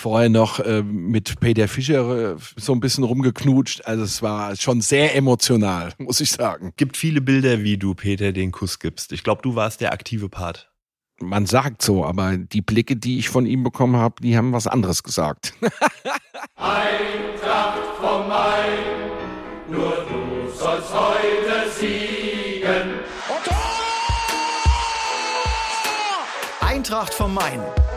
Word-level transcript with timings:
vorher 0.00 0.28
noch 0.28 0.58
äh, 0.60 0.82
mit 0.82 1.38
Peter 1.40 1.68
Fischer 1.68 2.32
äh, 2.32 2.36
so 2.56 2.72
ein 2.72 2.80
bisschen 2.80 3.04
rumgeknutscht. 3.04 3.86
Also 3.86 4.02
es 4.02 4.22
war 4.22 4.56
schon 4.56 4.80
sehr 4.80 5.14
emotional, 5.14 5.92
muss 5.98 6.20
ich 6.20 6.32
sagen. 6.32 6.72
Gibt 6.76 6.96
viele 6.96 7.20
Bilder, 7.20 7.62
wie 7.62 7.76
du 7.76 7.94
Peter 7.94 8.32
den 8.32 8.50
Kuss 8.50 8.78
gibst. 8.78 9.12
Ich 9.12 9.22
glaube, 9.22 9.42
du 9.42 9.54
warst 9.54 9.80
der 9.80 9.92
aktive 9.92 10.28
Part. 10.28 10.70
Man 11.22 11.44
sagt 11.44 11.82
so, 11.82 12.04
aber 12.04 12.38
die 12.38 12.62
Blicke, 12.62 12.96
die 12.96 13.18
ich 13.18 13.28
von 13.28 13.44
ihm 13.44 13.62
bekommen 13.62 13.96
habe, 13.96 14.16
die 14.22 14.38
haben 14.38 14.54
was 14.54 14.66
anderes 14.66 15.02
gesagt. 15.02 15.52
Eintracht 16.56 17.78
vom 18.00 18.26
Main, 18.26 19.10
nur 19.70 20.06
du 20.08 20.50
sollst 20.50 20.94
heute 20.94 21.70
siegen. 21.78 23.00
Eintracht 26.62 27.12
vom 27.12 27.34
Main, 27.34 27.60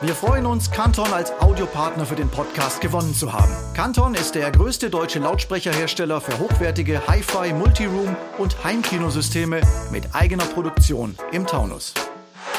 Wir 0.00 0.14
freuen 0.14 0.46
uns, 0.46 0.70
Canton 0.70 1.12
als 1.12 1.32
Audiopartner 1.40 2.06
für 2.06 2.14
den 2.14 2.28
Podcast 2.28 2.80
gewonnen 2.80 3.12
zu 3.14 3.32
haben. 3.32 3.52
Canton 3.74 4.14
ist 4.14 4.36
der 4.36 4.52
größte 4.52 4.90
deutsche 4.90 5.18
Lautsprecherhersteller 5.18 6.20
für 6.20 6.38
hochwertige 6.38 7.04
Hi-Fi, 7.08 7.52
Multiroom 7.52 8.16
und 8.38 8.62
Heimkinosysteme 8.62 9.60
mit 9.90 10.14
eigener 10.14 10.44
Produktion 10.44 11.16
im 11.32 11.48
Taunus. 11.48 11.94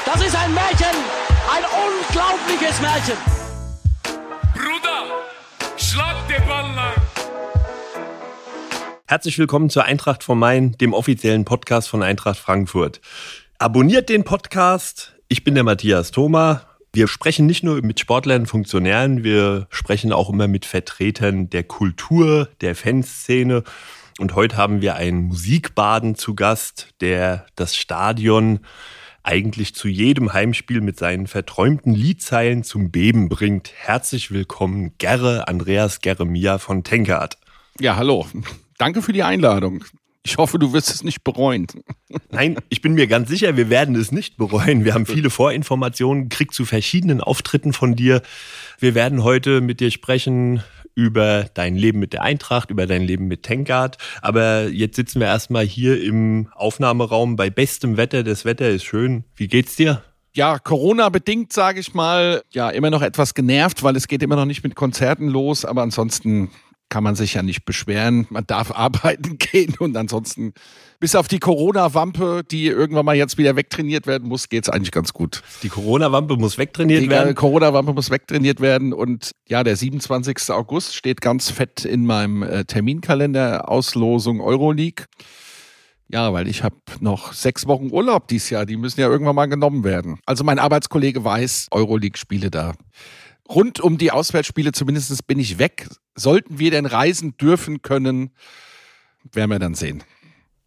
Das 0.05 0.22
ist 0.22 0.36
ein 0.36 0.53
Märchen, 0.53 0.86
ein 1.50 1.63
unglaubliches 1.63 2.81
Märchen. 2.81 3.16
Bruder, 4.53 5.06
schlag 5.78 6.28
den 6.28 6.45
Ball 6.45 6.75
lang. 6.75 6.94
Herzlich 9.08 9.39
willkommen 9.39 9.69
zur 9.69 9.85
Eintracht 9.85 10.25
vom 10.25 10.39
Main, 10.39 10.73
dem 10.73 10.94
offiziellen 10.94 11.45
Podcast 11.45 11.88
von 11.88 12.03
Eintracht 12.03 12.38
Frankfurt. 12.38 13.00
Abonniert 13.59 14.09
den 14.09 14.25
Podcast. 14.25 15.13
Ich 15.30 15.45
bin 15.45 15.56
der 15.56 15.63
Matthias 15.63 16.11
Thoma. 16.11 16.69
Wir 16.91 17.07
sprechen 17.07 17.45
nicht 17.45 17.63
nur 17.63 17.83
mit 17.83 17.99
Sportlern, 17.99 18.47
Funktionären, 18.47 19.23
wir 19.23 19.67
sprechen 19.69 20.11
auch 20.11 20.27
immer 20.29 20.47
mit 20.47 20.65
Vertretern 20.65 21.47
der 21.49 21.63
Kultur, 21.63 22.49
der 22.61 22.75
Fanszene. 22.75 23.63
Und 24.17 24.33
heute 24.33 24.57
haben 24.57 24.81
wir 24.81 24.95
einen 24.95 25.25
Musikbaden 25.25 26.15
zu 26.15 26.33
Gast, 26.33 26.95
der 26.99 27.45
das 27.55 27.75
Stadion 27.75 28.61
eigentlich 29.21 29.75
zu 29.75 29.87
jedem 29.87 30.33
Heimspiel 30.33 30.81
mit 30.81 30.97
seinen 30.97 31.27
verträumten 31.27 31.93
Liedzeilen 31.93 32.63
zum 32.63 32.89
Beben 32.89 33.29
bringt. 33.29 33.71
Herzlich 33.75 34.31
willkommen, 34.31 34.93
Gerre, 34.97 35.47
Andreas 35.47 36.01
Geremia 36.01 36.57
von 36.57 36.83
Tenkert. 36.83 37.37
Ja, 37.79 37.97
hallo. 37.97 38.25
Danke 38.79 39.03
für 39.03 39.13
die 39.13 39.23
Einladung. 39.23 39.83
Ich 40.23 40.38
hoffe, 40.38 40.59
du 40.59 40.73
wirst 40.73 40.89
es 40.89 41.03
nicht 41.03 41.23
bereuen. 41.23 41.67
Nein, 42.30 42.58
ich 42.70 42.81
bin 42.81 42.94
mir 42.94 43.08
ganz 43.08 43.30
sicher, 43.30 43.56
wir 43.56 43.70
werden 43.70 43.95
es 43.95 44.12
nicht 44.12 44.38
bereuen. 44.38 44.84
Wir 44.84 44.94
haben 44.94 45.06
viele 45.06 45.30
Vorinformationen, 45.30 46.30
kriegt 46.30 46.53
zu 46.53 46.66
verschiedenen 46.66 47.22
Auftritten 47.22 47.73
von 47.73 47.95
dir. 47.95 48.22
Wir 48.80 48.95
werden 48.95 49.23
heute 49.23 49.62
mit 49.62 49.80
dir 49.80 49.92
sprechen 49.92 50.62
über 50.94 51.45
dein 51.53 51.75
Leben 51.75 52.00
mit 52.00 52.12
der 52.12 52.23
Eintracht, 52.23 52.72
über 52.72 52.86
dein 52.86 53.03
Leben 53.03 53.28
mit 53.28 53.44
Tankard. 53.44 53.97
Aber 54.22 54.67
jetzt 54.67 54.97
sitzen 54.97 55.22
wir 55.22 55.28
erstmal 55.28 55.66
hier 55.66 56.03
im 56.03 56.50
Aufnahmeraum 56.53 57.38
bei 57.38 57.50
bestem 57.50 57.96
Wetter. 57.96 58.24
Das 58.24 58.44
Wetter 58.44 58.69
ist 58.69 58.84
schön. 58.84 59.24
Wie 59.35 59.47
geht's 59.47 59.78
dir? 59.78 60.03
ja, 60.34 60.59
Corona-bedingt, 60.59 61.52
sage 61.52 61.79
ich 61.79 61.94
mal, 61.94 62.44
ja, 62.52 62.69
immer 62.69 62.90
noch 62.90 63.02
etwas 63.02 63.34
genervt, 63.34 63.84
weil 63.84 63.96
es 63.96 64.08
geht 64.08 64.24
immer 64.24 64.35
noch 64.35 64.46
nicht 64.46 64.63
mit 64.63 64.75
Konzerten 64.75 65.28
los, 65.28 65.66
aber 65.66 65.81
ansonsten 65.81 66.52
kann 66.89 67.03
man 67.03 67.16
sich 67.16 67.35
ja 67.35 67.44
nicht 67.44 67.66
beschweren. 67.66 68.27
Man 68.29 68.45
darf 68.45 68.72
arbeiten 68.75 69.38
gehen 69.38 69.75
und 69.79 69.95
ansonsten, 69.95 70.53
bis 71.00 71.16
auf 71.16 71.27
die 71.27 71.39
Corona-Wampe, 71.39 72.44
die 72.50 72.67
irgendwann 72.67 73.05
mal 73.05 73.16
jetzt 73.16 73.38
wieder 73.38 73.55
wegtrainiert 73.55 74.07
werden 74.07 74.27
muss, 74.27 74.50
geht's 74.50 74.69
eigentlich 74.69 74.91
ganz 74.91 75.13
gut. 75.13 75.44
Die 75.63 75.69
Corona-Wampe 75.69 76.35
muss 76.38 76.57
wegtrainiert 76.57 77.03
Die 77.03 77.09
werden. 77.09 77.35
Corona-Wampe 77.35 77.94
muss 77.94 78.09
wegtrainiert 78.09 78.59
werden 78.59 78.94
und 78.94 79.31
ja, 79.47 79.63
der 79.63 79.75
27. 79.75 80.49
August 80.49 80.95
steht 80.95 81.22
ganz 81.22 81.49
fett 81.49 81.85
in 81.85 82.05
meinem 82.05 82.44
äh, 82.44 82.66
Terminkalender, 82.66 83.69
Auslosung 83.69 84.41
Euroleague. 84.41 85.05
Ja, 86.11 86.33
weil 86.33 86.47
ich 86.47 86.63
habe 86.63 86.75
noch 87.01 87.33
sechs 87.33 87.67
Wochen 87.67 87.91
Urlaub 87.91 88.28
dieses 88.28 88.49
Jahr, 88.49 88.66
die 88.66 88.78
müssen 88.78 88.99
ja 88.99 89.07
irgendwann 89.07 89.35
mal 89.35 89.45
genommen 89.45 89.83
werden. 89.83 90.19
Also 90.25 90.44
mein 90.44 90.57
Arbeitskollege 90.57 91.23
weiß, 91.23 91.67
Euroleague-Spiele 91.69 92.49
da. 92.49 92.73
Rund 93.49 93.79
um 93.79 93.97
die 93.97 94.11
Auswärtsspiele 94.11 94.71
zumindest 94.71 95.25
bin 95.25 95.39
ich 95.39 95.57
weg. 95.57 95.87
Sollten 96.15 96.59
wir 96.59 96.69
denn 96.69 96.85
reisen 96.85 97.35
dürfen 97.37 97.81
können, 97.81 98.31
werden 99.31 99.49
wir 99.49 99.59
dann 99.59 99.73
sehen. 99.73 100.03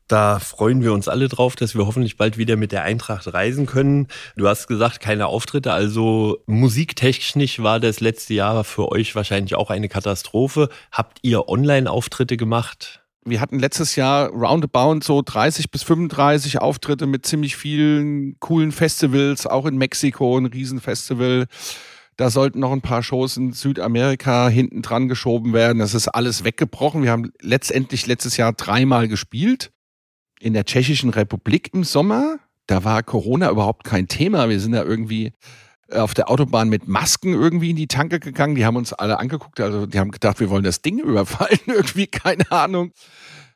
Da 0.08 0.40
freuen 0.40 0.82
wir 0.82 0.92
uns 0.92 1.08
alle 1.08 1.28
drauf, 1.28 1.56
dass 1.56 1.74
wir 1.74 1.86
hoffentlich 1.86 2.16
bald 2.16 2.36
wieder 2.36 2.56
mit 2.56 2.72
der 2.72 2.82
Eintracht 2.82 3.32
reisen 3.32 3.66
können. 3.66 4.08
Du 4.36 4.46
hast 4.48 4.66
gesagt, 4.66 5.00
keine 5.00 5.26
Auftritte, 5.26 5.72
also 5.72 6.42
musiktechnisch 6.46 7.62
war 7.62 7.80
das 7.80 8.00
letzte 8.00 8.34
Jahr 8.34 8.64
für 8.64 8.90
euch 8.90 9.14
wahrscheinlich 9.14 9.54
auch 9.54 9.70
eine 9.70 9.88
Katastrophe. 9.88 10.68
Habt 10.90 11.20
ihr 11.22 11.48
Online-Auftritte 11.48 12.36
gemacht? 12.36 13.04
Wir 13.24 13.40
hatten 13.40 13.60
letztes 13.60 13.94
Jahr 13.94 14.28
roundabout 14.30 15.00
so 15.02 15.22
30 15.24 15.70
bis 15.70 15.84
35 15.84 16.60
Auftritte 16.60 17.06
mit 17.06 17.24
ziemlich 17.24 17.56
vielen 17.56 18.38
coolen 18.40 18.72
Festivals, 18.72 19.46
auch 19.46 19.64
in 19.64 19.76
Mexiko 19.76 20.36
ein 20.36 20.46
Riesenfestival. 20.46 21.46
Da 22.22 22.30
sollten 22.30 22.60
noch 22.60 22.70
ein 22.70 22.82
paar 22.82 23.02
Shows 23.02 23.36
in 23.36 23.52
Südamerika 23.52 24.46
hinten 24.46 24.80
dran 24.80 25.08
geschoben 25.08 25.52
werden. 25.52 25.80
Das 25.80 25.92
ist 25.92 26.06
alles 26.06 26.44
weggebrochen. 26.44 27.02
Wir 27.02 27.10
haben 27.10 27.32
letztendlich 27.40 28.06
letztes 28.06 28.36
Jahr 28.36 28.52
dreimal 28.52 29.08
gespielt. 29.08 29.72
In 30.38 30.52
der 30.52 30.64
Tschechischen 30.64 31.10
Republik 31.10 31.74
im 31.74 31.82
Sommer. 31.82 32.38
Da 32.68 32.84
war 32.84 33.02
Corona 33.02 33.50
überhaupt 33.50 33.82
kein 33.82 34.06
Thema. 34.06 34.48
Wir 34.48 34.60
sind 34.60 34.70
da 34.70 34.84
irgendwie 34.84 35.32
auf 35.90 36.14
der 36.14 36.30
Autobahn 36.30 36.68
mit 36.68 36.86
Masken 36.86 37.32
irgendwie 37.32 37.70
in 37.70 37.76
die 37.76 37.88
Tanke 37.88 38.20
gegangen. 38.20 38.54
Die 38.54 38.64
haben 38.64 38.76
uns 38.76 38.92
alle 38.92 39.18
angeguckt. 39.18 39.58
Also 39.58 39.86
die 39.86 39.98
haben 39.98 40.12
gedacht, 40.12 40.38
wir 40.38 40.48
wollen 40.48 40.62
das 40.62 40.80
Ding 40.80 41.00
überfallen. 41.00 41.58
irgendwie, 41.66 42.06
keine 42.06 42.48
Ahnung. 42.52 42.92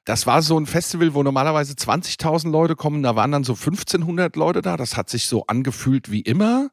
Das 0.05 0.27
war 0.27 0.43
so 0.43 0.59
ein 0.59 0.67
Festival, 0.67 1.15
wo 1.15 1.23
normalerweise 1.23 1.75
20.000 1.75 2.51
Leute 2.51 2.75
kommen. 2.75 3.05
Da 3.05 3.15
waren 3.15 3.31
dann 3.31 3.45
so 3.45 3.53
1500 3.53 4.35
Leute 4.35 4.61
da. 4.61 4.77
Das 4.77 4.97
hat 4.97 5.09
sich 5.09 5.27
so 5.27 5.47
angefühlt 5.47 6.11
wie 6.11 6.23
immer. 6.23 6.71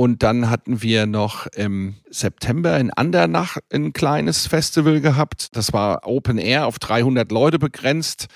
Und 0.00 0.22
dann 0.22 0.48
hatten 0.48 0.80
wir 0.80 1.04
noch 1.04 1.46
im 1.48 1.96
September 2.08 2.80
in 2.80 2.90
Andernach 2.90 3.58
ein 3.70 3.92
kleines 3.92 4.46
Festival 4.46 5.02
gehabt. 5.02 5.54
Das 5.54 5.74
war 5.74 6.06
Open 6.06 6.38
Air 6.38 6.64
auf 6.64 6.78
300 6.78 7.30
Leute 7.30 7.58
begrenzt. 7.58 8.28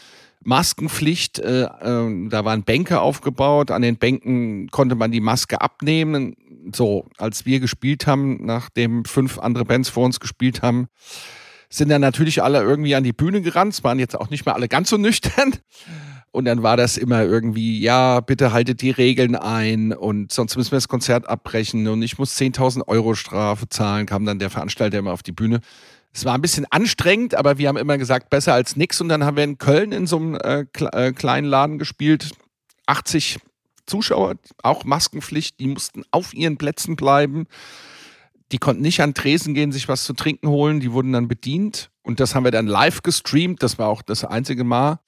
Maskenpflicht, 0.42 1.38
äh, 1.38 1.62
äh, 1.62 2.28
da 2.28 2.44
waren 2.44 2.64
Bänke 2.64 3.00
aufgebaut. 3.00 3.70
An 3.70 3.80
den 3.80 3.96
Bänken 3.96 4.68
konnte 4.72 4.94
man 4.94 5.10
die 5.10 5.22
Maske 5.22 5.62
abnehmen. 5.62 6.36
So, 6.74 7.06
als 7.16 7.46
wir 7.46 7.60
gespielt 7.60 8.06
haben, 8.06 8.44
nachdem 8.44 9.06
fünf 9.06 9.38
andere 9.38 9.64
Bands 9.64 9.88
vor 9.88 10.04
uns 10.04 10.20
gespielt 10.20 10.60
haben, 10.60 10.88
sind 11.70 11.88
dann 11.88 12.02
natürlich 12.02 12.42
alle 12.42 12.60
irgendwie 12.60 12.94
an 12.94 13.04
die 13.04 13.14
Bühne 13.14 13.40
gerannt. 13.40 13.72
Es 13.72 13.82
waren 13.82 13.98
jetzt 13.98 14.20
auch 14.20 14.28
nicht 14.28 14.44
mehr 14.44 14.54
alle 14.54 14.68
ganz 14.68 14.90
so 14.90 14.98
nüchtern. 14.98 15.54
Und 16.34 16.46
dann 16.46 16.64
war 16.64 16.76
das 16.76 16.96
immer 16.96 17.22
irgendwie, 17.22 17.78
ja, 17.78 18.18
bitte 18.18 18.52
haltet 18.52 18.82
die 18.82 18.90
Regeln 18.90 19.36
ein 19.36 19.92
und 19.92 20.32
sonst 20.32 20.56
müssen 20.56 20.72
wir 20.72 20.78
das 20.78 20.88
Konzert 20.88 21.28
abbrechen 21.28 21.86
und 21.86 22.02
ich 22.02 22.18
muss 22.18 22.36
10.000 22.36 22.88
Euro 22.88 23.14
Strafe 23.14 23.68
zahlen, 23.68 24.04
kam 24.04 24.24
dann 24.24 24.40
der 24.40 24.50
Veranstalter 24.50 24.98
immer 24.98 25.12
auf 25.12 25.22
die 25.22 25.30
Bühne. 25.30 25.60
Es 26.12 26.24
war 26.24 26.34
ein 26.34 26.40
bisschen 26.40 26.66
anstrengend, 26.70 27.36
aber 27.36 27.58
wir 27.58 27.68
haben 27.68 27.76
immer 27.76 27.98
gesagt, 27.98 28.30
besser 28.30 28.52
als 28.52 28.74
nix. 28.74 29.00
Und 29.00 29.10
dann 29.10 29.22
haben 29.22 29.36
wir 29.36 29.44
in 29.44 29.58
Köln 29.58 29.92
in 29.92 30.08
so 30.08 30.16
einem 30.16 30.34
äh, 30.34 30.64
äh, 30.80 31.12
kleinen 31.12 31.46
Laden 31.46 31.78
gespielt. 31.78 32.32
80 32.86 33.38
Zuschauer, 33.86 34.34
auch 34.60 34.82
Maskenpflicht, 34.82 35.60
die 35.60 35.68
mussten 35.68 36.02
auf 36.10 36.34
ihren 36.34 36.56
Plätzen 36.56 36.96
bleiben. 36.96 37.46
Die 38.50 38.58
konnten 38.58 38.82
nicht 38.82 39.00
an 39.02 39.14
Tresen 39.14 39.54
gehen, 39.54 39.70
sich 39.70 39.86
was 39.86 40.02
zu 40.02 40.14
trinken 40.14 40.48
holen. 40.48 40.80
Die 40.80 40.90
wurden 40.90 41.12
dann 41.12 41.28
bedient. 41.28 41.90
Und 42.02 42.18
das 42.18 42.34
haben 42.34 42.42
wir 42.42 42.50
dann 42.50 42.66
live 42.66 43.02
gestreamt. 43.02 43.62
Das 43.62 43.78
war 43.78 43.86
auch 43.86 44.02
das 44.02 44.24
einzige 44.24 44.64
Mal 44.64 44.98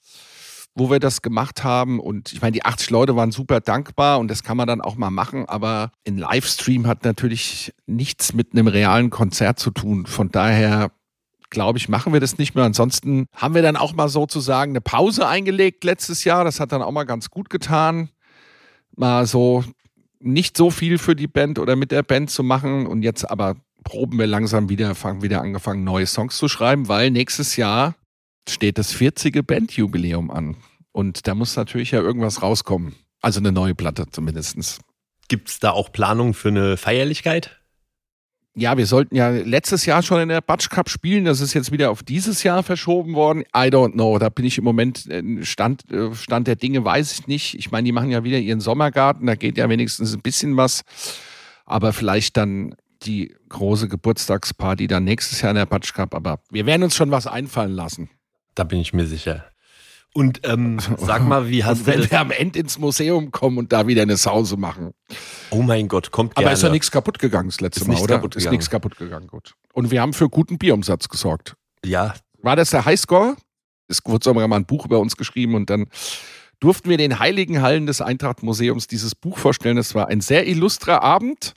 wo 0.77 0.91
wir 0.91 1.01
das 1.01 1.23
gemacht 1.23 1.65
haben. 1.65 1.99
Und 1.99 2.33
ich 2.33 2.43
meine, 2.43 2.53
die 2.53 2.65
80 2.65 2.91
Leute 2.91 3.17
waren 3.17 3.33
super 3.33 3.61
dankbar 3.61 4.21
und 4.21 4.29
das 4.29 4.45
kann 4.45 4.57
man 4.57 4.69
dann 4.69 4.81
auch 4.81 4.95
mal 4.97 5.11
machen. 5.11 5.47
Aber 5.47 5.91
ein 6.07 6.19
Livestream 6.19 6.87
hat 6.87 7.05
natürlich 7.05 7.73
nichts 7.87 8.35
mit 8.35 8.53
einem 8.53 8.69
realen 8.69 9.11
Konzert 9.11 9.59
zu 9.59 9.71
tun. 9.71 10.07
Von 10.07 10.31
daher 10.31 10.93
glaube 11.49 11.79
ich, 11.79 11.89
machen 11.89 12.13
wir 12.13 12.21
das 12.21 12.39
nicht 12.39 12.55
mehr. 12.55 12.65
Ansonsten 12.65 13.27
haben 13.35 13.55
wir 13.55 13.63
dann 13.63 13.77
auch 13.77 13.95
mal 13.95 14.09
sozusagen 14.09 14.73
eine 14.73 14.81
Pause 14.81 15.27
eingelegt 15.27 15.83
letztes 15.83 16.25
Jahr. 16.25 16.45
Das 16.45 16.61
hat 16.61 16.73
dann 16.73 16.83
auch 16.83 16.93
mal 16.93 17.05
ganz 17.05 17.31
gut 17.31 17.49
getan. 17.49 18.11
Mal 18.95 19.27
so 19.27 19.65
nicht 20.21 20.57
so 20.57 20.71
viel 20.71 20.99
für 20.99 21.17
die 21.17 21.29
Band 21.29 21.59
oder 21.59 21.77
mit 21.77 21.91
der 21.91 22.03
Band 22.03 22.31
zu 22.31 22.43
machen 22.43 22.87
und 22.87 23.03
jetzt 23.03 23.29
aber 23.31 23.57
proben 23.85 24.19
wir 24.19 24.27
langsam 24.27 24.69
wieder, 24.69 24.95
fangen 24.95 25.23
wieder 25.23 25.41
angefangen, 25.41 25.85
neue 25.85 26.07
Songs 26.07 26.37
zu 26.37 26.49
schreiben, 26.49 26.89
weil 26.89 27.11
nächstes 27.11 27.57
Jahr 27.57 27.95
steht 28.49 28.79
das 28.79 28.93
40. 28.93 29.47
Bandjubiläum 29.47 30.31
an. 30.31 30.57
Und 30.93 31.27
da 31.27 31.35
muss 31.35 31.57
natürlich 31.57 31.91
ja 31.91 32.01
irgendwas 32.01 32.43
rauskommen. 32.43 32.95
Also 33.21 33.41
eine 33.41 33.53
neue 33.53 33.75
Platte 33.75 34.07
zumindest. 34.11 34.81
Gibt 35.29 35.49
es 35.49 35.59
da 35.59 35.71
auch 35.71 35.93
Planung 35.93 36.35
für 36.35 36.49
eine 36.49 36.77
Feierlichkeit? 36.77 37.61
Ja, 38.59 38.79
wir 38.79 38.87
sollten 38.87 39.15
ja 39.15 39.29
letztes 39.29 39.85
Jahr 39.85 40.03
schon 40.03 40.23
in 40.23 40.31
der 40.31 40.41
Batsch 40.41 40.71
Cup 40.71 40.89
spielen. 40.89 41.27
Das 41.27 41.43
ist 41.43 41.53
jetzt 41.53 41.73
wieder 41.73 41.91
auf 41.91 42.03
dieses 42.03 42.43
Jahr 42.43 42.63
verschoben 42.63 43.15
worden. 43.15 43.43
I 43.55 43.69
don't 43.69 43.93
know. 43.93 44.19
Da 44.19 44.31
bin 44.31 44.47
ich 44.47 44.57
im 44.57 44.65
Moment 44.65 45.07
äh, 45.11 45.45
Stand, 45.45 45.91
äh, 45.93 46.15
Stand 46.15 46.47
der 46.47 46.57
Dinge, 46.57 46.83
weiß 46.83 47.13
ich 47.13 47.27
nicht. 47.27 47.59
Ich 47.59 47.71
meine, 47.71 47.85
die 47.85 47.93
machen 47.93 48.11
ja 48.11 48.25
wieder 48.25 48.39
ihren 48.39 48.61
Sommergarten. 48.61 49.27
Da 49.27 49.35
geht 49.35 49.59
ja 49.59 49.69
wenigstens 49.69 50.15
ein 50.15 50.23
bisschen 50.23 50.57
was. 50.57 50.85
Aber 51.67 51.93
vielleicht 51.93 52.39
dann 52.39 52.75
die 53.03 53.35
große 53.51 53.89
Geburtstagsparty 53.89 54.87
dann 54.87 55.05
nächstes 55.05 55.43
Jahr 55.43 55.51
in 55.51 55.57
der 55.57 55.67
Batsch 55.67 55.93
Cup. 55.93 56.15
Aber 56.15 56.41
wir 56.51 56.65
werden 56.65 56.85
uns 56.85 56.97
schon 56.97 57.11
was 57.11 57.27
einfallen 57.27 57.73
lassen. 57.73 58.09
Da 58.57 58.65
bin 58.65 58.81
ich 58.81 58.93
mir 58.93 59.07
sicher. 59.07 59.45
Und 60.13 60.41
ähm, 60.45 60.79
sag 60.99 61.23
mal, 61.23 61.49
wie 61.49 61.63
hast 61.63 61.81
und 61.81 61.87
wenn 61.87 62.11
wir 62.11 62.19
am 62.19 62.31
Ende 62.31 62.59
ins 62.59 62.79
Museum 62.79 63.31
kommen 63.31 63.59
und 63.59 63.73
da 63.73 63.87
wieder 63.87 64.03
eine 64.03 64.17
Sause 64.17 64.57
machen. 64.57 64.93
Oh 65.51 65.63
mein 65.63 65.89
Gott, 65.89 66.11
kommt 66.11 66.35
gerne. 66.35 66.49
Aber 66.49 66.55
ist 66.55 66.63
ja 66.63 66.71
nichts 66.71 66.91
kaputt 66.91 67.19
gegangen 67.19 67.51
das 67.51 67.61
letzte 67.61 67.83
Ist 67.83 67.87
Mal, 67.87 67.95
nichts 67.95 68.11
oder? 68.11 68.37
ist 68.37 68.51
nichts 68.51 68.71
kaputt 68.71 68.97
gegangen, 68.97 69.27
gut. 69.29 69.55
Und 69.75 69.91
wir 69.91 70.01
haben 70.01 70.15
für 70.15 70.29
guten 70.31 70.59
Bierumsatz 70.59 71.09
gesorgt. 71.09 71.55
Ja, 71.85 72.15
War 72.43 72.57
das 72.57 72.71
der 72.71 72.87
Highscore? 72.87 73.37
Es 73.89 74.01
wurde 74.05 74.25
sogar 74.25 74.49
mal 74.49 74.57
ein 74.57 74.65
Buch 74.65 74.87
über 74.87 74.99
uns 74.99 75.17
geschrieben 75.17 75.55
und 75.55 75.69
dann 75.71 75.87
durften 76.61 76.89
wir 76.89 76.95
in 76.99 77.11
den 77.11 77.19
heiligen 77.19 77.61
Hallen 77.61 77.87
des 77.87 78.01
Eintracht-Museums 78.01 78.87
dieses 78.87 79.15
Buch 79.15 79.37
vorstellen. 79.37 79.77
Es 79.77 79.95
war 79.95 80.09
ein 80.09 80.23
sehr 80.23 80.47
illustrer 80.49 81.03
Abend. 81.03 81.53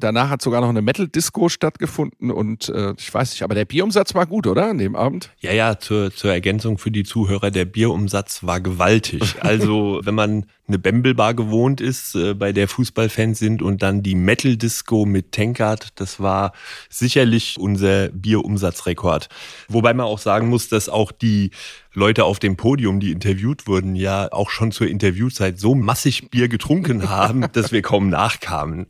Danach 0.00 0.30
hat 0.30 0.42
sogar 0.42 0.60
noch 0.60 0.68
eine 0.68 0.80
Metal-Disco 0.80 1.48
stattgefunden 1.48 2.30
und 2.30 2.68
äh, 2.68 2.94
ich 2.96 3.12
weiß 3.12 3.32
nicht, 3.32 3.42
aber 3.42 3.56
der 3.56 3.64
Bierumsatz 3.64 4.14
war 4.14 4.26
gut, 4.26 4.46
oder? 4.46 4.66
An 4.66 4.78
dem 4.78 4.94
Abend? 4.94 5.30
Ja, 5.40 5.52
ja, 5.52 5.80
zur, 5.80 6.14
zur 6.14 6.32
Ergänzung 6.32 6.78
für 6.78 6.92
die 6.92 7.02
Zuhörer, 7.02 7.50
der 7.50 7.64
Bierumsatz 7.64 8.44
war 8.44 8.60
gewaltig. 8.60 9.34
Also, 9.48 10.00
wenn 10.04 10.14
man 10.14 10.46
eine 10.66 10.78
Bembelbar 10.78 11.32
gewohnt 11.32 11.80
ist, 11.80 12.14
äh, 12.14 12.34
bei 12.34 12.52
der 12.52 12.68
Fußballfans 12.68 13.38
sind 13.38 13.62
und 13.62 13.82
dann 13.82 14.02
die 14.02 14.14
Metal 14.14 14.56
Disco 14.56 15.06
mit 15.06 15.32
Tankard, 15.32 15.88
das 15.96 16.20
war 16.20 16.52
sicherlich 16.90 17.56
unser 17.58 18.08
Bierumsatzrekord. 18.08 19.28
Wobei 19.68 19.94
man 19.94 20.06
auch 20.06 20.18
sagen 20.18 20.48
muss, 20.48 20.68
dass 20.68 20.88
auch 20.88 21.12
die 21.12 21.50
Leute 21.94 22.24
auf 22.24 22.38
dem 22.38 22.56
Podium, 22.56 23.00
die 23.00 23.10
interviewt 23.10 23.66
wurden, 23.66 23.96
ja 23.96 24.30
auch 24.30 24.50
schon 24.50 24.70
zur 24.70 24.86
Interviewzeit 24.86 25.58
so 25.58 25.74
massig 25.74 26.30
Bier 26.30 26.48
getrunken 26.48 27.08
haben, 27.08 27.46
dass 27.52 27.72
wir 27.72 27.82
kaum 27.82 28.10
nachkamen. 28.10 28.86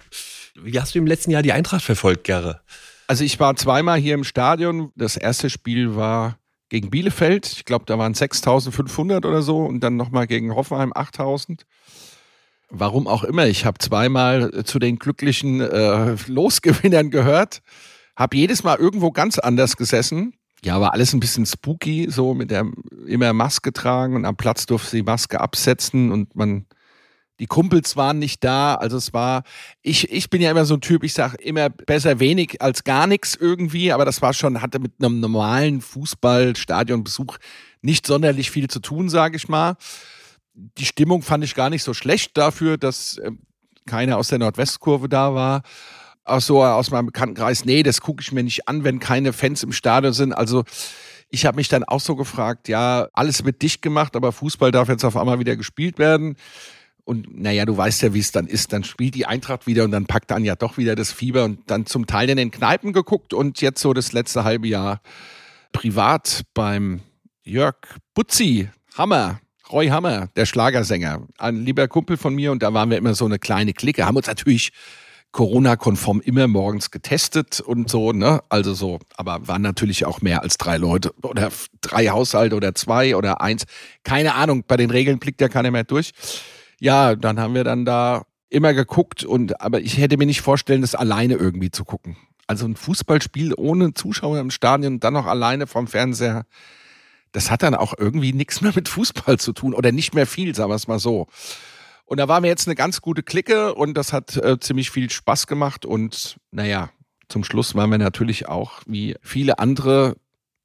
Wie 0.63 0.81
hast 0.81 0.95
du 0.95 0.99
im 0.99 1.07
letzten 1.07 1.31
Jahr 1.31 1.43
die 1.43 1.53
Eintracht 1.53 1.85
verfolgt, 1.85 2.25
Gerre? 2.25 2.61
Also 3.07 3.25
ich 3.25 3.41
war 3.41 3.57
zweimal 3.57 3.99
hier 3.99 4.15
im 4.15 4.25
Stadion. 4.25 4.93
Das 4.97 5.17
erste 5.17 5.51
Spiel 5.51 5.97
war 5.97 6.39
gegen 6.69 6.91
Bielefeld. 6.91 7.47
Ich 7.47 7.65
glaube, 7.65 7.85
da 7.87 7.99
waren 7.99 8.15
6.500 8.15 9.27
oder 9.27 9.43
so 9.43 9.65
und 9.65 9.81
dann 9.81 9.97
nochmal 9.97 10.27
gegen 10.27 10.55
Hoffenheim 10.55 10.93
8.000. 10.93 11.63
Warum 12.71 13.07
auch 13.07 13.25
immer. 13.25 13.47
Ich 13.47 13.65
habe 13.65 13.79
zweimal 13.79 14.65
zu 14.65 14.79
den 14.79 14.99
glücklichen 14.99 15.61
äh, 15.61 16.17
Losgewinnern 16.27 17.11
gehört. 17.11 17.63
Habe 18.15 18.37
jedes 18.37 18.63
Mal 18.63 18.77
irgendwo 18.77 19.11
ganz 19.11 19.39
anders 19.39 19.77
gesessen. 19.77 20.35
Ja, 20.63 20.81
war 20.81 20.93
alles 20.93 21.13
ein 21.15 21.21
bisschen 21.21 21.47
spooky, 21.47 22.09
so 22.11 22.35
mit 22.35 22.51
der 22.51 22.67
immer 23.07 23.33
Maske 23.33 23.73
tragen 23.73 24.17
und 24.17 24.25
am 24.25 24.37
Platz 24.37 24.67
durfte 24.67 24.91
sie 24.91 24.97
die 24.99 25.03
Maske 25.05 25.41
absetzen 25.41 26.11
und 26.11 26.35
man 26.35 26.67
die 27.41 27.47
Kumpels 27.47 27.97
waren 27.97 28.19
nicht 28.19 28.43
da, 28.43 28.75
also 28.75 28.97
es 28.97 29.13
war, 29.13 29.43
ich, 29.83 30.11
ich 30.11 30.29
bin 30.29 30.43
ja 30.43 30.51
immer 30.51 30.65
so 30.65 30.75
ein 30.75 30.81
Typ, 30.81 31.05
ich 31.05 31.15
sage 31.15 31.37
immer 31.37 31.69
besser 31.71 32.19
wenig 32.19 32.61
als 32.61 32.85
gar 32.85 33.07
nichts 33.07 33.37
irgendwie, 33.37 33.93
aber 33.93 34.05
das 34.05 34.23
war 34.23 34.35
schon, 34.35 34.61
hatte 34.61 34.81
mit 34.81 34.93
einem 34.99 35.21
normalen 35.21 35.81
Fußballstadionbesuch 35.81 37.39
nicht 37.81 38.07
sonderlich 38.07 38.51
viel 38.51 38.69
zu 38.69 38.81
tun, 38.81 39.09
sage 39.09 39.37
ich 39.37 39.49
mal. 39.49 39.77
Die 40.55 40.85
Stimmung 40.85 41.23
fand 41.23 41.45
ich 41.45 41.55
gar 41.55 41.71
nicht 41.71 41.85
so 41.85 41.95
schlecht 41.95 42.37
dafür, 42.37 42.77
dass 42.77 43.19
äh, 43.19 43.31
keiner 43.87 44.19
aus 44.19 44.29
der 44.29 44.41
Nordwestkurve 44.41 45.09
da 45.09 45.35
war. 45.35 45.63
Auch 46.25 46.41
so 46.41 46.63
aus 46.63 46.91
meinem 46.91 47.07
Bekanntenkreis, 47.07 47.65
nee, 47.65 47.83
das 47.83 48.01
gucke 48.01 48.21
ich 48.21 48.33
mir 48.33 48.43
nicht 48.43 48.69
an, 48.69 48.85
wenn 48.85 48.99
keine 48.99 49.33
Fans 49.33 49.63
im 49.63 49.73
Stadion 49.73 50.13
sind. 50.13 50.33
Also 50.33 50.65
ich 51.31 51.47
habe 51.47 51.57
mich 51.57 51.69
dann 51.69 51.85
auch 51.85 52.01
so 52.01 52.17
gefragt, 52.17 52.69
ja, 52.69 53.09
alles 53.13 53.45
wird 53.45 53.63
dicht 53.63 53.81
gemacht, 53.81 54.17
aber 54.17 54.33
Fußball 54.33 54.71
darf 54.71 54.89
jetzt 54.89 55.05
auf 55.05 55.17
einmal 55.17 55.39
wieder 55.39 55.57
gespielt 55.57 55.99
werden. 55.99 56.37
Und 57.09 57.41
naja, 57.41 57.65
du 57.65 57.75
weißt 57.75 58.03
ja, 58.03 58.13
wie 58.13 58.19
es 58.19 58.33
dann 58.33 58.47
ist. 58.47 58.75
Dann 58.75 58.85
spielt 58.85 59.15
die 59.15 59.25
Eintracht 59.25 59.67
wieder 59.67 59.85
und 59.85 59.93
dann 59.93 60.05
packt 60.05 60.31
dann 60.31 60.45
ja 60.45 60.57
doch 60.57 60.77
wieder 60.77 60.95
das 60.95 61.11
Fieber 61.11 61.45
und 61.45 61.59
dann 61.71 61.87
zum 61.87 62.07
Teil 62.07 62.29
in 62.29 62.37
den 62.37 62.51
Kneipen 62.51 62.93
geguckt 62.93 63.33
und 63.33 63.63
jetzt 63.63 63.81
so 63.81 63.95
das 63.95 64.13
letzte 64.13 64.45
halbe 64.45 64.69
Jahr 64.69 65.01
privat 65.73 66.43
beim 66.53 67.01
Jörg 67.45 67.77
Butzi, 68.13 68.69
Hammer, 68.95 69.41
Roy 69.73 69.87
Hammer, 69.87 70.27
der 70.37 70.45
Schlagersänger, 70.45 71.27
ein 71.39 71.65
lieber 71.65 71.89
Kumpel 71.89 72.19
von 72.19 72.35
mir 72.35 72.53
und 72.53 72.63
da 72.63 72.75
waren 72.75 72.91
wir 72.91 72.99
immer 72.99 73.15
so 73.15 73.25
eine 73.25 73.39
kleine 73.39 73.73
Clique, 73.73 74.05
haben 74.05 74.19
uns 74.19 74.27
natürlich 74.27 74.73
Corona-konform 75.33 76.21
immer 76.21 76.47
morgens 76.47 76.91
getestet 76.91 77.61
und 77.61 77.89
so, 77.89 78.13
ne? 78.13 78.43
Also 78.51 78.75
so, 78.75 78.99
aber 79.17 79.49
waren 79.49 79.63
natürlich 79.63 80.05
auch 80.05 80.21
mehr 80.21 80.43
als 80.43 80.59
drei 80.59 80.77
Leute 80.77 81.15
oder 81.23 81.51
drei 81.81 82.09
Haushalte 82.09 82.55
oder 82.55 82.75
zwei 82.75 83.17
oder 83.17 83.41
eins. 83.41 83.65
Keine 84.05 84.35
Ahnung, 84.35 84.65
bei 84.69 84.77
den 84.77 84.91
Regeln 84.91 85.19
blickt 85.19 85.41
ja 85.41 85.49
keiner 85.49 85.71
mehr 85.71 85.85
durch. 85.85 86.13
Ja, 86.81 87.17
dann 87.17 87.41
haben 87.41 87.55
wir 87.55 87.65
dann 87.65 87.85
da 87.85 88.25
immer 88.51 88.73
geguckt 88.75 89.25
und 89.25 89.61
aber 89.61 89.81
ich 89.81 89.99
hätte 89.99 90.17
mir 90.17 90.27
nicht 90.27 90.41
vorstellen, 90.41 90.81
das 90.81 90.95
alleine 90.95 91.35
irgendwie 91.35 91.71
zu 91.71 91.85
gucken. 91.85 92.17
Also 92.47 92.67
ein 92.67 92.77
Fußballspiel 92.77 93.55
ohne 93.57 93.93
Zuschauer 93.93 94.39
im 94.39 94.51
Stadion 94.51 94.95
und 94.95 95.05
dann 95.05 95.13
noch 95.13 95.27
alleine 95.27 95.67
vom 95.67 95.87
Fernseher, 95.87 96.47
das 97.33 97.51
hat 97.51 97.63
dann 97.63 97.75
auch 97.75 97.95
irgendwie 97.99 98.33
nichts 98.33 98.63
mehr 98.63 98.73
mit 98.75 98.89
Fußball 98.89 99.39
zu 99.39 99.53
tun 99.53 99.75
oder 99.75 99.93
nicht 99.93 100.15
mehr 100.15 100.27
viel, 100.27 100.55
sagen 100.55 100.71
wir 100.71 100.77
es 100.77 100.89
mal 100.89 100.99
so. 100.99 101.27
Und 102.07 102.19
da 102.19 102.27
waren 102.27 102.43
wir 102.43 102.49
jetzt 102.49 102.67
eine 102.67 102.75
ganz 102.75 103.03
gute 103.03 103.23
Clique 103.23 103.75
und 103.75 103.95
das 103.95 104.15
hat 104.15 104.37
äh, 104.37 104.59
ziemlich 104.59 104.91
viel 104.91 105.11
Spaß 105.11 105.47
gemacht 105.47 105.85
und 105.85 106.39
naja, 106.51 106.89
zum 107.29 107.45
Schluss 107.45 107.75
waren 107.75 107.91
wir 107.91 107.99
natürlich 107.99 108.49
auch 108.49 108.81
wie 108.87 109.15
viele 109.21 109.59
andere 109.59 110.17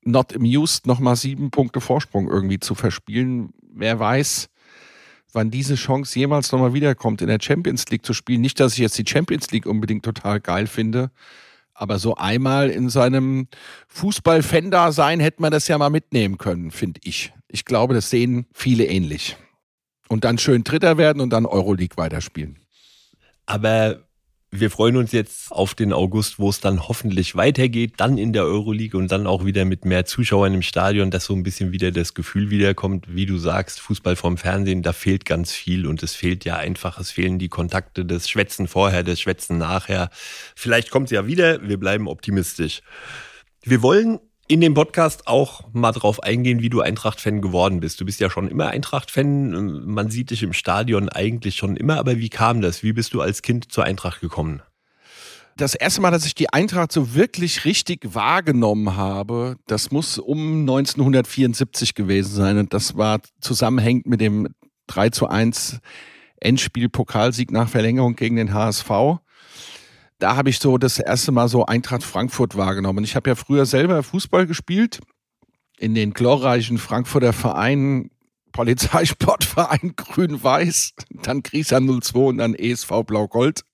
not 0.05 0.33
amused, 0.33 0.87
nochmal 0.87 1.17
sieben 1.17 1.51
Punkte 1.51 1.81
Vorsprung 1.81 2.29
irgendwie 2.29 2.59
zu 2.59 2.75
verspielen. 2.75 3.53
Wer 3.61 3.99
weiß, 3.99 4.49
wann 5.33 5.51
diese 5.51 5.75
Chance 5.75 6.17
jemals 6.17 6.51
nochmal 6.51 6.73
wiederkommt, 6.73 7.21
in 7.21 7.27
der 7.27 7.39
Champions 7.41 7.87
League 7.89 8.05
zu 8.05 8.13
spielen. 8.13 8.41
Nicht, 8.41 8.59
dass 8.59 8.73
ich 8.73 8.79
jetzt 8.79 8.97
die 8.97 9.05
Champions 9.07 9.51
League 9.51 9.65
unbedingt 9.65 10.05
total 10.05 10.39
geil 10.39 10.67
finde, 10.67 11.11
aber 11.73 11.99
so 11.99 12.15
einmal 12.15 12.69
in 12.69 12.89
seinem 12.89 13.47
Fußball-Fan-Dasein 13.87 15.19
hätte 15.19 15.41
man 15.41 15.51
das 15.51 15.67
ja 15.67 15.77
mal 15.77 15.89
mitnehmen 15.89 16.37
können, 16.37 16.71
finde 16.71 17.01
ich. 17.03 17.33
Ich 17.47 17.65
glaube, 17.65 17.93
das 17.93 18.09
sehen 18.09 18.45
viele 18.53 18.85
ähnlich. 18.85 19.37
Und 20.07 20.23
dann 20.23 20.37
schön 20.37 20.63
Dritter 20.63 20.97
werden 20.97 21.21
und 21.21 21.31
dann 21.31 21.45
Euroleague 21.45 21.97
weiterspielen. 21.97 22.59
Aber 23.45 24.02
wir 24.55 24.69
freuen 24.69 24.97
uns 24.97 25.11
jetzt 25.11 25.51
auf 25.51 25.73
den 25.73 25.93
August, 25.93 26.37
wo 26.37 26.47
es 26.47 26.59
dann 26.59 26.87
hoffentlich 26.87 27.35
weitergeht, 27.35 27.93
dann 27.97 28.19
in 28.19 28.33
der 28.33 28.43
Euroleague 28.43 28.99
und 28.99 29.11
dann 29.11 29.25
auch 29.25 29.45
wieder 29.45 29.65
mit 29.65 29.83
mehr 29.83 30.05
Zuschauern 30.05 30.53
im 30.53 30.61
Stadion, 30.61 31.09
dass 31.09 31.25
so 31.25 31.33
ein 31.33 31.41
bisschen 31.41 31.71
wieder 31.71 31.91
das 31.91 32.13
Gefühl 32.13 32.51
wiederkommt, 32.51 33.07
wie 33.15 33.25
du 33.25 33.39
sagst, 33.39 33.79
Fußball 33.79 34.15
vom 34.15 34.37
Fernsehen, 34.37 34.83
da 34.83 34.93
fehlt 34.93 35.25
ganz 35.25 35.51
viel 35.51 35.87
und 35.87 36.03
es 36.03 36.13
fehlt 36.13 36.45
ja 36.45 36.57
einfach, 36.57 36.99
es 36.99 37.09
fehlen 37.09 37.39
die 37.39 37.49
Kontakte, 37.49 38.05
das 38.05 38.29
Schwätzen 38.29 38.67
vorher, 38.67 39.03
das 39.03 39.19
Schwätzen 39.19 39.57
nachher. 39.57 40.11
Vielleicht 40.55 40.91
kommt 40.91 41.05
es 41.05 41.11
ja 41.11 41.25
wieder, 41.25 41.67
wir 41.67 41.79
bleiben 41.79 42.07
optimistisch. 42.07 42.83
Wir 43.63 43.81
wollen 43.81 44.19
in 44.47 44.61
dem 44.61 44.73
Podcast 44.73 45.27
auch 45.27 45.63
mal 45.71 45.91
drauf 45.93 46.21
eingehen, 46.21 46.61
wie 46.61 46.69
du 46.69 46.81
Eintracht-Fan 46.81 47.41
geworden 47.41 47.79
bist. 47.79 48.01
Du 48.01 48.05
bist 48.05 48.19
ja 48.19 48.29
schon 48.29 48.49
immer 48.49 48.67
Eintracht-Fan. 48.67 49.85
Man 49.85 50.09
sieht 50.09 50.31
dich 50.31 50.43
im 50.43 50.53
Stadion 50.53 51.09
eigentlich 51.09 51.55
schon 51.55 51.77
immer, 51.77 51.97
aber 51.97 52.17
wie 52.17 52.29
kam 52.29 52.61
das? 52.61 52.83
Wie 52.83 52.93
bist 52.93 53.13
du 53.13 53.21
als 53.21 53.41
Kind 53.41 53.71
zur 53.71 53.85
Eintracht 53.85 54.19
gekommen? 54.19 54.61
Das 55.55 55.75
erste 55.75 56.01
Mal, 56.01 56.11
dass 56.11 56.25
ich 56.25 56.35
die 56.35 56.49
Eintracht 56.51 56.91
so 56.91 57.13
wirklich 57.13 57.63
richtig 57.63 58.15
wahrgenommen 58.15 58.97
habe, 58.97 59.57
das 59.67 59.91
muss 59.91 60.17
um 60.17 60.61
1974 60.61 61.93
gewesen 61.93 62.35
sein. 62.35 62.57
Und 62.57 62.73
das 62.73 62.97
war 62.97 63.21
zusammenhängend 63.39 64.07
mit 64.07 64.19
dem 64.19 64.49
3 64.87 65.09
zu 65.09 65.27
1 65.27 65.79
Endspiel 66.37 66.89
Pokalsieg 66.89 67.51
nach 67.51 67.69
Verlängerung 67.69 68.15
gegen 68.15 68.35
den 68.35 68.53
HSV 68.53 68.89
da 70.23 70.37
habe 70.37 70.49
ich 70.49 70.59
so 70.59 70.77
das 70.77 70.99
erste 70.99 71.33
Mal 71.33 71.49
so 71.49 71.65
Eintracht 71.65 72.01
Frankfurt 72.01 72.55
wahrgenommen. 72.55 73.03
Ich 73.03 73.17
habe 73.17 73.29
ja 73.29 73.35
früher 73.35 73.65
selber 73.65 74.01
Fußball 74.03 74.47
gespielt 74.47 75.01
in 75.77 75.95
den 75.95 76.13
glorreichen 76.13 76.77
Frankfurter 76.77 77.33
Vereinen, 77.33 78.09
Polizeisportverein 78.53 79.93
Grün-Weiß, 79.97 80.93
dann 81.23 81.43
Grieser 81.43 81.81
02 81.81 82.19
und 82.19 82.37
dann 82.37 82.53
ESV 82.53 83.03
Blau-Gold. 83.05 83.65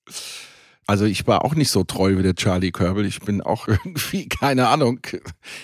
Also 0.88 1.04
ich 1.04 1.24
war 1.28 1.44
auch 1.44 1.54
nicht 1.54 1.70
so 1.70 1.84
treu 1.84 2.18
wie 2.18 2.24
der 2.24 2.34
Charlie 2.34 2.72
Körbel. 2.72 3.06
Ich 3.06 3.20
bin 3.20 3.42
auch 3.42 3.68
irgendwie, 3.68 4.28
keine 4.28 4.66
Ahnung, 4.66 4.98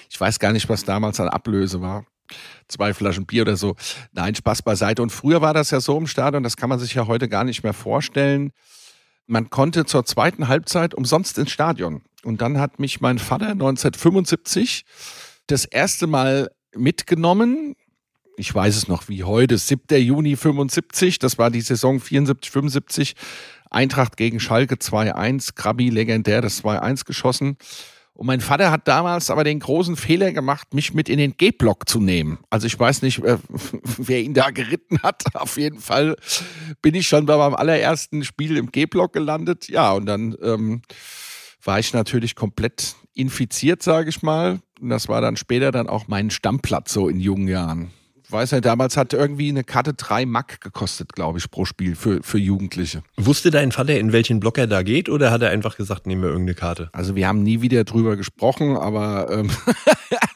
ich 0.08 0.20
weiß 0.20 0.38
gar 0.38 0.52
nicht, 0.52 0.68
was 0.68 0.84
damals 0.84 1.18
an 1.18 1.28
Ablöse 1.28 1.80
war. 1.80 2.06
Zwei 2.68 2.94
Flaschen 2.94 3.26
Bier 3.26 3.42
oder 3.42 3.56
so. 3.56 3.74
Nein, 4.12 4.36
Spaß 4.36 4.62
beiseite. 4.62 5.02
Und 5.02 5.10
früher 5.10 5.40
war 5.40 5.52
das 5.52 5.72
ja 5.72 5.80
so 5.80 5.98
im 5.98 6.06
Stadion, 6.06 6.44
das 6.44 6.56
kann 6.56 6.68
man 6.68 6.78
sich 6.78 6.94
ja 6.94 7.08
heute 7.08 7.28
gar 7.28 7.42
nicht 7.42 7.64
mehr 7.64 7.72
vorstellen 7.72 8.52
man 9.26 9.50
konnte 9.50 9.84
zur 9.84 10.04
zweiten 10.04 10.48
Halbzeit 10.48 10.94
umsonst 10.94 11.38
ins 11.38 11.50
Stadion. 11.50 12.02
Und 12.24 12.40
dann 12.40 12.58
hat 12.58 12.78
mich 12.78 13.00
mein 13.00 13.18
Vater 13.18 13.50
1975 13.50 14.84
das 15.46 15.64
erste 15.64 16.06
Mal 16.06 16.50
mitgenommen. 16.74 17.74
Ich 18.36 18.54
weiß 18.54 18.76
es 18.76 18.88
noch 18.88 19.08
wie 19.08 19.24
heute, 19.24 19.56
7. 19.56 20.00
Juni 20.02 20.36
75, 20.36 21.18
das 21.18 21.38
war 21.38 21.50
die 21.50 21.60
Saison 21.60 22.00
74, 22.00 22.50
75. 22.50 23.14
Eintracht 23.70 24.16
gegen 24.16 24.40
Schalke 24.40 24.76
2-1, 24.76 25.54
Krabi 25.54 25.90
legendär 25.90 26.40
das 26.40 26.62
2-1 26.62 27.04
geschossen. 27.04 27.56
Und 28.16 28.26
mein 28.26 28.40
Vater 28.40 28.70
hat 28.70 28.88
damals 28.88 29.30
aber 29.30 29.44
den 29.44 29.60
großen 29.60 29.94
Fehler 29.94 30.32
gemacht, 30.32 30.72
mich 30.72 30.94
mit 30.94 31.10
in 31.10 31.18
den 31.18 31.36
G-Block 31.36 31.86
zu 31.86 32.00
nehmen. 32.00 32.38
Also 32.48 32.66
ich 32.66 32.78
weiß 32.78 33.02
nicht, 33.02 33.22
äh, 33.22 33.36
wer 33.98 34.22
ihn 34.22 34.32
da 34.32 34.50
geritten 34.50 35.02
hat. 35.02 35.22
Auf 35.34 35.58
jeden 35.58 35.80
Fall 35.80 36.16
bin 36.80 36.94
ich 36.94 37.06
schon 37.06 37.26
bei 37.26 37.36
meinem 37.36 37.54
allerersten 37.54 38.24
Spiel 38.24 38.56
im 38.56 38.72
G-Block 38.72 39.12
gelandet. 39.12 39.68
Ja, 39.68 39.92
und 39.92 40.06
dann 40.06 40.34
ähm, 40.42 40.80
war 41.62 41.78
ich 41.78 41.92
natürlich 41.92 42.34
komplett 42.34 42.96
infiziert, 43.12 43.82
sage 43.82 44.08
ich 44.08 44.22
mal. 44.22 44.60
Und 44.80 44.88
das 44.88 45.08
war 45.08 45.20
dann 45.20 45.36
später 45.36 45.70
dann 45.70 45.86
auch 45.86 46.08
mein 46.08 46.30
Stammplatz 46.30 46.94
so 46.94 47.08
in 47.08 47.20
jungen 47.20 47.48
Jahren 47.48 47.90
weiß 48.30 48.52
nicht, 48.52 48.64
damals 48.64 48.96
hat 48.96 49.12
irgendwie 49.12 49.48
eine 49.48 49.64
Karte 49.64 49.94
drei 49.94 50.26
Mack 50.26 50.60
gekostet, 50.60 51.12
glaube 51.12 51.38
ich, 51.38 51.50
pro 51.50 51.64
Spiel 51.64 51.94
für, 51.94 52.22
für 52.22 52.38
Jugendliche. 52.38 53.02
Wusste 53.16 53.50
dein 53.50 53.72
Vater, 53.72 53.98
in 53.98 54.12
welchen 54.12 54.40
Block 54.40 54.58
er 54.58 54.66
da 54.66 54.82
geht 54.82 55.08
oder 55.08 55.30
hat 55.30 55.42
er 55.42 55.50
einfach 55.50 55.76
gesagt, 55.76 56.06
nehmen 56.06 56.22
wir 56.22 56.30
irgendeine 56.30 56.54
Karte? 56.54 56.90
Also 56.92 57.16
wir 57.16 57.28
haben 57.28 57.42
nie 57.42 57.60
wieder 57.60 57.84
drüber 57.84 58.16
gesprochen, 58.16 58.76
aber 58.76 59.30
ähm, 59.30 59.50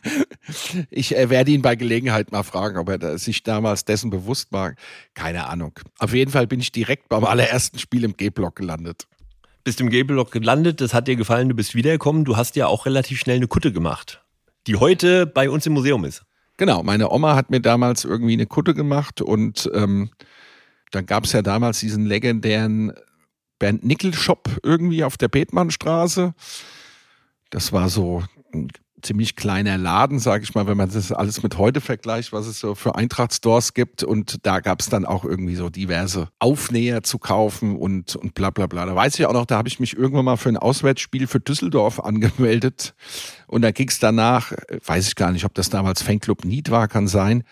ich 0.91 1.17
äh, 1.17 1.31
werde 1.31 1.51
ihn 1.51 1.63
bei 1.63 1.77
Gelegenheit 1.77 2.33
mal 2.33 2.43
fragen, 2.43 2.79
ob 2.79 2.89
er 2.89 3.19
sich 3.19 3.43
damals 3.43 3.85
dessen 3.85 4.11
bewusst 4.11 4.53
war. 4.53 4.75
Keine 5.15 5.49
Ahnung. 5.49 5.79
Auf 5.99 6.15
jeden 6.15 6.31
Fall 6.31 6.47
bin 6.47 6.61
ich 6.61 6.73
direkt 6.73 7.09
beim 7.09 7.25
allerersten 7.25 7.79
Spiel 7.79 8.05
im 8.05 8.17
G-Block 8.17 8.57
gelandet. 8.57 9.07
Bist 9.65 9.81
im 9.81 9.91
G-Block 9.91 10.31
gelandet, 10.31 10.81
das 10.81 10.95
hat 10.95 11.07
dir 11.07 11.17
gefallen, 11.17 11.51
du 11.51 11.55
bist 11.55 11.75
wiedergekommen, 11.75 12.25
du 12.25 12.37
hast 12.37 12.57
ja 12.57 12.67
auch 12.67 12.87
relativ 12.87 13.21
schnell 13.21 13.37
eine 13.37 13.47
Kutte 13.47 13.73
gemacht, 13.73 14.25
die 14.67 14.77
heute 14.77 15.27
bei 15.27 15.51
uns 15.51 15.67
im 15.67 15.75
Museum 15.75 16.05
ist. 16.07 16.23
Genau, 16.61 16.83
meine 16.83 17.11
Oma 17.11 17.37
hat 17.37 17.49
mir 17.49 17.61
damals 17.61 18.05
irgendwie 18.05 18.35
eine 18.35 18.45
Kutte 18.45 18.75
gemacht 18.75 19.23
und 19.23 19.71
ähm, 19.73 20.11
dann 20.90 21.07
gab 21.07 21.25
es 21.25 21.33
ja 21.33 21.40
damals 21.40 21.81
diesen 21.81 22.05
legendären 22.05 22.93
Bernd 23.59 23.83
Nickel 23.83 24.12
Shop 24.12 24.47
irgendwie 24.62 25.02
auf 25.02 25.17
der 25.17 25.29
Bethmannstraße. 25.29 26.35
Das 27.49 27.73
war 27.73 27.88
so 27.88 28.25
ein 28.52 28.69
ziemlich 29.02 29.37
kleiner 29.37 29.78
Laden, 29.78 30.19
sage 30.19 30.45
ich 30.45 30.54
mal, 30.54 30.66
wenn 30.66 30.76
man 30.76 30.90
das 30.90 31.12
alles 31.12 31.42
mit 31.42 31.59
heute 31.59 31.80
vergleicht, 31.80 32.33
was 32.33 32.47
es 32.47 32.61
so 32.61 32.75
für 32.75 32.95
Eintracht-Stores 32.95 33.75
gibt. 33.75 34.02
Und 34.02 34.47
da 34.47 34.61
gab 34.61 34.80
es 34.80 34.88
dann 34.88 35.04
auch 35.04 35.25
irgendwie 35.25 35.57
so 35.57 35.69
diverse 35.71 36.28
Aufnäher 36.38 37.02
zu 37.02 37.19
kaufen 37.19 37.76
und, 37.76 38.16
und 38.16 38.35
bla 38.35 38.50
bla 38.50 38.66
bla. 38.66 38.87
Da 38.87 38.95
weiß 38.95 39.19
ich 39.19 39.26
auch 39.26 39.33
noch, 39.33 39.47
da 39.47 39.57
habe 39.57 39.69
ich 39.69 39.80
mich 39.80 39.97
irgendwann 39.97 40.25
mal 40.25 40.37
für 40.37 40.49
ein 40.49 40.57
Auswärtsspiel 40.57 41.26
für 41.26 41.40
Düsseldorf 41.40 42.00
angemeldet. 42.04 42.95
Und 43.47 43.62
da 43.62 43.71
ging 43.71 43.88
es 43.88 43.99
danach, 43.99 44.52
weiß 44.85 45.09
ich 45.09 45.16
gar 45.16 45.33
nicht, 45.33 45.45
ob 45.45 45.54
das 45.54 45.71
damals 45.71 46.02
Fanclub 46.02 46.45
Need 46.45 46.71
war, 46.71 46.88
kann 46.88 47.09
sein 47.09 47.45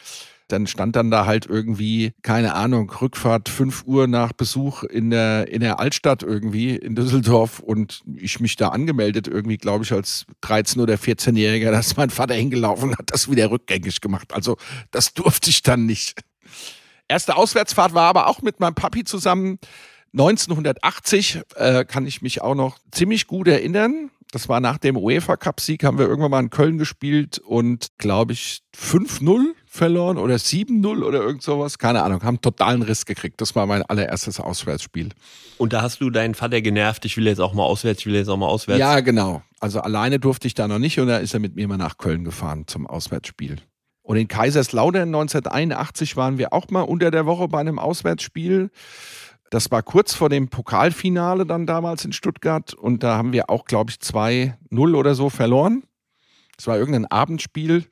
dann 0.48 0.66
stand 0.66 0.96
dann 0.96 1.10
da 1.10 1.26
halt 1.26 1.46
irgendwie, 1.46 2.12
keine 2.22 2.54
Ahnung, 2.54 2.90
Rückfahrt 2.90 3.48
5 3.48 3.84
Uhr 3.86 4.06
nach 4.06 4.32
Besuch 4.32 4.82
in 4.82 5.10
der, 5.10 5.48
in 5.48 5.60
der 5.60 5.78
Altstadt 5.78 6.22
irgendwie 6.22 6.74
in 6.74 6.94
Düsseldorf 6.94 7.60
und 7.60 8.02
ich 8.16 8.40
mich 8.40 8.56
da 8.56 8.68
angemeldet, 8.68 9.28
irgendwie, 9.28 9.58
glaube 9.58 9.84
ich, 9.84 9.92
als 9.92 10.26
13- 10.42 10.80
oder 10.80 10.94
14-Jähriger, 10.94 11.70
dass 11.70 11.96
mein 11.96 12.10
Vater 12.10 12.34
hingelaufen 12.34 12.96
hat, 12.96 13.12
das 13.12 13.30
wieder 13.30 13.50
rückgängig 13.50 14.00
gemacht. 14.00 14.32
Also 14.32 14.56
das 14.90 15.12
durfte 15.14 15.50
ich 15.50 15.62
dann 15.62 15.86
nicht. 15.86 16.18
Erste 17.08 17.36
Auswärtsfahrt 17.36 17.94
war 17.94 18.08
aber 18.08 18.26
auch 18.26 18.42
mit 18.42 18.60
meinem 18.60 18.74
Papi 18.74 19.04
zusammen. 19.04 19.58
1980 20.12 21.42
äh, 21.56 21.84
kann 21.84 22.06
ich 22.06 22.22
mich 22.22 22.40
auch 22.40 22.54
noch 22.54 22.78
ziemlich 22.90 23.26
gut 23.26 23.48
erinnern. 23.48 24.10
Das 24.30 24.48
war 24.48 24.60
nach 24.60 24.78
dem 24.78 24.96
UEFA 24.96 25.36
Cup 25.36 25.60
Sieg, 25.60 25.84
haben 25.84 25.98
wir 25.98 26.06
irgendwann 26.06 26.30
mal 26.30 26.40
in 26.40 26.50
Köln 26.50 26.78
gespielt 26.78 27.38
und 27.38 27.88
glaube 27.98 28.34
ich 28.34 28.62
5-0 28.76 29.54
verloren 29.68 30.18
oder 30.18 30.36
7-0 30.36 31.02
oder 31.02 31.20
irgend 31.20 31.42
sowas. 31.42 31.78
Keine 31.78 32.02
Ahnung, 32.02 32.22
haben 32.22 32.40
totalen 32.40 32.82
Riss 32.82 33.04
gekriegt. 33.04 33.40
Das 33.40 33.54
war 33.54 33.66
mein 33.66 33.82
allererstes 33.82 34.40
Auswärtsspiel. 34.40 35.10
Und 35.58 35.72
da 35.72 35.82
hast 35.82 36.00
du 36.00 36.10
deinen 36.10 36.34
Vater 36.34 36.60
genervt, 36.60 37.04
ich 37.04 37.16
will 37.16 37.26
jetzt 37.26 37.40
auch 37.40 37.52
mal 37.52 37.64
auswärts, 37.64 38.00
ich 38.00 38.06
will 38.06 38.14
jetzt 38.14 38.28
auch 38.28 38.36
mal 38.36 38.46
auswärts. 38.46 38.80
Ja, 38.80 39.00
genau. 39.00 39.42
Also 39.60 39.80
alleine 39.80 40.18
durfte 40.18 40.46
ich 40.46 40.54
da 40.54 40.68
noch 40.68 40.78
nicht 40.78 40.98
und 40.98 41.08
da 41.08 41.18
ist 41.18 41.34
er 41.34 41.40
mit 41.40 41.54
mir 41.54 41.68
mal 41.68 41.76
nach 41.76 41.98
Köln 41.98 42.24
gefahren 42.24 42.64
zum 42.66 42.86
Auswärtsspiel. 42.86 43.56
Und 44.02 44.16
in 44.16 44.26
Kaiserslautern 44.26 45.08
1981 45.08 46.16
waren 46.16 46.38
wir 46.38 46.54
auch 46.54 46.70
mal 46.70 46.82
unter 46.82 47.10
der 47.10 47.26
Woche 47.26 47.48
bei 47.48 47.60
einem 47.60 47.78
Auswärtsspiel. 47.78 48.70
Das 49.50 49.70
war 49.70 49.82
kurz 49.82 50.14
vor 50.14 50.28
dem 50.28 50.48
Pokalfinale 50.48 51.44
dann 51.44 51.66
damals 51.66 52.04
in 52.04 52.12
Stuttgart 52.12 52.72
und 52.72 53.02
da 53.02 53.16
haben 53.16 53.32
wir 53.32 53.50
auch, 53.50 53.64
glaube 53.64 53.90
ich, 53.90 53.98
2-0 53.98 54.54
oder 54.94 55.14
so 55.14 55.28
verloren. 55.28 55.82
Es 56.58 56.66
war 56.66 56.78
irgendein 56.78 57.06
Abendspiel. 57.06 57.84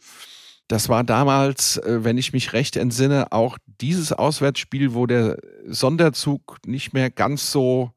Das 0.68 0.88
war 0.88 1.04
damals, 1.04 1.76
äh, 1.78 2.02
wenn 2.02 2.18
ich 2.18 2.32
mich 2.32 2.52
recht 2.52 2.76
entsinne, 2.76 3.32
auch 3.32 3.58
dieses 3.80 4.12
Auswärtsspiel, 4.12 4.94
wo 4.94 5.06
der 5.06 5.38
Sonderzug 5.66 6.58
nicht 6.66 6.92
mehr 6.92 7.10
ganz 7.10 7.52
so 7.52 7.92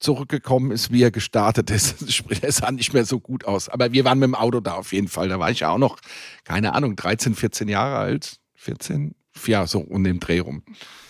zurückgekommen 0.00 0.70
ist, 0.70 0.92
wie 0.92 1.02
er 1.02 1.10
gestartet 1.10 1.70
ist. 1.70 2.12
Sprich, 2.12 2.42
er 2.42 2.52
sah 2.52 2.70
nicht 2.70 2.92
mehr 2.92 3.04
so 3.04 3.20
gut 3.20 3.44
aus. 3.44 3.68
Aber 3.68 3.92
wir 3.92 4.04
waren 4.04 4.18
mit 4.18 4.28
dem 4.28 4.34
Auto 4.34 4.60
da 4.60 4.74
auf 4.74 4.92
jeden 4.92 5.08
Fall. 5.08 5.28
Da 5.28 5.38
war 5.38 5.50
ich 5.50 5.60
ja 5.60 5.70
auch 5.70 5.78
noch, 5.78 5.98
keine 6.44 6.74
Ahnung, 6.74 6.96
13, 6.96 7.34
14 7.34 7.68
Jahre 7.68 7.96
alt. 7.96 8.36
14? 8.56 9.14
Ja, 9.46 9.66
so 9.66 9.80
um 9.80 10.04
den 10.04 10.20
Dreh 10.20 10.40
rum. 10.40 10.62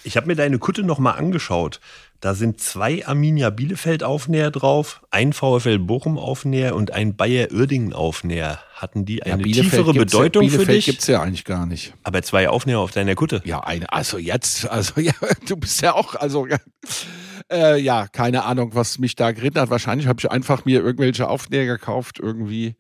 Ich 0.05 0.17
habe 0.17 0.27
mir 0.27 0.37
deine 0.37 0.59
Kutte 0.59 0.83
nochmal 0.83 1.19
angeschaut. 1.19 1.81
Da 2.21 2.35
sind 2.35 2.61
zwei 2.61 3.07
Arminia 3.07 3.49
Bielefeld 3.49 4.03
Aufnäher 4.03 4.51
drauf, 4.51 5.01
ein 5.11 5.33
VfL 5.33 5.79
Bochum 5.79 6.19
Aufnäher 6.19 6.77
und 6.77 6.91
ein 6.93 7.17
Bayer 7.17 7.51
Uerdingen 7.51 7.95
Aufnäher. 7.95 8.59
Hatten 8.75 9.07
die 9.07 9.23
eine 9.23 9.47
ja, 9.47 9.63
tiefere 9.63 9.95
Bedeutung 9.95 10.45
ja, 10.45 10.51
für 10.51 10.67
dich? 10.67 10.85
gibt's 10.85 11.07
ja 11.07 11.23
eigentlich 11.23 11.47
gar 11.47 11.65
nicht. 11.65 11.95
Aber 12.03 12.23
zwei 12.23 12.51
Aufnäher 12.51 12.79
auf 12.79 12.91
deiner 12.91 13.15
Kutte? 13.15 13.41
Ja, 13.47 13.61
eine, 13.61 13.91
also 13.91 14.19
jetzt, 14.19 14.69
also 14.69 15.01
ja, 15.01 15.15
du 15.49 15.57
bist 15.57 15.81
ja 15.81 15.95
auch, 15.95 16.15
also 16.15 16.47
ja, 16.47 16.59
äh, 17.51 17.81
ja 17.81 18.07
keine 18.07 18.45
Ahnung, 18.45 18.75
was 18.75 18.99
mich 18.99 19.17
da 19.17 19.33
geritten 19.33 19.59
hat. 19.59 19.71
Wahrscheinlich 19.71 20.07
habe 20.07 20.21
ich 20.21 20.31
einfach 20.31 20.67
mir 20.67 20.83
irgendwelche 20.83 21.27
Aufnäher 21.27 21.65
gekauft, 21.65 22.19
irgendwie. 22.19 22.77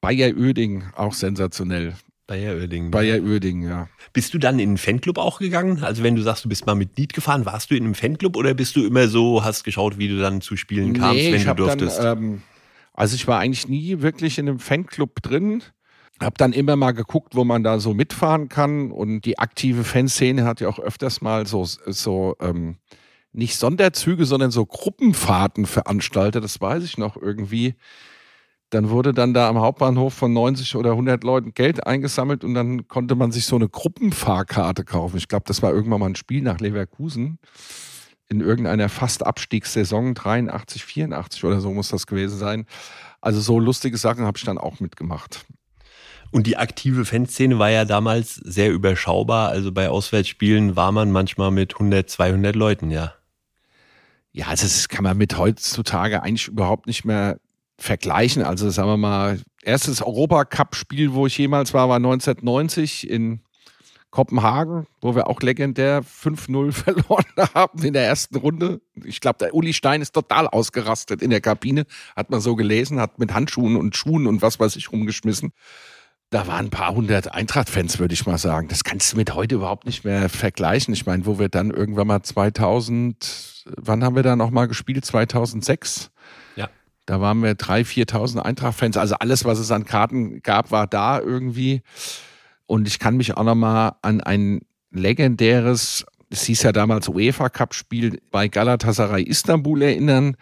Bayer 0.00 0.34
Uerdingen, 0.34 0.92
auch 0.94 1.12
sensationell. 1.12 1.94
Bayer 2.30 2.54
Uerdingen. 2.54 2.92
Bayer 2.92 3.20
Uerdingen, 3.20 3.68
ja. 3.68 3.88
Bist 4.12 4.32
du 4.32 4.38
dann 4.38 4.60
in 4.60 4.70
den 4.70 4.78
Fanclub 4.78 5.18
auch 5.18 5.40
gegangen? 5.40 5.82
Also 5.82 6.04
wenn 6.04 6.14
du 6.14 6.22
sagst, 6.22 6.44
du 6.44 6.48
bist 6.48 6.64
mal 6.64 6.76
mit 6.76 6.96
Lied 6.96 7.12
gefahren, 7.12 7.44
warst 7.44 7.72
du 7.72 7.74
in 7.74 7.82
einem 7.82 7.96
Fanclub 7.96 8.36
oder 8.36 8.54
bist 8.54 8.76
du 8.76 8.86
immer 8.86 9.08
so, 9.08 9.42
hast 9.42 9.64
geschaut, 9.64 9.98
wie 9.98 10.06
du 10.06 10.16
dann 10.16 10.40
zu 10.40 10.56
Spielen 10.56 10.92
kamst, 10.92 11.16
nee, 11.16 11.32
wenn 11.32 11.44
du 11.44 11.54
durftest? 11.54 11.98
Dann, 11.98 12.18
ähm, 12.18 12.42
also 12.94 13.16
ich 13.16 13.26
war 13.26 13.40
eigentlich 13.40 13.66
nie 13.66 14.00
wirklich 14.00 14.38
in 14.38 14.48
einem 14.48 14.60
Fanclub 14.60 15.20
drin. 15.22 15.64
Hab 16.20 16.38
dann 16.38 16.52
immer 16.52 16.76
mal 16.76 16.92
geguckt, 16.92 17.34
wo 17.34 17.42
man 17.42 17.64
da 17.64 17.80
so 17.80 17.94
mitfahren 17.94 18.48
kann. 18.48 18.92
Und 18.92 19.22
die 19.22 19.40
aktive 19.40 19.82
Fanszene 19.82 20.44
hat 20.44 20.60
ja 20.60 20.68
auch 20.68 20.78
öfters 20.78 21.22
mal 21.22 21.48
so, 21.48 21.64
so 21.64 22.36
ähm, 22.40 22.76
nicht 23.32 23.56
Sonderzüge, 23.56 24.24
sondern 24.24 24.52
so 24.52 24.66
Gruppenfahrten 24.66 25.66
veranstaltet. 25.66 26.44
Das 26.44 26.60
weiß 26.60 26.84
ich 26.84 26.96
noch 26.96 27.16
irgendwie 27.16 27.74
dann 28.70 28.90
wurde 28.90 29.12
dann 29.12 29.34
da 29.34 29.48
am 29.48 29.58
Hauptbahnhof 29.58 30.14
von 30.14 30.32
90 30.32 30.76
oder 30.76 30.92
100 30.92 31.24
Leuten 31.24 31.54
Geld 31.54 31.86
eingesammelt 31.86 32.44
und 32.44 32.54
dann 32.54 32.88
konnte 32.88 33.14
man 33.14 33.32
sich 33.32 33.46
so 33.46 33.56
eine 33.56 33.68
Gruppenfahrkarte 33.68 34.84
kaufen. 34.84 35.16
Ich 35.16 35.28
glaube, 35.28 35.44
das 35.46 35.62
war 35.62 35.72
irgendwann 35.72 36.00
mal 36.00 36.06
ein 36.06 36.16
Spiel 36.16 36.42
nach 36.42 36.60
Leverkusen 36.60 37.38
in 38.30 38.40
irgendeiner 38.40 38.88
fast 38.88 39.26
Abstiegssaison 39.26 40.14
83, 40.14 40.84
84 40.84 41.44
oder 41.44 41.60
so 41.60 41.72
muss 41.72 41.88
das 41.88 42.06
gewesen 42.06 42.38
sein. 42.38 42.66
Also 43.20 43.40
so 43.40 43.58
lustige 43.58 43.98
Sachen 43.98 44.24
habe 44.24 44.38
ich 44.38 44.44
dann 44.44 44.56
auch 44.56 44.80
mitgemacht. 44.80 45.44
Und 46.30 46.46
die 46.46 46.56
aktive 46.56 47.04
Fanszene 47.04 47.58
war 47.58 47.70
ja 47.70 47.84
damals 47.84 48.36
sehr 48.36 48.70
überschaubar. 48.70 49.48
Also 49.48 49.72
bei 49.72 49.88
Auswärtsspielen 49.90 50.76
war 50.76 50.92
man 50.92 51.10
manchmal 51.10 51.50
mit 51.50 51.74
100, 51.74 52.08
200 52.08 52.54
Leuten, 52.54 52.90
ja. 52.92 53.14
Ja, 54.32 54.46
also 54.46 54.62
das 54.62 54.88
kann 54.88 55.02
man 55.02 55.18
mit 55.18 55.36
heutzutage 55.36 56.22
eigentlich 56.22 56.46
überhaupt 56.46 56.86
nicht 56.86 57.04
mehr 57.04 57.40
vergleichen. 57.82 58.42
Also 58.42 58.70
sagen 58.70 58.88
wir 58.88 58.96
mal, 58.96 59.40
erstes 59.62 60.02
Europacup-Spiel, 60.02 61.12
wo 61.12 61.26
ich 61.26 61.36
jemals 61.38 61.74
war, 61.74 61.88
war 61.88 61.96
1990 61.96 63.08
in 63.08 63.40
Kopenhagen, 64.10 64.86
wo 65.00 65.14
wir 65.14 65.28
auch 65.28 65.40
legendär 65.40 66.02
5-0 66.02 66.72
verloren 66.72 67.24
haben 67.54 67.82
in 67.82 67.92
der 67.92 68.04
ersten 68.04 68.36
Runde. 68.36 68.80
Ich 69.04 69.20
glaube, 69.20 69.38
der 69.38 69.54
Uli 69.54 69.72
Stein 69.72 70.02
ist 70.02 70.12
total 70.12 70.48
ausgerastet 70.48 71.22
in 71.22 71.30
der 71.30 71.40
Kabine, 71.40 71.86
hat 72.16 72.30
man 72.30 72.40
so 72.40 72.56
gelesen, 72.56 73.00
hat 73.00 73.18
mit 73.18 73.32
Handschuhen 73.32 73.76
und 73.76 73.96
Schuhen 73.96 74.26
und 74.26 74.42
was 74.42 74.58
weiß 74.58 74.76
ich 74.76 74.90
rumgeschmissen. 74.92 75.52
Da 76.30 76.46
waren 76.46 76.66
ein 76.66 76.70
paar 76.70 76.94
hundert 76.94 77.34
Eintracht-Fans, 77.34 77.98
würde 77.98 78.14
ich 78.14 78.24
mal 78.24 78.38
sagen. 78.38 78.68
Das 78.68 78.84
kannst 78.84 79.12
du 79.12 79.16
mit 79.16 79.34
heute 79.34 79.56
überhaupt 79.56 79.86
nicht 79.86 80.04
mehr 80.04 80.28
vergleichen. 80.28 80.94
Ich 80.94 81.04
meine, 81.04 81.26
wo 81.26 81.40
wir 81.40 81.48
dann 81.48 81.72
irgendwann 81.72 82.06
mal 82.06 82.22
2000, 82.22 83.64
wann 83.76 84.04
haben 84.04 84.14
wir 84.14 84.22
da 84.22 84.36
nochmal 84.36 84.68
gespielt? 84.68 85.04
2006? 85.04 86.12
Da 87.10 87.20
waren 87.20 87.42
wir 87.42 87.56
3.000, 87.56 88.08
4.000 88.08 88.38
Eintracht-Fans. 88.38 88.96
Also 88.96 89.16
alles, 89.16 89.44
was 89.44 89.58
es 89.58 89.72
an 89.72 89.84
Karten 89.84 90.42
gab, 90.42 90.70
war 90.70 90.86
da 90.86 91.18
irgendwie. 91.18 91.82
Und 92.66 92.86
ich 92.86 93.00
kann 93.00 93.16
mich 93.16 93.36
auch 93.36 93.42
noch 93.42 93.56
mal 93.56 93.96
an 94.00 94.20
ein 94.20 94.60
legendäres, 94.92 96.06
es 96.28 96.44
hieß 96.44 96.62
ja 96.62 96.70
damals 96.70 97.08
UEFA-Cup-Spiel 97.08 98.22
bei 98.30 98.46
Galatasaray 98.46 99.24
Istanbul 99.24 99.82
erinnern. 99.82 100.36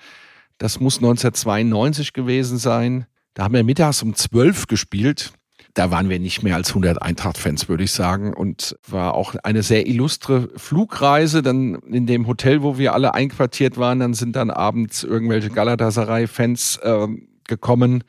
Das 0.59 0.79
muss 0.79 0.99
1992 0.99 2.13
gewesen 2.13 2.59
sein. 2.59 3.07
Da 3.33 3.45
haben 3.45 3.55
wir 3.55 3.65
mittags 3.65 4.03
um 4.03 4.15
12 4.15 4.67
gespielt. 4.67 5.33
Da 5.75 5.91
waren 5.91 6.09
wir 6.09 6.19
nicht 6.19 6.43
mehr 6.43 6.57
als 6.57 6.71
100 6.71 7.01
Eintracht-Fans, 7.01 7.69
würde 7.69 7.85
ich 7.85 7.93
sagen. 7.93 8.35
Und 8.35 8.77
war 8.89 9.15
auch 9.15 9.35
eine 9.43 9.63
sehr 9.63 9.87
illustre 9.87 10.49
Flugreise. 10.57 11.43
Dann 11.43 11.77
in 11.91 12.07
dem 12.07 12.27
Hotel, 12.27 12.63
wo 12.63 12.79
wir 12.79 12.95
alle 12.95 13.15
einquartiert 13.15 13.77
waren, 13.77 14.01
dann 14.01 14.15
sind 14.15 14.35
dann 14.35 14.51
abends 14.51 15.05
irgendwelche 15.05 15.51
Galatasaray-Fans 15.51 16.79
äh, 16.83 17.07
gekommen. 17.47 18.05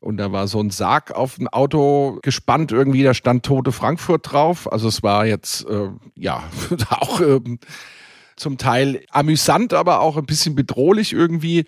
Und 0.00 0.18
da 0.18 0.32
war 0.32 0.46
so 0.46 0.60
ein 0.60 0.70
Sarg 0.70 1.12
auf 1.12 1.36
dem 1.36 1.48
Auto 1.48 2.18
gespannt 2.22 2.72
irgendwie, 2.72 3.02
da 3.02 3.14
stand 3.14 3.44
Tote 3.44 3.72
Frankfurt 3.72 4.32
drauf. 4.32 4.70
Also 4.70 4.88
es 4.88 5.02
war 5.02 5.26
jetzt, 5.26 5.66
äh, 5.68 5.90
ja, 6.14 6.42
auch 6.90 7.20
äh, 7.20 7.40
zum 8.36 8.58
Teil 8.58 9.04
amüsant, 9.10 9.74
aber 9.74 10.00
auch 10.00 10.16
ein 10.16 10.26
bisschen 10.26 10.54
bedrohlich 10.54 11.12
irgendwie. 11.12 11.64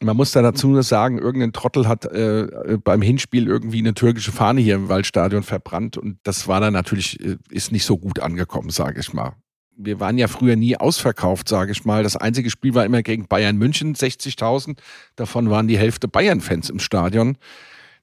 Man 0.00 0.16
muss 0.16 0.32
da 0.32 0.42
dazu 0.42 0.68
nur 0.68 0.82
sagen, 0.82 1.18
irgendein 1.18 1.52
Trottel 1.52 1.88
hat 1.88 2.04
äh, 2.04 2.78
beim 2.82 3.02
Hinspiel 3.02 3.46
irgendwie 3.46 3.78
eine 3.78 3.94
türkische 3.94 4.32
Fahne 4.32 4.60
hier 4.60 4.76
im 4.76 4.88
Waldstadion 4.88 5.42
verbrannt 5.42 5.96
und 5.96 6.18
das 6.22 6.46
war 6.46 6.60
dann 6.60 6.72
natürlich, 6.72 7.20
äh, 7.20 7.36
ist 7.50 7.72
nicht 7.72 7.84
so 7.84 7.98
gut 7.98 8.20
angekommen, 8.20 8.70
sage 8.70 9.00
ich 9.00 9.12
mal. 9.12 9.34
Wir 9.76 10.00
waren 10.00 10.18
ja 10.18 10.26
früher 10.26 10.56
nie 10.56 10.76
ausverkauft, 10.76 11.48
sage 11.48 11.70
ich 11.70 11.84
mal. 11.84 12.02
Das 12.02 12.16
einzige 12.16 12.50
Spiel 12.50 12.74
war 12.74 12.84
immer 12.84 13.02
gegen 13.02 13.28
Bayern 13.28 13.56
München, 13.56 13.94
60.000. 13.94 14.76
Davon 15.14 15.50
waren 15.50 15.68
die 15.68 15.78
Hälfte 15.78 16.08
Bayern-Fans 16.08 16.68
im 16.68 16.80
Stadion. 16.80 17.38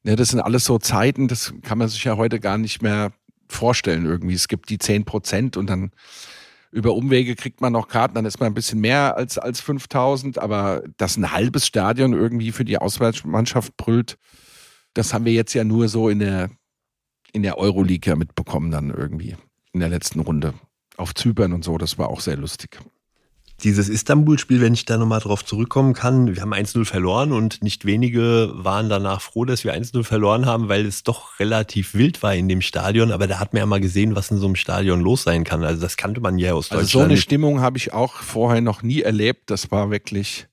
Ja, 0.04 0.16
das 0.16 0.30
sind 0.30 0.40
alles 0.40 0.64
so 0.64 0.78
Zeiten, 0.78 1.28
das 1.28 1.54
kann 1.64 1.78
man 1.78 1.90
sich 1.90 2.04
ja 2.04 2.16
heute 2.16 2.40
gar 2.40 2.58
nicht 2.58 2.82
mehr 2.82 3.12
vorstellen 3.50 4.06
irgendwie. 4.06 4.36
Es 4.36 4.48
gibt 4.48 4.70
die 4.70 4.78
10 4.78 5.04
Prozent 5.04 5.58
und 5.58 5.70
dann 5.70 5.92
über 6.76 6.94
Umwege 6.94 7.36
kriegt 7.36 7.62
man 7.62 7.72
noch 7.72 7.88
Karten, 7.88 8.16
dann 8.16 8.26
ist 8.26 8.42
man 8.42 8.48
ein 8.48 8.54
bisschen 8.54 8.82
mehr 8.82 9.16
als, 9.16 9.38
als 9.38 9.62
5000, 9.62 10.40
aber 10.40 10.84
dass 10.98 11.16
ein 11.16 11.32
halbes 11.32 11.66
Stadion 11.66 12.12
irgendwie 12.12 12.52
für 12.52 12.66
die 12.66 12.78
Auswärtsmannschaft 12.78 13.78
brüllt, 13.78 14.18
das 14.94 15.14
haben 15.14 15.24
wir 15.24 15.32
jetzt 15.32 15.54
ja 15.54 15.64
nur 15.64 15.88
so 15.88 16.10
in 16.10 16.20
der, 16.20 16.50
in 17.32 17.44
der 17.44 17.58
Euroleague 17.58 18.10
ja 18.12 18.18
mitbekommen 18.18 18.72
dann 18.72 18.90
irgendwie 18.90 19.38
in 19.72 19.80
der 19.80 19.88
letzten 19.88 20.20
Runde. 20.20 20.54
Auf 20.98 21.16
Zypern 21.16 21.54
und 21.54 21.64
so, 21.64 21.78
das 21.78 21.98
war 21.98 22.10
auch 22.10 22.20
sehr 22.20 22.36
lustig 22.36 22.78
dieses 23.66 23.90
Istanbul-Spiel, 23.90 24.62
wenn 24.62 24.76
ich 24.76 24.86
da 24.86 24.98
nochmal 24.98 25.20
drauf 25.20 25.44
zurückkommen 25.44 25.94
kann, 25.94 26.36
wir 26.36 26.42
haben 26.42 26.54
1-0 26.54 26.86
verloren 26.86 27.32
und 27.32 27.64
nicht 27.64 27.84
wenige 27.84 28.52
waren 28.54 28.90
danach 28.90 29.22
froh, 29.22 29.44
dass 29.44 29.64
wir 29.64 29.76
1-0 29.76 30.04
verloren 30.04 30.46
haben, 30.46 30.70
weil 30.70 30.86
es 30.86 31.04
doch 31.04 31.40
relativ 31.40 31.96
wild 31.96 32.22
war 32.22 32.36
in 32.36 32.48
dem 32.48 32.62
Stadion. 32.62 33.12
Aber 33.12 33.26
da 33.26 33.40
hat 33.40 33.54
man 33.54 33.62
ja 33.62 33.66
mal 33.66 33.82
gesehen, 33.82 34.16
was 34.16 34.30
in 34.30 34.38
so 34.38 34.46
einem 34.46 34.56
Stadion 34.56 35.02
los 35.02 35.24
sein 35.24 35.44
kann. 35.44 35.64
Also 35.64 35.82
das 35.82 35.98
kannte 35.98 36.22
man 36.22 36.38
ja 36.38 36.54
aus 36.54 36.70
Deutschland. 36.70 36.84
Also 36.84 37.00
so 37.00 37.06
eine 37.06 37.18
Stimmung 37.18 37.60
habe 37.60 37.78
ich 37.78 37.92
auch 37.92 38.14
vorher 38.14 38.62
noch 38.62 38.84
nie 38.84 39.02
erlebt. 39.02 39.50
Das 39.50 39.72
war 39.72 39.90
wirklich, 39.90 40.48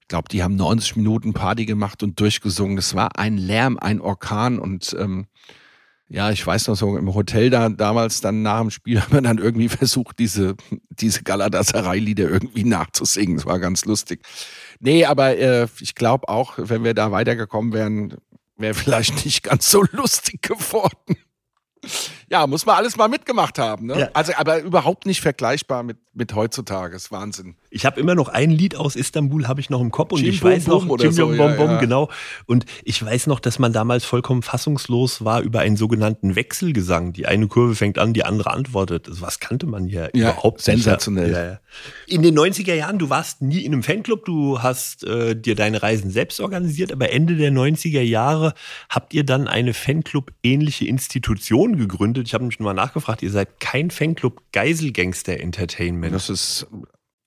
ich 0.00 0.08
glaube, 0.08 0.28
die 0.30 0.42
haben 0.42 0.56
90 0.56 0.96
Minuten 0.96 1.34
Party 1.34 1.66
gemacht 1.66 2.02
und 2.02 2.18
durchgesungen. 2.18 2.76
Das 2.76 2.94
war 2.94 3.18
ein 3.18 3.36
Lärm, 3.36 3.78
ein 3.78 4.00
Orkan 4.00 4.58
und 4.58 4.96
ähm, 4.98 5.26
ja, 6.12 6.30
ich 6.30 6.46
weiß 6.46 6.68
noch 6.68 6.76
so 6.76 6.94
im 6.98 7.14
Hotel 7.14 7.48
da 7.48 7.70
damals 7.70 8.20
dann 8.20 8.42
nach 8.42 8.60
dem 8.60 8.70
Spiel 8.70 9.00
haben 9.02 9.12
wir 9.14 9.22
dann 9.22 9.38
irgendwie 9.38 9.70
versucht, 9.70 10.18
diese, 10.18 10.56
diese 10.90 11.22
Galatasaray-Lieder 11.22 12.28
irgendwie 12.28 12.64
nachzusingen. 12.64 13.36
Das 13.36 13.46
war 13.46 13.58
ganz 13.58 13.86
lustig. 13.86 14.22
Nee, 14.78 15.06
aber 15.06 15.38
äh, 15.38 15.68
ich 15.80 15.94
glaube 15.94 16.28
auch, 16.28 16.54
wenn 16.58 16.84
wir 16.84 16.92
da 16.92 17.12
weitergekommen 17.12 17.72
wären, 17.72 18.16
wäre 18.56 18.74
vielleicht 18.74 19.24
nicht 19.24 19.42
ganz 19.42 19.70
so 19.70 19.84
lustig 19.92 20.42
geworden. 20.42 21.16
Ja, 22.32 22.46
muss 22.46 22.64
man 22.64 22.76
alles 22.76 22.96
mal 22.96 23.08
mitgemacht 23.08 23.58
haben. 23.58 23.88
Ne? 23.88 24.00
Ja. 24.00 24.08
Also, 24.14 24.32
aber 24.36 24.60
überhaupt 24.60 25.04
nicht 25.04 25.20
vergleichbar 25.20 25.82
mit, 25.82 25.98
mit 26.14 26.34
heutzutage. 26.34 26.94
Das 26.94 27.04
ist 27.04 27.12
Wahnsinn. 27.12 27.56
Ich 27.68 27.84
habe 27.84 28.00
immer 28.00 28.14
noch 28.14 28.28
ein 28.30 28.50
Lied 28.50 28.74
aus 28.74 28.96
Istanbul, 28.96 29.48
habe 29.48 29.60
ich 29.60 29.68
noch 29.68 29.82
im 29.82 29.90
Kopf 29.90 30.12
und 30.12 30.24
ich 30.24 30.42
weiß 30.42 30.66
noch, 30.66 30.88
oder 30.88 31.12
so, 31.12 31.26
Bom 31.26 31.36
Bom, 31.36 31.66
ja, 31.66 31.72
ja. 31.72 31.78
genau. 31.78 32.08
Und 32.46 32.64
ich 32.84 33.04
weiß 33.04 33.26
noch, 33.26 33.38
dass 33.38 33.58
man 33.58 33.74
damals 33.74 34.06
vollkommen 34.06 34.40
fassungslos 34.40 35.26
war 35.26 35.42
über 35.42 35.60
einen 35.60 35.76
sogenannten 35.76 36.34
Wechselgesang. 36.34 37.12
Die 37.12 37.26
eine 37.26 37.48
Kurve 37.48 37.74
fängt 37.74 37.98
an, 37.98 38.14
die 38.14 38.24
andere 38.24 38.50
antwortet. 38.50 39.08
Also 39.08 39.20
was 39.20 39.38
kannte 39.38 39.66
man 39.66 39.86
hier 39.86 40.10
ja, 40.14 40.30
überhaupt. 40.30 40.62
Sensationell. 40.62 41.60
In 42.06 42.22
den 42.22 42.38
90er 42.38 42.74
Jahren, 42.74 42.98
du 42.98 43.10
warst 43.10 43.42
nie 43.42 43.62
in 43.62 43.74
einem 43.74 43.82
Fanclub, 43.82 44.24
du 44.24 44.62
hast 44.62 45.04
äh, 45.04 45.36
dir 45.36 45.54
deine 45.54 45.82
Reisen 45.82 46.10
selbst 46.10 46.40
organisiert, 46.40 46.92
aber 46.92 47.10
Ende 47.10 47.36
der 47.36 47.52
90er 47.52 48.00
Jahre 48.00 48.54
habt 48.88 49.12
ihr 49.12 49.24
dann 49.24 49.48
eine 49.48 49.74
Fanclub-ähnliche 49.74 50.86
Institution 50.86 51.76
gegründet. 51.76 52.21
Ich 52.26 52.34
habe 52.34 52.44
mich 52.44 52.58
mal 52.60 52.74
nachgefragt, 52.74 53.22
ihr 53.22 53.30
seid 53.30 53.60
kein 53.60 53.90
Fanclub 53.90 54.42
Geiselgangster 54.52 55.38
Entertainment. 55.40 56.14
Das 56.14 56.30
ist 56.30 56.66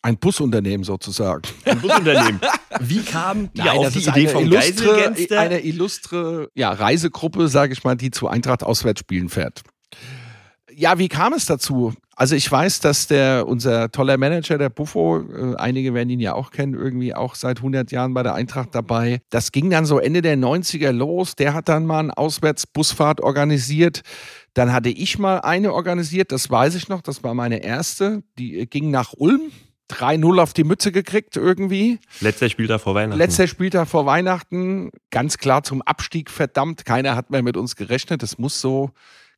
ein 0.05 0.17
Busunternehmen 0.17 0.83
sozusagen. 0.83 1.41
Ein 1.65 1.81
Busunternehmen. 1.81 2.39
Wie 2.79 3.01
kam 3.01 3.51
die 3.53 3.61
Nein, 3.61 3.77
auf 3.77 3.91
die 3.91 4.07
Idee 4.07 4.27
vom 4.27 4.43
illustre, 4.43 5.15
Eine 5.31 5.65
illustre 5.65 6.49
ja, 6.53 6.71
Reisegruppe, 6.71 7.47
sage 7.47 7.73
ich 7.73 7.83
mal, 7.83 7.95
die 7.95 8.11
zu 8.11 8.27
Eintracht 8.27 8.61
Auswärtsspielen 8.61 9.29
fährt. 9.29 9.63
Ja, 10.71 10.99
wie 10.99 11.07
kam 11.07 11.33
es 11.33 11.47
dazu? 11.47 11.93
Also 12.17 12.35
ich 12.35 12.49
weiß, 12.49 12.79
dass 12.79 13.07
der 13.07 13.45
unser 13.47 13.91
toller 13.91 14.17
Manager, 14.17 14.57
der 14.57 14.69
Buffo, 14.69 15.19
äh, 15.19 15.55
einige 15.57 15.93
werden 15.93 16.09
ihn 16.09 16.19
ja 16.19 16.33
auch 16.33 16.51
kennen, 16.51 16.73
irgendwie 16.73 17.13
auch 17.13 17.35
seit 17.35 17.57
100 17.57 17.91
Jahren 17.91 18.13
bei 18.13 18.23
der 18.23 18.35
Eintracht 18.35 18.69
dabei. 18.73 19.21
Das 19.29 19.51
ging 19.51 19.69
dann 19.69 19.85
so 19.85 19.99
Ende 19.99 20.21
der 20.21 20.37
90er 20.37 20.91
los. 20.91 21.35
Der 21.35 21.53
hat 21.53 21.67
dann 21.67 21.85
mal 21.85 21.99
eine 21.99 22.17
Auswärtsbusfahrt 22.17 23.21
organisiert. 23.21 24.01
Dann 24.55 24.71
hatte 24.71 24.89
ich 24.89 25.19
mal 25.19 25.41
eine 25.41 25.73
organisiert, 25.73 26.31
das 26.31 26.49
weiß 26.49 26.75
ich 26.75 26.87
noch, 26.87 27.01
das 27.01 27.23
war 27.23 27.33
meine 27.33 27.63
erste. 27.63 28.23
Die 28.39 28.57
äh, 28.57 28.65
ging 28.65 28.89
nach 28.89 29.13
Ulm. 29.15 29.51
3-0 29.91 30.41
auf 30.41 30.53
die 30.53 30.63
Mütze 30.63 30.91
gekriegt 30.91 31.35
irgendwie. 31.35 31.99
Letzter 32.19 32.49
Spieltag 32.49 32.81
vor 32.81 32.95
Weihnachten. 32.95 33.19
Letzter 33.19 33.45
Spieltag 33.45 33.87
vor 33.87 34.07
Weihnachten. 34.07 34.89
Ganz 35.11 35.37
klar 35.37 35.61
zum 35.61 35.83
Abstieg 35.83 36.31
verdammt. 36.31 36.85
Keiner 36.85 37.15
hat 37.15 37.29
mehr 37.29 37.43
mit 37.43 37.55
uns 37.55 37.75
gerechnet. 37.75 38.23
Das 38.23 38.39
muss 38.39 38.59
so. 38.59 38.89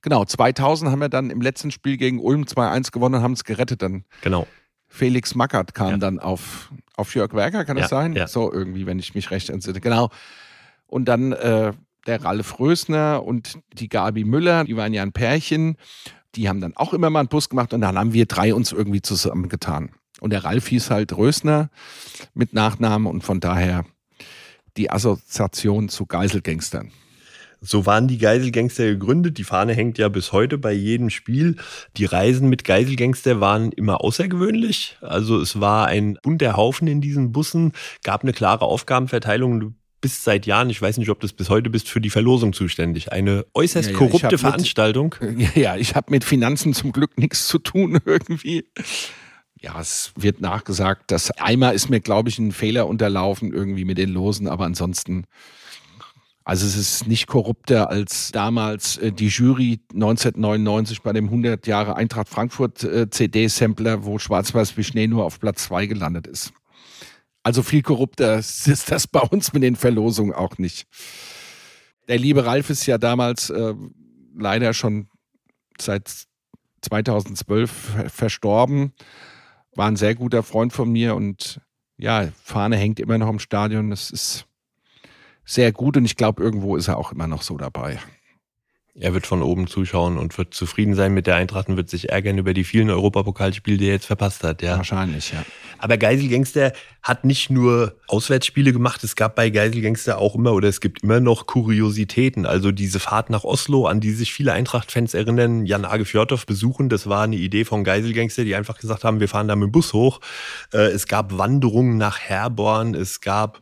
Genau, 0.04 0.24
2000 0.24 0.90
haben 0.90 1.00
wir 1.00 1.10
dann 1.10 1.32
im 1.32 1.42
letzten 1.42 1.70
Spiel 1.72 1.98
gegen 1.98 2.20
Ulm 2.20 2.44
2-1 2.44 2.92
gewonnen 2.92 3.16
und 3.16 3.24
haben 3.24 3.34
es 3.34 3.44
gerettet 3.44 3.82
dann. 3.82 4.06
Genau. 4.22 4.48
Felix 4.88 5.36
Mackert 5.36 5.74
kam 5.74 5.90
ja. 5.90 5.98
dann 5.98 6.20
auf, 6.20 6.72
auf 6.96 7.14
Jörg 7.14 7.34
Werker, 7.34 7.66
kann 7.66 7.76
ja, 7.76 7.82
das 7.82 7.90
sein? 7.90 8.14
Ja. 8.14 8.28
So 8.28 8.54
irgendwie, 8.54 8.86
wenn 8.86 9.00
ich 9.00 9.16
mich 9.16 9.32
recht 9.32 9.50
entsinne. 9.50 9.82
Genau. 9.82 10.12
Und 10.86 11.06
dann 11.10 11.34
äh, 11.34 11.74
der 12.08 12.24
Ralf 12.24 12.60
Rösner 12.60 13.24
und 13.24 13.60
die 13.74 13.90
Gabi 13.90 14.24
Müller, 14.24 14.64
die 14.64 14.76
waren 14.76 14.94
ja 14.94 15.04
ein 15.04 15.12
Pärchen. 15.12 15.78
Die 16.36 16.50
haben 16.50 16.62
dann 16.62 16.76
auch 16.76 16.94
immer 16.94 17.10
mal 17.10 17.20
einen 17.20 17.30
Bus 17.30 17.50
gemacht 17.50 17.74
und 17.74 17.82
dann 17.82 17.98
haben 17.98 18.14
wir 18.14 18.26
drei 18.26 18.54
uns 18.54 18.72
irgendwie 18.72 19.02
zusammengetan. 19.02 19.92
Und 20.20 20.32
der 20.32 20.44
Ralf 20.44 20.68
hieß 20.68 20.90
halt 20.90 21.16
Rösner 21.16 21.70
mit 22.34 22.54
Nachnamen 22.54 23.08
und 23.08 23.24
von 23.24 23.40
daher 23.40 23.86
die 24.78 24.90
Assoziation 24.90 25.90
zu 25.90 26.06
Geiselgangstern. 26.06 26.92
So 27.60 27.88
waren 27.88 28.08
die 28.08 28.20
Geiselgangster 28.20 28.86
gegründet. 28.86 29.40
Die 29.40 29.44
Fahne 29.44 29.74
hängt 29.74 29.98
ja 29.98 30.10
bis 30.10 30.32
heute 30.32 30.60
bei 30.60 30.74
jedem 30.74 31.10
Spiel. 31.10 31.56
Die 31.98 32.06
Reisen 32.06 32.50
mit 32.50 32.64
Geiselgangster 32.64 33.40
waren 33.40 33.72
immer 33.72 34.04
außergewöhnlich. 34.04 34.98
Also 35.02 35.40
es 35.42 35.60
war 35.60 35.88
ein 35.88 36.20
bunter 36.22 36.56
Haufen 36.56 36.88
in 36.88 37.02
diesen 37.02 37.32
Bussen, 37.32 37.74
gab 38.04 38.22
eine 38.22 38.34
klare 38.34 38.66
Aufgabenverteilung. 38.66 39.76
Bist 40.08 40.24
seit 40.24 40.46
Jahren, 40.46 40.70
ich 40.70 40.82
weiß 40.82 40.98
nicht, 41.00 41.10
ob 41.10 41.20
du 41.20 41.28
das 41.28 41.34
bis 41.34 41.50
heute 41.50 41.70
bist, 41.70 41.90
für 41.90 42.00
die 42.00 42.10
Verlosung 42.10 42.54
zuständig. 42.54 43.12
Eine 43.12 43.46
äußerst 43.54 43.90
ja, 43.90 43.92
ja, 43.92 44.00
korrupte 44.00 44.38
Veranstaltung. 44.38 45.16
Mit, 45.20 45.54
ja, 45.58 45.76
ich 45.76 45.96
habe 45.96 46.12
mit 46.12 46.24
Finanzen 46.24 46.74
zum 46.74 46.94
Glück 46.94 47.18
nichts 47.18 47.48
zu 47.48 47.60
tun 47.60 48.00
irgendwie 48.06 48.64
ja, 49.60 49.82
es 49.82 50.14
wird 50.16 50.40
nachgesagt, 50.40 51.10
dass 51.12 51.32
einmal 51.32 51.74
ist 51.74 51.90
mir, 51.90 52.00
glaube 52.00 52.30
ich, 52.30 52.38
ein 52.38 52.52
Fehler 52.52 52.88
unterlaufen 52.88 53.52
irgendwie 53.52 53.86
mit 53.86 53.98
den 53.98 54.10
Losen, 54.10 54.48
aber 54.48 54.66
ansonsten, 54.66 55.26
also 56.44 56.68
es 56.68 56.78
ist 56.78 57.08
nicht 57.08 57.26
korrupter 57.26 57.90
als 57.90 58.32
damals 58.32 58.98
äh, 58.98 59.12
die 59.12 59.30
Jury 59.30 59.80
1999 59.94 61.02
bei 61.02 61.12
dem 61.12 61.26
100 61.26 61.66
Jahre 61.66 61.96
Eintracht 61.96 62.30
Frankfurt 62.30 62.84
äh, 62.84 63.10
CD-Sampler, 63.10 64.06
wo 64.06 64.20
Schwarz-Weiß 64.20 64.78
wie 64.78 64.84
Schnee 64.84 65.08
nur 65.08 65.26
auf 65.26 65.40
Platz 65.40 65.64
zwei 65.64 65.88
gelandet 65.88 66.28
ist. 66.28 66.54
Also 67.48 67.64
viel 67.64 67.82
korrupter 67.82 68.40
ist 68.40 68.92
das 68.92 69.08
bei 69.08 69.22
uns 69.22 69.54
mit 69.54 69.64
den 69.64 69.78
Verlosungen 69.78 70.34
auch 70.34 70.58
nicht. 70.58 70.86
Der 72.10 72.20
liebe 72.20 72.46
Ralf 72.46 72.70
ist 72.70 72.86
ja 72.88 72.98
damals 72.98 73.50
äh, 73.50 73.74
leider 74.38 74.74
schon 74.74 75.08
seit 75.80 76.28
2012 76.82 77.72
verstorben 78.10 78.92
war 79.78 79.88
ein 79.88 79.96
sehr 79.96 80.14
guter 80.14 80.44
Freund 80.44 80.74
von 80.74 80.92
mir 80.92 81.16
und 81.16 81.62
ja, 81.96 82.28
Fahne 82.44 82.76
hängt 82.76 83.00
immer 83.00 83.18
noch 83.18 83.30
im 83.30 83.40
Stadion. 83.40 83.92
Das 83.92 84.12
ist 84.12 84.46
sehr 85.46 85.72
gut 85.72 85.96
und 85.96 86.04
ich 86.04 86.18
glaube, 86.18 86.44
irgendwo 86.44 86.76
ist 86.76 86.90
er 86.90 86.98
auch 86.98 87.14
immer 87.14 87.28
noch 87.28 87.44
so 87.44 87.58
dabei. 87.58 87.98
Er 89.00 89.14
wird 89.14 89.28
von 89.28 89.44
oben 89.44 89.68
zuschauen 89.68 90.18
und 90.18 90.36
wird 90.40 90.56
zufrieden 90.56 90.96
sein 90.96 91.14
mit 91.14 91.28
der 91.28 91.36
Eintracht 91.36 91.70
und 91.70 91.78
wird 91.78 91.88
sich 91.90 92.10
ärgern 92.10 92.40
über 92.40 92.56
die 92.56 92.64
vielen 92.64 92.90
Europapokalspiele, 92.90 93.78
die 93.78 93.86
er 93.86 93.94
jetzt 93.94 94.08
verpasst 94.08 94.44
hat. 94.44 94.64
Ja. 94.64 94.78
Wahrscheinlich, 94.78 95.32
ja. 95.32 95.46
Aber 95.78 95.98
Geiselgangster 95.98 96.74
hat 97.04 97.24
nicht 97.24 97.52
nur 97.52 97.96
Auswärtsspiele 98.08 98.74
gemacht, 98.74 99.04
es 99.04 99.16
gab 99.16 99.36
bei 99.36 99.52
Geiselgangster 99.52 100.18
auch 100.18 100.34
immer 100.34 100.54
oder 100.54 100.68
es 100.68 100.82
gibt 100.82 101.04
immer 101.04 101.20
noch 101.20 101.46
Kuriositäten. 101.46 102.48
Also 102.48 102.72
diese 102.72 103.00
Fahrt 103.00 103.30
nach 103.30 103.44
Oslo, 103.44 103.86
an 103.86 104.00
die 104.00 104.12
sich 104.14 104.34
viele 104.34 104.54
Eintracht-Fans 104.54 105.14
erinnern, 105.14 105.68
Jan 105.68 105.86
Age 105.86 106.08
Fjordhoff 106.08 106.48
besuchen, 106.48 106.90
das 106.90 107.08
war 107.08 107.24
eine 107.24 107.36
Idee 107.36 107.66
von 107.66 107.84
Geiselgangster, 107.84 108.46
die 108.46 108.56
einfach 108.56 108.80
gesagt 108.80 109.04
haben, 109.04 109.20
wir 109.20 109.30
fahren 109.30 109.48
da 109.48 109.56
mit 109.56 109.68
dem 109.68 109.72
Bus 109.72 109.94
hoch. 109.94 110.20
Äh, 110.74 110.88
es 110.88 111.08
gab 111.08 111.38
Wanderungen 111.38 111.98
nach 111.98 112.20
Herborn, 112.20 112.96
es 112.96 113.22
gab 113.22 113.60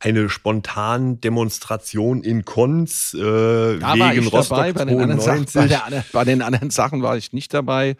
eine 0.00 0.28
spontan 0.28 1.20
Demonstration 1.20 2.22
in 2.22 2.44
Konz 2.44 3.14
äh, 3.14 3.78
Da 3.78 3.98
war 3.98 4.12
wegen 4.12 4.26
ich 4.26 4.32
Rostock 4.32 4.58
dabei, 4.58 4.72
bei 4.72 4.84
den, 4.84 5.00
anderen 5.00 5.20
Sachen, 5.20 5.46
92. 5.46 5.54
bei, 5.54 5.90
der, 5.90 6.04
bei 6.12 6.24
den 6.24 6.42
anderen 6.42 6.70
Sachen 6.70 7.02
war 7.02 7.16
ich 7.16 7.32
nicht 7.32 7.54
dabei. 7.54 7.96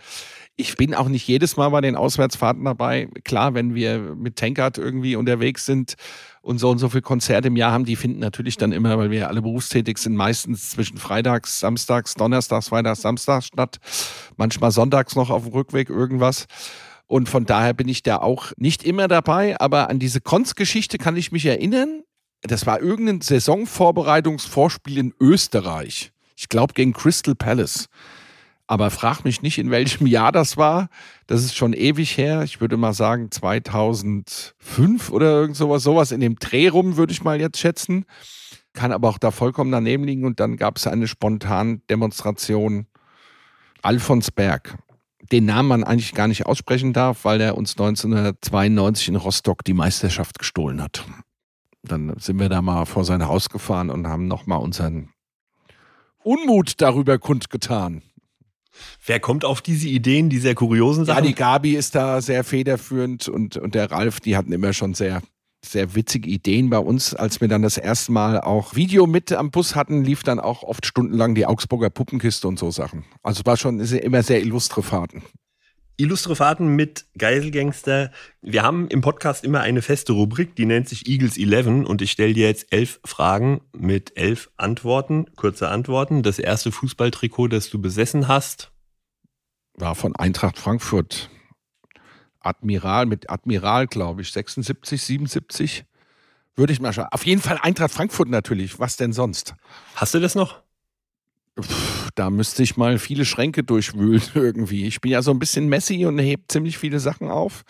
Ich 0.59 0.77
bin 0.77 0.95
auch 0.95 1.09
nicht 1.09 1.27
jedes 1.27 1.57
Mal 1.59 1.69
bei 1.69 1.83
den 1.83 1.97
Auswärtsfahrten 1.97 2.65
dabei. 2.65 3.09
Klar, 3.25 3.53
wenn 3.55 3.75
wir 3.75 3.99
mit 3.99 4.37
Tankard 4.37 4.79
irgendwie 4.79 5.15
unterwegs 5.17 5.67
sind 5.67 5.97
und 6.41 6.59
so 6.59 6.71
und 6.71 6.79
so 6.79 6.89
viele 6.89 7.03
Konzerte 7.03 7.49
im 7.49 7.57
Jahr 7.57 7.73
haben, 7.73 7.85
die 7.85 7.97
finden 7.97 8.21
natürlich 8.21 8.57
dann 8.57 8.73
immer, 8.73 8.97
weil 8.97 9.11
wir 9.11 9.19
ja 9.19 9.27
alle 9.27 9.43
berufstätig 9.43 9.99
sind, 9.99 10.17
meistens 10.17 10.71
zwischen 10.71 10.97
Freitags, 10.97 11.61
Samstags, 11.61 12.15
Donnerstags, 12.15 12.69
Freitags, 12.69 13.03
Samstags 13.03 13.47
statt. 13.47 13.79
Manchmal 14.37 14.71
Sonntags 14.71 15.15
noch 15.15 15.29
auf 15.29 15.43
dem 15.43 15.53
Rückweg 15.53 15.91
irgendwas. 15.91 16.47
Und 17.07 17.29
von 17.29 17.47
daher 17.47 17.73
bin 17.73 17.88
ich 17.88 18.03
da 18.03 18.16
auch 18.16 18.53
nicht 18.57 18.83
immer 18.83 19.09
dabei, 19.09 19.59
aber 19.61 19.90
an 19.90 19.99
diese 19.99 20.21
Konz-Geschichte 20.21 20.99
kann 20.99 21.16
ich 21.16 21.31
mich 21.33 21.47
erinnern. 21.47 22.03
Das 22.42 22.66
war 22.66 22.81
irgendein 22.81 23.21
Saisonvorbereitungsvorspiel 23.21 24.99
in 24.99 25.14
Österreich. 25.21 26.12
Ich 26.37 26.49
glaube 26.49 26.75
gegen 26.75 26.92
Crystal 26.92 27.35
Palace. 27.35 27.88
Aber 28.69 28.90
frag 28.90 29.25
mich 29.25 29.42
nicht, 29.42 29.59
in 29.59 29.71
welchem 29.71 30.07
Jahr 30.07 30.33
das 30.33 30.57
war. 30.57 30.88
Das 31.29 31.45
ist 31.45 31.57
schon 31.57 31.73
ewig 31.73 32.19
her. 32.19 32.42
Ich 32.42 32.61
würde 32.61 32.77
mal 32.77 32.92
sagen 32.92 33.31
2005 33.31 35.11
oder 35.11 35.27
irgend 35.27 35.57
sowas. 35.57 35.85
Sowas 35.85 36.11
in 36.11 36.21
dem 36.21 36.37
Dreh 36.37 36.69
rum 36.69 36.97
würde 36.97 37.12
ich 37.12 37.23
mal 37.23 37.40
jetzt 37.40 37.59
schätzen. 37.59 38.07
Kann 38.73 38.90
aber 38.90 39.09
auch 39.09 39.19
da 39.19 39.31
vollkommen 39.31 39.71
daneben 39.71 40.05
liegen. 40.05 40.25
Und 40.25 40.40
dann 40.40 40.57
gab 40.57 40.79
es 40.79 40.87
eine 40.88 41.07
spontane 41.07 41.79
Demonstration. 41.88 42.87
Alfons 43.83 44.33
Berg. 44.33 44.77
Den 45.33 45.45
Namen 45.45 45.69
man 45.69 45.85
eigentlich 45.85 46.15
gar 46.15 46.29
nicht 46.29 46.47
aussprechen 46.47 46.93
darf, 46.93 47.25
weil 47.25 47.41
er 47.41 47.57
uns 47.57 47.73
1992 47.73 49.09
in 49.09 49.17
Rostock 49.17 49.65
die 49.65 49.75
Meisterschaft 49.75 50.39
gestohlen 50.39 50.83
hat. 50.83 51.05
Dann 51.83 52.15
sind 52.19 52.39
wir 52.39 52.49
da 52.49 52.62
mal 52.62 52.85
vor 52.85 53.05
sein 53.05 53.27
Haus 53.27 53.49
gefahren 53.49 53.91
und 53.91 54.07
haben 54.07 54.27
nochmal 54.29 54.59
unseren 54.61 55.11
Unmut 56.23 56.81
darüber 56.81 57.19
kundgetan. 57.19 58.03
Wer 59.05 59.21
kommt 59.21 59.45
auf 59.45 59.62
diese 59.62 59.89
Ideen, 59.89 60.29
die 60.29 60.39
sehr 60.39 60.55
kuriosen 60.55 61.05
Ja, 61.05 61.15
Sachen? 61.15 61.27
die 61.27 61.35
Gabi 61.35 61.77
ist 61.77 61.95
da 61.95 62.21
sehr 62.21 62.45
federführend 62.45 63.29
und, 63.29 63.57
und 63.57 63.75
der 63.75 63.91
Ralf, 63.91 64.21
die 64.21 64.37
hatten 64.37 64.53
immer 64.53 64.73
schon 64.73 64.95
sehr, 64.95 65.23
sehr 65.72 65.94
witzige 65.94 66.29
Ideen 66.29 66.70
bei 66.70 66.79
uns. 66.79 67.14
Als 67.14 67.40
wir 67.40 67.48
dann 67.48 67.62
das 67.62 67.79
erste 67.79 68.12
Mal 68.12 68.40
auch 68.40 68.74
Video 68.74 69.07
mit 69.07 69.33
am 69.33 69.50
Bus 69.50 69.74
hatten, 69.74 70.05
lief 70.05 70.22
dann 70.22 70.40
auch 70.40 70.62
oft 70.62 70.87
stundenlang 70.87 71.35
die 71.35 71.46
Augsburger 71.46 71.90
Puppenkiste 71.90 72.48
und 72.48 72.59
so 72.59 72.70
Sachen. 72.70 73.05
Also 73.22 73.40
es 73.40 73.46
war 73.46 73.57
schon 73.57 73.81
immer 73.81 74.22
sehr 74.22 74.40
illustre 74.40 74.83
Fahrten. 74.83 75.22
Illustre 75.98 76.37
Fahrten 76.37 76.76
mit 76.76 77.07
Geiselgangster. 77.16 78.11
Wir 78.42 78.62
haben 78.62 78.87
im 78.88 79.00
Podcast 79.00 79.44
immer 79.44 79.61
eine 79.61 79.81
feste 79.81 80.12
Rubrik, 80.12 80.55
die 80.55 80.66
nennt 80.66 80.88
sich 80.88 81.09
Eagles 81.09 81.38
11 81.38 81.88
und 81.88 82.02
ich 82.02 82.11
stelle 82.11 82.35
dir 82.35 82.48
jetzt 82.48 82.70
elf 82.70 83.00
Fragen 83.05 83.62
mit 83.72 84.12
elf 84.16 84.50
Antworten, 84.59 85.24
kurze 85.37 85.68
Antworten. 85.68 86.22
Das 86.22 86.38
erste 86.38 86.70
Fußballtrikot, 86.70 87.48
das 87.48 87.70
du 87.70 87.81
besessen 87.81 88.29
hast, 88.29 88.72
War 89.74 89.94
von 89.94 90.14
Eintracht 90.16 90.59
Frankfurt. 90.59 91.31
Admiral 92.47 93.07
mit 93.07 93.29
Admiral, 93.31 93.87
glaube 93.87 94.23
ich, 94.23 94.33
76, 94.33 95.03
77. 95.03 95.85
Würde 96.55 96.73
ich 96.73 96.81
mal 96.81 96.93
schauen. 96.93 97.09
Auf 97.11 97.27
jeden 97.27 97.43
Fall 97.43 97.59
Eintracht 97.61 97.93
Frankfurt 97.93 98.29
natürlich. 98.29 98.79
Was 98.79 98.97
denn 98.97 99.13
sonst? 99.13 99.55
hast 99.95 100.15
du 100.15 100.21
das 100.21 100.35
noch? 100.35 100.63
da 102.15 102.31
müsste 102.31 102.63
ich 102.63 102.77
mal 102.77 102.99
viele 102.99 103.25
Schränke 103.25 103.63
durchwühlen 103.63 104.23
irgendwie. 104.35 104.87
Ich 104.87 105.01
bin 105.01 105.13
ja 105.13 105.23
so 105.23 105.31
ein 105.31 105.39
bisschen 105.39 105.69
Messi 105.69 106.05
und 106.07 106.19
heb 106.19 106.43
ziemlich 106.49 106.79
viele 106.79 107.01
Sachen 107.01 107.31
auf. 107.31 107.65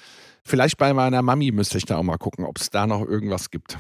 Vielleicht 0.45 0.79
bei 0.79 0.93
meiner 0.95 1.23
Mami 1.23 1.51
müsste 1.51 1.79
ich 1.79 1.85
da 1.85 1.97
auch 1.97 2.03
mal 2.03 2.19
gucken, 2.19 2.45
ob 2.45 2.59
es 2.59 2.71
da 2.71 2.87
noch 2.87 3.07
irgendwas 3.07 3.51
gibt. 3.51 3.79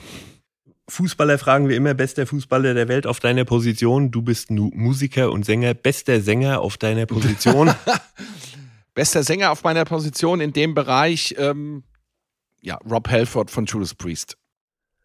Fußballer 0.88 1.38
fragen 1.38 1.68
wir 1.68 1.76
immer, 1.76 1.94
bester 1.94 2.26
Fußballer 2.26 2.74
der 2.74 2.88
Welt 2.88 3.06
auf 3.06 3.18
deiner 3.18 3.44
Position. 3.44 4.10
Du 4.10 4.22
bist 4.22 4.50
Musiker 4.50 5.32
und 5.32 5.44
Sänger, 5.44 5.74
bester 5.74 6.20
Sänger 6.20 6.60
auf 6.60 6.76
deiner 6.76 7.06
Position. 7.06 7.72
Bester 8.96 9.22
Sänger 9.22 9.52
auf 9.52 9.62
meiner 9.62 9.84
Position 9.84 10.40
in 10.40 10.54
dem 10.54 10.74
Bereich, 10.74 11.34
ähm, 11.38 11.84
ja, 12.62 12.78
Rob 12.90 13.08
Halford 13.10 13.50
von 13.50 13.66
Judas 13.66 13.94
Priest. 13.94 14.38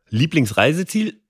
Lieblingsreiseziel? 0.08 1.22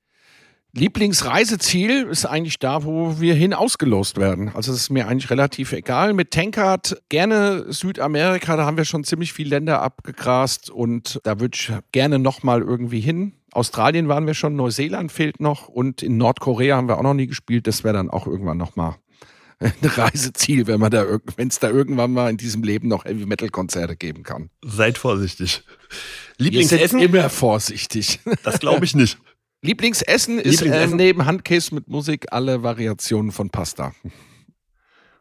Lieblingsreiseziel 0.71 2.03
ist 2.03 2.27
eigentlich 2.27 2.59
da, 2.59 2.83
wo 2.83 3.19
wir 3.19 3.33
hin 3.33 3.55
ausgelost 3.55 4.17
werden. 4.17 4.51
Also 4.53 4.71
es 4.71 4.81
ist 4.81 4.89
mir 4.91 5.07
eigentlich 5.07 5.31
relativ 5.31 5.73
egal. 5.73 6.13
Mit 6.13 6.31
Tankard 6.31 7.01
gerne 7.09 7.65
Südamerika, 7.73 8.55
da 8.55 8.65
haben 8.65 8.77
wir 8.77 8.85
schon 8.85 9.03
ziemlich 9.03 9.33
viele 9.33 9.49
Länder 9.49 9.81
abgegrast 9.81 10.69
und 10.69 11.19
da 11.23 11.39
würde 11.39 11.55
ich 11.55 11.73
gerne 11.91 12.19
nochmal 12.19 12.61
irgendwie 12.61 13.01
hin. 13.01 13.33
Australien 13.51 14.07
waren 14.07 14.27
wir 14.27 14.35
schon, 14.35 14.55
Neuseeland 14.55 15.11
fehlt 15.11 15.39
noch 15.39 15.67
und 15.67 16.03
in 16.03 16.17
Nordkorea 16.17 16.77
haben 16.77 16.87
wir 16.87 16.99
auch 16.99 17.03
noch 17.03 17.15
nie 17.15 17.27
gespielt. 17.27 17.65
Das 17.65 17.83
wäre 17.83 17.95
dann 17.95 18.11
auch 18.11 18.27
irgendwann 18.27 18.57
nochmal 18.57 18.97
ein 19.81 19.89
Reiseziel, 19.89 20.65
wenn 20.67 20.79
man 20.79 20.89
da 20.91 21.05
wenn 21.37 21.47
es 21.47 21.59
da 21.59 21.69
irgendwann 21.69 22.11
mal 22.11 22.29
in 22.29 22.37
diesem 22.37 22.63
Leben 22.63 22.87
noch 22.87 23.05
Heavy 23.05 23.25
Metal 23.25 23.49
Konzerte 23.49 23.95
geben 23.95 24.23
kann. 24.23 24.49
Seid 24.63 24.97
vorsichtig. 24.97 25.63
Lieblingsessen? 26.37 26.99
immer 26.99 27.29
vorsichtig. 27.29 28.19
Das 28.43 28.59
glaube 28.59 28.85
ich 28.85 28.95
nicht. 28.95 29.17
Lieblingsessen 29.61 30.39
ist 30.39 30.61
Lieblingsessen? 30.61 30.99
Äh, 30.99 31.03
neben 31.03 31.25
Handkäse 31.25 31.75
mit 31.75 31.87
Musik 31.87 32.25
alle 32.31 32.63
Variationen 32.63 33.31
von 33.31 33.51
Pasta. 33.51 33.93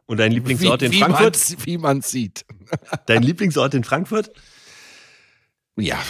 Und 0.06 0.16
dein 0.16 0.32
Lieblingsort 0.32 0.80
in 0.82 0.92
wie 0.92 1.00
Frankfurt? 1.00 1.22
man's- 1.36 1.56
Wie 1.66 1.76
man 1.78 2.00
sieht. 2.00 2.46
Dein 3.06 3.22
Lieblingsort 3.22 3.74
in 3.74 3.84
Frankfurt? 3.84 4.32
Ja, 5.76 6.02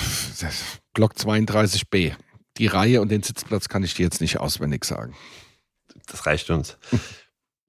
Block 0.95 1.14
32b. 1.14 2.12
Die 2.57 2.66
Reihe 2.66 3.01
und 3.01 3.11
den 3.11 3.23
Sitzplatz 3.23 3.69
kann 3.69 3.83
ich 3.83 3.95
dir 3.95 4.05
jetzt 4.05 4.21
nicht 4.21 4.38
auswendig 4.38 4.85
sagen. 4.85 5.14
Das 6.07 6.25
reicht 6.27 6.49
uns. 6.51 6.79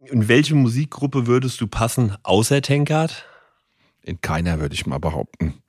In 0.05 0.27
welche 0.27 0.55
Musikgruppe 0.55 1.27
würdest 1.27 1.61
du 1.61 1.67
passen, 1.67 2.15
außer 2.23 2.61
Tankard? 2.61 3.25
In 4.01 4.19
keiner 4.19 4.59
würde 4.59 4.73
ich 4.73 4.87
mal 4.87 4.99
behaupten. 4.99 5.61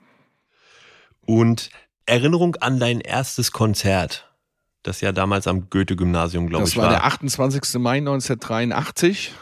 Und 1.27 1.71
Erinnerung 2.07 2.57
an 2.57 2.81
dein 2.81 3.01
erstes 3.01 3.53
Konzert, 3.53 4.33
das 4.83 5.03
ja 5.03 5.13
damals 5.13 5.47
am 5.47 5.69
Goethe-Gymnasium, 5.69 6.49
glaube 6.49 6.63
Das 6.65 6.71
ich, 6.71 6.77
war 6.79 6.85
war. 6.85 6.91
der 6.93 7.05
28. 7.05 7.75
Mai 7.79 7.99
1983. 7.99 9.33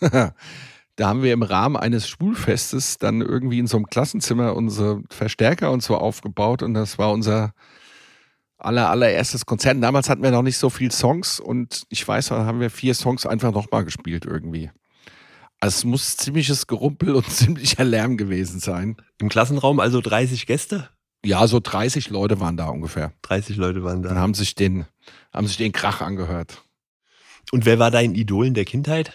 da 0.00 1.08
haben 1.08 1.22
wir 1.22 1.32
im 1.32 1.42
Rahmen 1.42 1.76
eines 1.76 2.08
Schulfestes 2.08 2.98
dann 2.98 3.20
irgendwie 3.20 3.58
in 3.58 3.66
so 3.66 3.76
einem 3.76 3.86
Klassenzimmer 3.86 4.54
unsere 4.54 5.02
Verstärker 5.10 5.72
und 5.72 5.82
so 5.82 5.96
aufgebaut 5.96 6.62
und 6.62 6.74
das 6.74 6.98
war 6.98 7.10
unser 7.10 7.52
aller, 8.58 8.90
allererstes 8.90 9.46
Konzert. 9.46 9.76
Und 9.76 9.82
damals 9.82 10.08
hatten 10.08 10.22
wir 10.22 10.30
noch 10.30 10.42
nicht 10.42 10.58
so 10.58 10.70
viele 10.70 10.92
Songs 10.92 11.40
und 11.40 11.84
ich 11.88 12.06
weiß, 12.06 12.28
da 12.28 12.44
haben 12.44 12.60
wir 12.60 12.70
vier 12.70 12.94
Songs 12.94 13.26
einfach 13.26 13.52
nochmal 13.52 13.84
gespielt 13.84 14.24
irgendwie. 14.24 14.70
Also 15.60 15.78
es 15.78 15.84
muss 15.84 16.16
ziemliches 16.16 16.66
Gerumpel 16.66 17.14
und 17.14 17.26
ziemlicher 17.30 17.84
Lärm 17.84 18.16
gewesen 18.16 18.60
sein. 18.60 18.96
Im 19.20 19.28
Klassenraum 19.28 19.80
also 19.80 20.00
30 20.00 20.46
Gäste? 20.46 20.88
Ja, 21.24 21.46
so 21.46 21.60
30 21.60 22.10
Leute 22.10 22.40
waren 22.40 22.56
da 22.56 22.68
ungefähr 22.68 23.12
30 23.22 23.56
Leute 23.56 23.82
waren 23.82 23.98
und 23.98 24.02
da. 24.04 24.14
haben 24.14 24.34
sich 24.34 24.54
den, 24.54 24.86
haben 25.32 25.46
sich 25.46 25.56
den 25.56 25.72
Krach 25.72 26.00
angehört. 26.00 26.62
Und 27.52 27.64
wer 27.64 27.78
war 27.78 27.90
dein 27.90 28.14
Idol 28.14 28.46
in 28.46 28.54
der 28.54 28.64
Kindheit? 28.64 29.12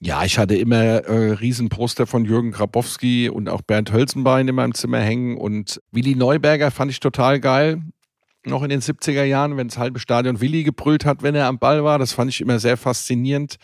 Ja, 0.00 0.24
ich 0.24 0.38
hatte 0.38 0.56
immer 0.56 0.76
äh, 0.76 1.32
Riesenposter 1.32 2.06
von 2.06 2.24
Jürgen 2.24 2.50
Grabowski 2.50 3.28
und 3.28 3.48
auch 3.48 3.62
Bernd 3.62 3.92
Hölzenbein 3.92 4.48
in 4.48 4.54
meinem 4.54 4.74
Zimmer 4.74 4.98
hängen. 4.98 5.38
Und 5.38 5.80
Willi 5.92 6.14
Neuberger 6.14 6.70
fand 6.70 6.90
ich 6.90 7.00
total 7.00 7.40
geil. 7.40 7.82
Noch 8.46 8.62
in 8.62 8.68
den 8.68 8.80
70er 8.80 9.24
Jahren, 9.24 9.56
wenn 9.56 9.68
das 9.68 9.78
halbe 9.78 9.98
Stadion 9.98 10.40
Willi 10.40 10.64
gebrüllt 10.64 11.04
hat, 11.04 11.22
wenn 11.22 11.34
er 11.34 11.46
am 11.46 11.58
Ball 11.58 11.82
war. 11.82 11.98
Das 11.98 12.12
fand 12.12 12.30
ich 12.30 12.40
immer 12.40 12.58
sehr 12.58 12.76
faszinierend. 12.76 13.56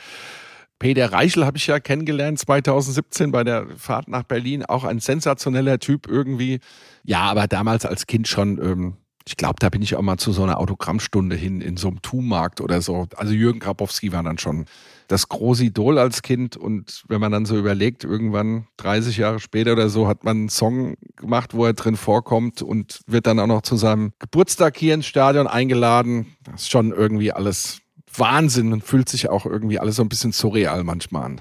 Peter 0.79 1.13
Reichel 1.13 1.45
habe 1.45 1.59
ich 1.59 1.67
ja 1.67 1.79
kennengelernt 1.79 2.39
2017 2.39 3.31
bei 3.31 3.45
der 3.45 3.67
Fahrt 3.77 4.09
nach 4.09 4.23
Berlin. 4.23 4.65
Auch 4.65 4.85
ein 4.85 4.99
sensationeller 4.99 5.79
Typ 5.79 6.09
irgendwie. 6.09 6.61
Ja, 7.05 7.21
aber 7.25 7.47
damals 7.47 7.85
als 7.85 8.07
Kind 8.07 8.27
schon, 8.27 8.59
ähm, 8.63 8.97
ich 9.29 9.37
glaube, 9.37 9.57
da 9.59 9.69
bin 9.69 9.83
ich 9.83 9.95
auch 9.95 10.03
mal 10.03 10.17
zu 10.17 10.33
so 10.33 10.43
einer 10.43 10.59
Autogrammstunde 10.59 11.37
hin 11.37 11.61
in 11.61 11.77
so 11.77 11.89
einem 11.89 12.01
Tu-Markt 12.01 12.63
oder 12.63 12.81
so. 12.81 13.07
Also 13.15 13.35
Jürgen 13.35 13.61
Grabowski 13.61 14.13
war 14.13 14.23
dann 14.23 14.39
schon 14.39 14.65
das 15.11 15.29
große 15.29 15.65
Idol 15.65 15.99
als 15.99 16.23
Kind. 16.23 16.57
Und 16.57 17.03
wenn 17.09 17.21
man 17.21 17.33
dann 17.33 17.45
so 17.45 17.59
überlegt, 17.59 18.05
irgendwann 18.05 18.69
30 18.77 19.17
Jahre 19.17 19.41
später 19.41 19.73
oder 19.73 19.89
so, 19.89 20.07
hat 20.07 20.23
man 20.25 20.37
einen 20.37 20.49
Song 20.49 20.95
gemacht, 21.17 21.53
wo 21.53 21.67
er 21.67 21.73
drin 21.73 21.97
vorkommt 21.97 22.63
und 22.63 23.01
wird 23.07 23.27
dann 23.27 23.41
auch 23.41 23.49
noch 23.49 23.63
zu 23.63 23.77
seinem 23.77 24.13
Geburtstag 24.21 24.77
hier 24.77 24.95
ins 24.95 25.07
Stadion 25.07 25.49
eingeladen. 25.49 26.37
Das 26.45 26.63
ist 26.63 26.71
schon 26.71 26.93
irgendwie 26.93 27.33
alles 27.33 27.81
Wahnsinn 28.17 28.73
und 28.73 28.85
fühlt 28.85 29.09
sich 29.09 29.29
auch 29.29 29.47
irgendwie 29.47 29.81
alles 29.81 29.97
so 29.97 30.03
ein 30.03 30.09
bisschen 30.09 30.31
surreal 30.31 30.85
manchmal 30.85 31.25
an. 31.25 31.41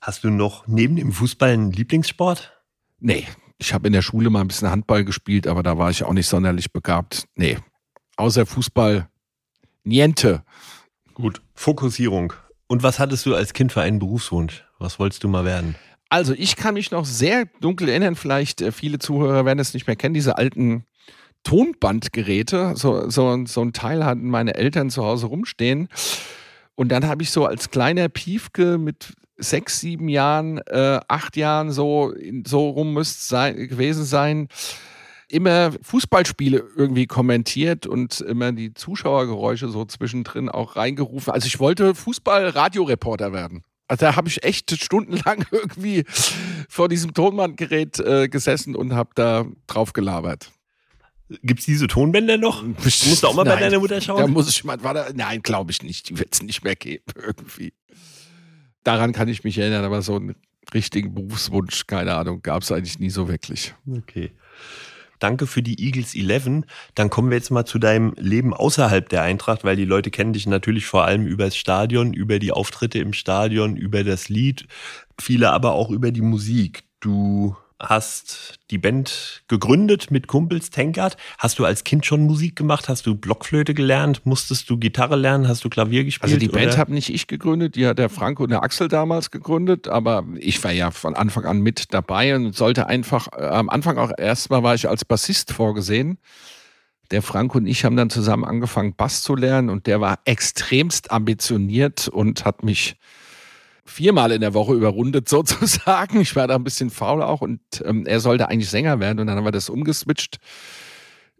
Hast 0.00 0.24
du 0.24 0.30
noch 0.30 0.66
neben 0.66 0.96
dem 0.96 1.12
Fußball 1.12 1.50
einen 1.50 1.72
Lieblingssport? 1.72 2.58
Nee, 3.00 3.26
ich 3.58 3.74
habe 3.74 3.86
in 3.86 3.92
der 3.92 4.02
Schule 4.02 4.30
mal 4.30 4.40
ein 4.40 4.48
bisschen 4.48 4.70
Handball 4.70 5.04
gespielt, 5.04 5.46
aber 5.46 5.62
da 5.62 5.76
war 5.76 5.90
ich 5.90 6.04
auch 6.04 6.14
nicht 6.14 6.26
sonderlich 6.26 6.72
begabt. 6.72 7.26
Nee, 7.34 7.58
außer 8.16 8.46
Fußball, 8.46 9.10
niente. 9.84 10.42
Gut, 11.12 11.42
Fokussierung. 11.54 12.32
Und 12.70 12.84
was 12.84 13.00
hattest 13.00 13.26
du 13.26 13.34
als 13.34 13.52
Kind 13.52 13.72
für 13.72 13.82
einen 13.82 13.98
Berufswunsch? 13.98 14.64
Was 14.78 15.00
wolltest 15.00 15.24
du 15.24 15.28
mal 15.28 15.44
werden? 15.44 15.74
Also 16.08 16.34
ich 16.34 16.54
kann 16.54 16.74
mich 16.74 16.92
noch 16.92 17.04
sehr 17.04 17.46
dunkel 17.60 17.88
erinnern, 17.88 18.14
vielleicht 18.14 18.60
äh, 18.60 18.70
viele 18.70 19.00
Zuhörer 19.00 19.44
werden 19.44 19.58
es 19.58 19.74
nicht 19.74 19.88
mehr 19.88 19.96
kennen, 19.96 20.14
diese 20.14 20.38
alten 20.38 20.84
Tonbandgeräte. 21.42 22.74
So, 22.76 23.10
so, 23.10 23.44
so 23.44 23.60
ein 23.62 23.72
Teil 23.72 24.04
hatten 24.04 24.30
meine 24.30 24.54
Eltern 24.54 24.88
zu 24.88 25.02
Hause 25.02 25.26
rumstehen. 25.26 25.88
Und 26.76 26.92
dann 26.92 27.08
habe 27.08 27.24
ich 27.24 27.32
so 27.32 27.44
als 27.44 27.70
kleiner 27.70 28.08
Piefke 28.08 28.78
mit 28.78 29.14
sechs, 29.36 29.80
sieben 29.80 30.08
Jahren, 30.08 30.58
äh, 30.68 31.00
acht 31.08 31.36
Jahren 31.36 31.72
so, 31.72 32.14
so 32.46 32.68
rum 32.68 32.94
müsste 32.94 33.24
sein, 33.24 33.56
gewesen 33.66 34.04
sein, 34.04 34.46
immer 35.30 35.72
Fußballspiele 35.82 36.64
irgendwie 36.76 37.06
kommentiert 37.06 37.86
und 37.86 38.20
immer 38.20 38.52
die 38.52 38.74
Zuschauergeräusche 38.74 39.68
so 39.68 39.84
zwischendrin 39.84 40.48
auch 40.48 40.76
reingerufen. 40.76 41.32
Also 41.32 41.46
ich 41.46 41.58
wollte 41.60 41.94
Fußball-Radioreporter 41.94 43.32
werden. 43.32 43.62
Also 43.88 44.06
da 44.06 44.16
habe 44.16 44.28
ich 44.28 44.44
echt 44.44 44.70
stundenlang 44.82 45.44
irgendwie 45.52 46.04
vor 46.68 46.88
diesem 46.88 47.14
Tonbandgerät 47.14 47.98
äh, 47.98 48.28
gesessen 48.28 48.76
und 48.76 48.94
habe 48.94 49.10
da 49.14 49.46
drauf 49.66 49.92
gelabert. 49.92 50.50
Gibt 51.42 51.60
es 51.60 51.66
diese 51.66 51.86
Tonbänder 51.86 52.36
noch? 52.36 52.62
Du 52.76 53.08
musst 53.08 53.24
auch 53.24 53.34
mal 53.34 53.44
Nein, 53.44 53.54
bei 53.54 53.60
deiner 53.60 53.78
Mutter 53.78 54.00
schauen. 54.00 54.20
Da 54.20 54.26
muss 54.26 54.48
ich 54.48 54.64
mal, 54.64 54.82
war 54.82 54.94
da, 54.94 55.08
nein, 55.14 55.42
glaube 55.42 55.70
ich 55.70 55.82
nicht. 55.82 56.08
Die 56.08 56.18
wird 56.18 56.34
es 56.34 56.42
nicht 56.42 56.64
mehr 56.64 56.76
geben 56.76 57.04
irgendwie. 57.16 57.72
Daran 58.84 59.12
kann 59.12 59.28
ich 59.28 59.44
mich 59.44 59.58
erinnern, 59.58 59.84
aber 59.84 60.02
so 60.02 60.16
einen 60.16 60.34
richtigen 60.72 61.14
Berufswunsch, 61.14 61.86
keine 61.86 62.14
Ahnung, 62.14 62.42
gab 62.42 62.62
es 62.62 62.72
eigentlich 62.72 62.98
nie 62.98 63.10
so 63.10 63.28
wirklich. 63.28 63.74
Okay. 63.90 64.32
Danke 65.20 65.46
für 65.46 65.62
die 65.62 65.80
Eagles 65.84 66.16
11. 66.16 66.64
Dann 66.96 67.10
kommen 67.10 67.30
wir 67.30 67.36
jetzt 67.36 67.50
mal 67.50 67.64
zu 67.64 67.78
deinem 67.78 68.14
Leben 68.16 68.52
außerhalb 68.52 69.08
der 69.08 69.22
Eintracht, 69.22 69.62
weil 69.62 69.76
die 69.76 69.84
Leute 69.84 70.10
kennen 70.10 70.32
dich 70.32 70.46
natürlich 70.46 70.86
vor 70.86 71.04
allem 71.04 71.26
über 71.26 71.44
das 71.44 71.56
Stadion, 71.56 72.12
über 72.12 72.40
die 72.40 72.52
Auftritte 72.52 72.98
im 72.98 73.12
Stadion, 73.12 73.76
über 73.76 74.02
das 74.02 74.28
Lied, 74.28 74.66
viele 75.20 75.52
aber 75.52 75.72
auch 75.74 75.90
über 75.90 76.10
die 76.10 76.22
Musik. 76.22 76.82
Du 77.00 77.54
hast 77.80 78.58
die 78.70 78.78
Band 78.78 79.42
gegründet 79.48 80.10
mit 80.10 80.26
Kumpels 80.26 80.70
Tankard. 80.70 81.16
Hast 81.38 81.58
du 81.58 81.64
als 81.64 81.82
Kind 81.82 82.04
schon 82.04 82.22
Musik 82.22 82.54
gemacht? 82.54 82.88
Hast 82.88 83.06
du 83.06 83.14
Blockflöte 83.14 83.74
gelernt? 83.74 84.24
Musstest 84.24 84.68
du 84.68 84.78
Gitarre 84.78 85.16
lernen? 85.16 85.48
Hast 85.48 85.64
du 85.64 85.70
Klavier 85.70 86.04
gespielt? 86.04 86.24
Also 86.32 86.38
die 86.38 86.48
Band 86.48 86.76
habe 86.76 86.92
nicht 86.92 87.08
ich 87.08 87.26
gegründet, 87.26 87.76
die 87.76 87.86
hat 87.86 87.98
der 87.98 88.10
Franco 88.10 88.44
und 88.44 88.50
der 88.50 88.62
Axel 88.62 88.88
damals 88.88 89.30
gegründet, 89.30 89.88
aber 89.88 90.24
ich 90.36 90.62
war 90.62 90.72
ja 90.72 90.90
von 90.90 91.14
Anfang 91.14 91.46
an 91.46 91.60
mit 91.60 91.92
dabei 91.94 92.36
und 92.36 92.54
sollte 92.54 92.86
einfach, 92.86 93.28
äh, 93.36 93.44
am 93.46 93.70
Anfang 93.70 93.98
auch 93.98 94.12
erstmal 94.16 94.62
war 94.62 94.74
ich 94.74 94.88
als 94.88 95.04
Bassist 95.04 95.52
vorgesehen. 95.52 96.18
Der 97.10 97.22
Franco 97.22 97.58
und 97.58 97.66
ich 97.66 97.84
haben 97.84 97.96
dann 97.96 98.10
zusammen 98.10 98.44
angefangen, 98.44 98.94
Bass 98.94 99.22
zu 99.22 99.34
lernen 99.34 99.68
und 99.68 99.86
der 99.86 100.00
war 100.00 100.20
extremst 100.26 101.10
ambitioniert 101.10 102.06
und 102.06 102.44
hat 102.44 102.62
mich 102.62 102.96
viermal 103.90 104.32
in 104.32 104.40
der 104.40 104.54
Woche 104.54 104.74
überrundet 104.74 105.28
sozusagen. 105.28 106.20
Ich 106.20 106.36
war 106.36 106.46
da 106.46 106.54
ein 106.54 106.64
bisschen 106.64 106.90
faul 106.90 107.22
auch 107.22 107.40
und 107.40 107.60
ähm, 107.84 108.06
er 108.06 108.20
sollte 108.20 108.48
eigentlich 108.48 108.70
Sänger 108.70 109.00
werden 109.00 109.18
und 109.18 109.26
dann 109.26 109.36
haben 109.36 109.44
wir 109.44 109.52
das 109.52 109.68
umgeswitcht. 109.68 110.38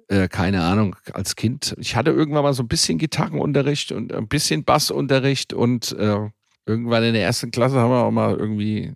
Äh, 0.08 0.28
keine 0.28 0.62
Ahnung, 0.62 0.96
als 1.12 1.36
Kind. 1.36 1.76
Ich 1.78 1.94
hatte 1.94 2.10
irgendwann 2.10 2.42
mal 2.42 2.52
so 2.52 2.62
ein 2.62 2.68
bisschen 2.68 2.98
Gitarrenunterricht 2.98 3.92
und 3.92 4.12
ein 4.12 4.28
bisschen 4.28 4.64
Bassunterricht 4.64 5.52
und 5.52 5.92
äh, 5.92 6.28
irgendwann 6.66 7.04
in 7.04 7.14
der 7.14 7.22
ersten 7.22 7.50
Klasse 7.50 7.76
haben 7.76 7.90
wir 7.90 8.04
auch 8.04 8.10
mal 8.10 8.36
irgendwie 8.36 8.92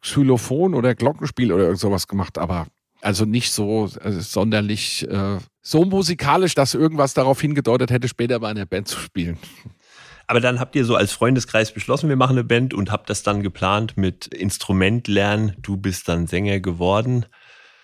Xylophon 0.00 0.74
oder 0.74 0.94
Glockenspiel 0.94 1.52
oder 1.52 1.64
irgend 1.64 1.80
sowas 1.80 2.08
gemacht, 2.08 2.38
aber 2.38 2.66
also 3.00 3.24
nicht 3.24 3.52
so 3.52 3.90
äh, 4.02 4.10
sonderlich 4.12 5.06
äh, 5.08 5.38
so 5.60 5.84
musikalisch, 5.84 6.54
dass 6.54 6.74
irgendwas 6.74 7.14
darauf 7.14 7.40
hingedeutet 7.40 7.90
hätte, 7.90 8.08
später 8.08 8.40
bei 8.40 8.48
einer 8.48 8.66
Band 8.66 8.88
zu 8.88 8.98
spielen. 8.98 9.38
Aber 10.28 10.40
dann 10.40 10.60
habt 10.60 10.76
ihr 10.76 10.84
so 10.84 10.94
als 10.94 11.12
Freundeskreis 11.12 11.72
beschlossen, 11.72 12.08
wir 12.10 12.16
machen 12.16 12.32
eine 12.36 12.44
Band 12.44 12.74
und 12.74 12.92
habt 12.92 13.08
das 13.10 13.22
dann 13.22 13.42
geplant 13.42 13.96
mit 13.96 14.26
Instrument 14.26 15.08
lernen. 15.08 15.54
Du 15.60 15.76
bist 15.78 16.08
dann 16.08 16.26
Sänger 16.26 16.60
geworden. 16.60 17.26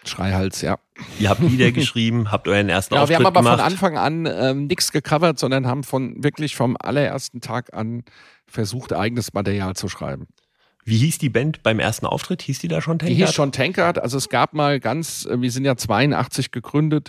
Schreihals, 0.04 0.60
ja. 0.60 0.78
Ihr 1.18 1.30
habt 1.30 1.40
Lieder 1.40 1.72
geschrieben, 1.72 2.30
habt 2.30 2.46
euren 2.46 2.68
ersten 2.68 2.94
Ja, 2.94 3.00
Auftritt 3.02 3.18
wir 3.20 3.24
haben 3.24 3.34
aber 3.36 3.40
gemacht. 3.40 3.58
von 3.60 3.66
Anfang 3.66 3.96
an 3.96 4.26
ähm, 4.30 4.66
nichts 4.66 4.92
gecovert, 4.92 5.38
sondern 5.38 5.66
haben 5.66 5.82
von 5.84 6.22
wirklich 6.22 6.54
vom 6.54 6.76
allerersten 6.78 7.40
Tag 7.40 7.72
an 7.72 8.04
versucht, 8.46 8.92
eigenes 8.92 9.32
Material 9.32 9.74
zu 9.74 9.88
schreiben. 9.88 10.26
Wie 10.84 10.98
hieß 10.98 11.16
die 11.16 11.30
Band 11.30 11.62
beim 11.62 11.78
ersten 11.80 12.04
Auftritt? 12.04 12.42
Hieß 12.42 12.58
die 12.58 12.68
da 12.68 12.82
schon 12.82 12.98
Die 12.98 13.06
Tankard? 13.06 13.26
hieß 13.28 13.34
schon 13.34 13.52
Tankard. 13.52 13.98
Also 13.98 14.18
es 14.18 14.28
gab 14.28 14.52
mal 14.52 14.80
ganz, 14.80 15.24
äh, 15.24 15.40
wir 15.40 15.50
sind 15.50 15.64
ja 15.64 15.76
82 15.76 16.50
gegründet. 16.50 17.08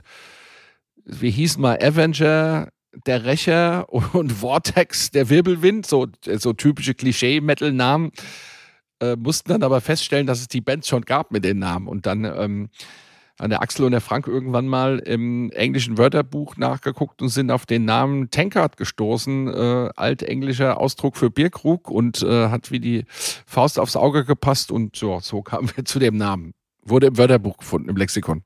Wir 1.04 1.30
hießen 1.30 1.62
mal 1.62 1.78
Avenger, 1.84 2.70
der 3.06 3.26
Rächer 3.26 3.88
und 3.90 4.32
Vortex, 4.32 5.12
der 5.12 5.30
Wirbelwind, 5.30 5.86
so, 5.86 6.08
so 6.24 6.54
typische 6.54 6.94
Klischee-Metal-Namen. 6.94 8.12
Äh, 9.02 9.16
mussten 9.18 9.50
dann 9.50 9.64
aber 9.64 9.82
feststellen, 9.82 10.28
dass 10.28 10.40
es 10.40 10.48
die 10.48 10.62
Bands 10.62 10.88
schon 10.88 11.02
gab 11.02 11.32
mit 11.32 11.44
den 11.44 11.60
Namen. 11.60 11.88
Und 11.88 12.06
dann 12.06 12.24
ähm, 12.24 12.70
an 13.38 13.50
der 13.50 13.62
Axel 13.62 13.86
und 13.86 13.92
der 13.92 14.02
Frank 14.02 14.28
irgendwann 14.28 14.68
mal 14.68 15.00
im 15.00 15.52
englischen 15.52 15.98
Wörterbuch 15.98 16.56
nachgeguckt 16.56 17.22
und 17.22 17.30
sind 17.30 17.52
auf 17.52 17.66
den 17.66 17.86
Namen 17.86 18.30
Tankard 18.32 18.78
gestoßen. 18.78 19.48
Äh, 19.48 19.90
altenglischer 19.96 20.80
Ausdruck 20.80 21.18
für 21.18 21.30
Bierkrug 21.30 21.90
und 21.90 22.24
äh, 22.24 22.48
hat 22.50 22.72
wie 22.72 22.80
die 22.80 23.06
Faust 23.46 23.80
aufs 23.80 23.98
Auge 23.98 24.24
gepasst 24.26 24.72
und 24.72 24.96
so, 24.96 25.20
so 25.20 25.42
kamen 25.42 25.70
wir 25.76 25.86
zu 25.86 26.00
dem 26.00 26.18
Namen. 26.18 26.54
Wurde 26.82 27.08
im 27.08 27.18
Wörterbuch 27.18 27.58
gefunden, 27.58 27.90
im 27.90 27.98
Lexikon. 27.98 28.44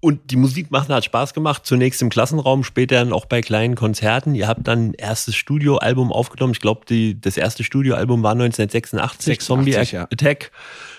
Und 0.00 0.30
die 0.30 0.36
Musik 0.36 0.70
machen 0.70 0.94
hat 0.94 1.04
Spaß 1.04 1.34
gemacht, 1.34 1.66
zunächst 1.66 2.00
im 2.02 2.08
Klassenraum, 2.08 2.62
später 2.62 2.96
dann 2.96 3.12
auch 3.12 3.24
bei 3.24 3.40
kleinen 3.40 3.74
Konzerten. 3.74 4.34
Ihr 4.34 4.46
habt 4.46 4.68
dann 4.68 4.90
ein 4.90 4.94
erstes 4.94 5.34
Studioalbum 5.34 6.12
aufgenommen. 6.12 6.52
Ich 6.52 6.60
glaube, 6.60 7.14
das 7.20 7.36
erste 7.36 7.64
Studioalbum 7.64 8.22
war 8.22 8.32
1986, 8.32 9.24
86, 9.24 9.40
Zombie 9.40 9.72
ja. 9.72 10.04
Attack. 10.04 10.52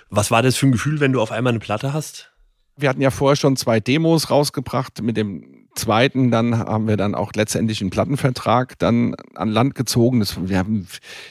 Was 0.09 0.31
war 0.31 0.41
das 0.41 0.57
für 0.57 0.67
ein 0.67 0.73
Gefühl, 0.73 0.99
wenn 0.99 1.13
du 1.13 1.21
auf 1.21 1.31
einmal 1.31 1.51
eine 1.51 1.59
Platte 1.59 1.93
hast? 1.93 2.31
Wir 2.75 2.89
hatten 2.89 3.01
ja 3.01 3.11
vorher 3.11 3.37
schon 3.37 3.55
zwei 3.55 3.79
Demos 3.79 4.29
rausgebracht. 4.29 5.01
Mit 5.01 5.15
dem 5.15 5.58
zweiten, 5.75 6.31
dann 6.31 6.57
haben 6.57 6.87
wir 6.87 6.97
dann 6.97 7.15
auch 7.15 7.31
letztendlich 7.35 7.81
einen 7.81 7.89
Plattenvertrag 7.89 8.77
dann 8.79 9.15
an 9.35 9.49
Land 9.49 9.75
gezogen. 9.75 10.19
Das, 10.19 10.49
wir 10.49 10.57
haben, 10.57 10.87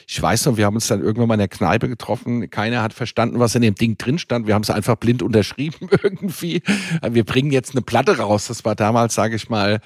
ich 0.07 0.21
weiß 0.21 0.45
noch, 0.45 0.57
wir 0.57 0.65
haben 0.65 0.75
uns 0.75 0.87
dann 0.87 1.01
irgendwann 1.01 1.27
mal 1.27 1.35
in 1.35 1.39
der 1.39 1.47
Kneipe 1.47 1.89
getroffen. 1.89 2.49
Keiner 2.49 2.81
hat 2.81 2.93
verstanden, 2.93 3.39
was 3.39 3.55
in 3.55 3.61
dem 3.61 3.75
Ding 3.75 3.97
drin 3.97 4.19
stand. 4.19 4.47
Wir 4.47 4.55
haben 4.55 4.63
es 4.63 4.69
einfach 4.69 4.95
blind 4.95 5.21
unterschrieben 5.21 5.89
irgendwie. 6.03 6.61
Wir 7.07 7.23
bringen 7.23 7.51
jetzt 7.51 7.71
eine 7.71 7.81
Platte 7.81 8.17
raus. 8.17 8.47
Das 8.47 8.65
war 8.65 8.75
damals, 8.75 9.15
sage 9.15 9.35
ich 9.35 9.49
mal, 9.49 9.79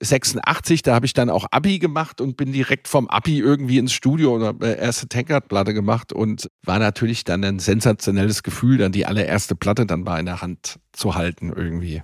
86, 0.00 0.82
da 0.82 0.94
habe 0.94 1.06
ich 1.06 1.12
dann 1.12 1.30
auch 1.30 1.46
Abi 1.50 1.78
gemacht 1.78 2.20
und 2.20 2.36
bin 2.36 2.52
direkt 2.52 2.88
vom 2.88 3.08
Abi 3.08 3.38
irgendwie 3.38 3.78
ins 3.78 3.92
Studio 3.92 4.34
und 4.34 4.42
habe 4.42 4.66
äh, 4.66 4.78
erste 4.78 5.08
Tankard-Platte 5.08 5.72
gemacht 5.72 6.12
und 6.12 6.50
war 6.64 6.78
natürlich 6.78 7.24
dann 7.24 7.44
ein 7.44 7.58
sensationelles 7.58 8.42
Gefühl, 8.42 8.78
dann 8.78 8.92
die 8.92 9.06
allererste 9.06 9.54
Platte 9.54 9.86
dann 9.86 10.02
mal 10.02 10.18
in 10.18 10.26
der 10.26 10.42
Hand 10.42 10.80
zu 10.92 11.14
halten 11.14 11.52
irgendwie. 11.54 12.02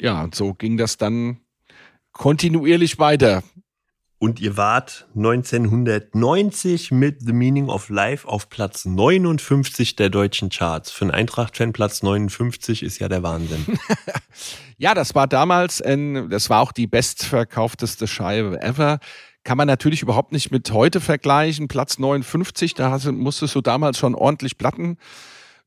Ja, 0.00 0.22
und 0.22 0.34
so 0.34 0.54
ging 0.54 0.76
das 0.76 0.96
dann 0.96 1.40
kontinuierlich 2.12 2.98
weiter. 2.98 3.42
Und 4.18 4.38
ihr 4.38 4.58
wart 4.58 5.08
1990 5.16 6.90
mit 6.90 7.22
The 7.22 7.32
Meaning 7.32 7.70
of 7.70 7.88
Life 7.88 8.28
auf 8.28 8.50
Platz 8.50 8.84
59 8.84 9.96
der 9.96 10.10
deutschen 10.10 10.50
Charts. 10.50 10.90
Für 10.90 11.06
einen 11.06 11.12
Eintracht-Fan 11.12 11.72
Platz 11.72 12.02
59 12.02 12.82
ist 12.82 12.98
ja 12.98 13.08
der 13.08 13.22
Wahnsinn. 13.22 13.64
Ja, 14.78 14.94
das 14.94 15.14
war 15.14 15.26
damals, 15.26 15.82
ein, 15.82 16.30
das 16.30 16.48
war 16.48 16.62
auch 16.62 16.72
die 16.72 16.86
bestverkaufteste 16.86 18.06
Scheibe 18.06 18.62
ever. 18.62 18.98
Kann 19.44 19.58
man 19.58 19.66
natürlich 19.66 20.00
überhaupt 20.00 20.32
nicht 20.32 20.50
mit 20.50 20.70
heute 20.70 21.02
vergleichen. 21.02 21.68
Platz 21.68 21.98
59, 21.98 22.72
da 22.72 22.98
musstest 23.12 23.54
du 23.54 23.60
damals 23.60 23.98
schon 23.98 24.14
ordentlich 24.14 24.56
Platten 24.56 24.96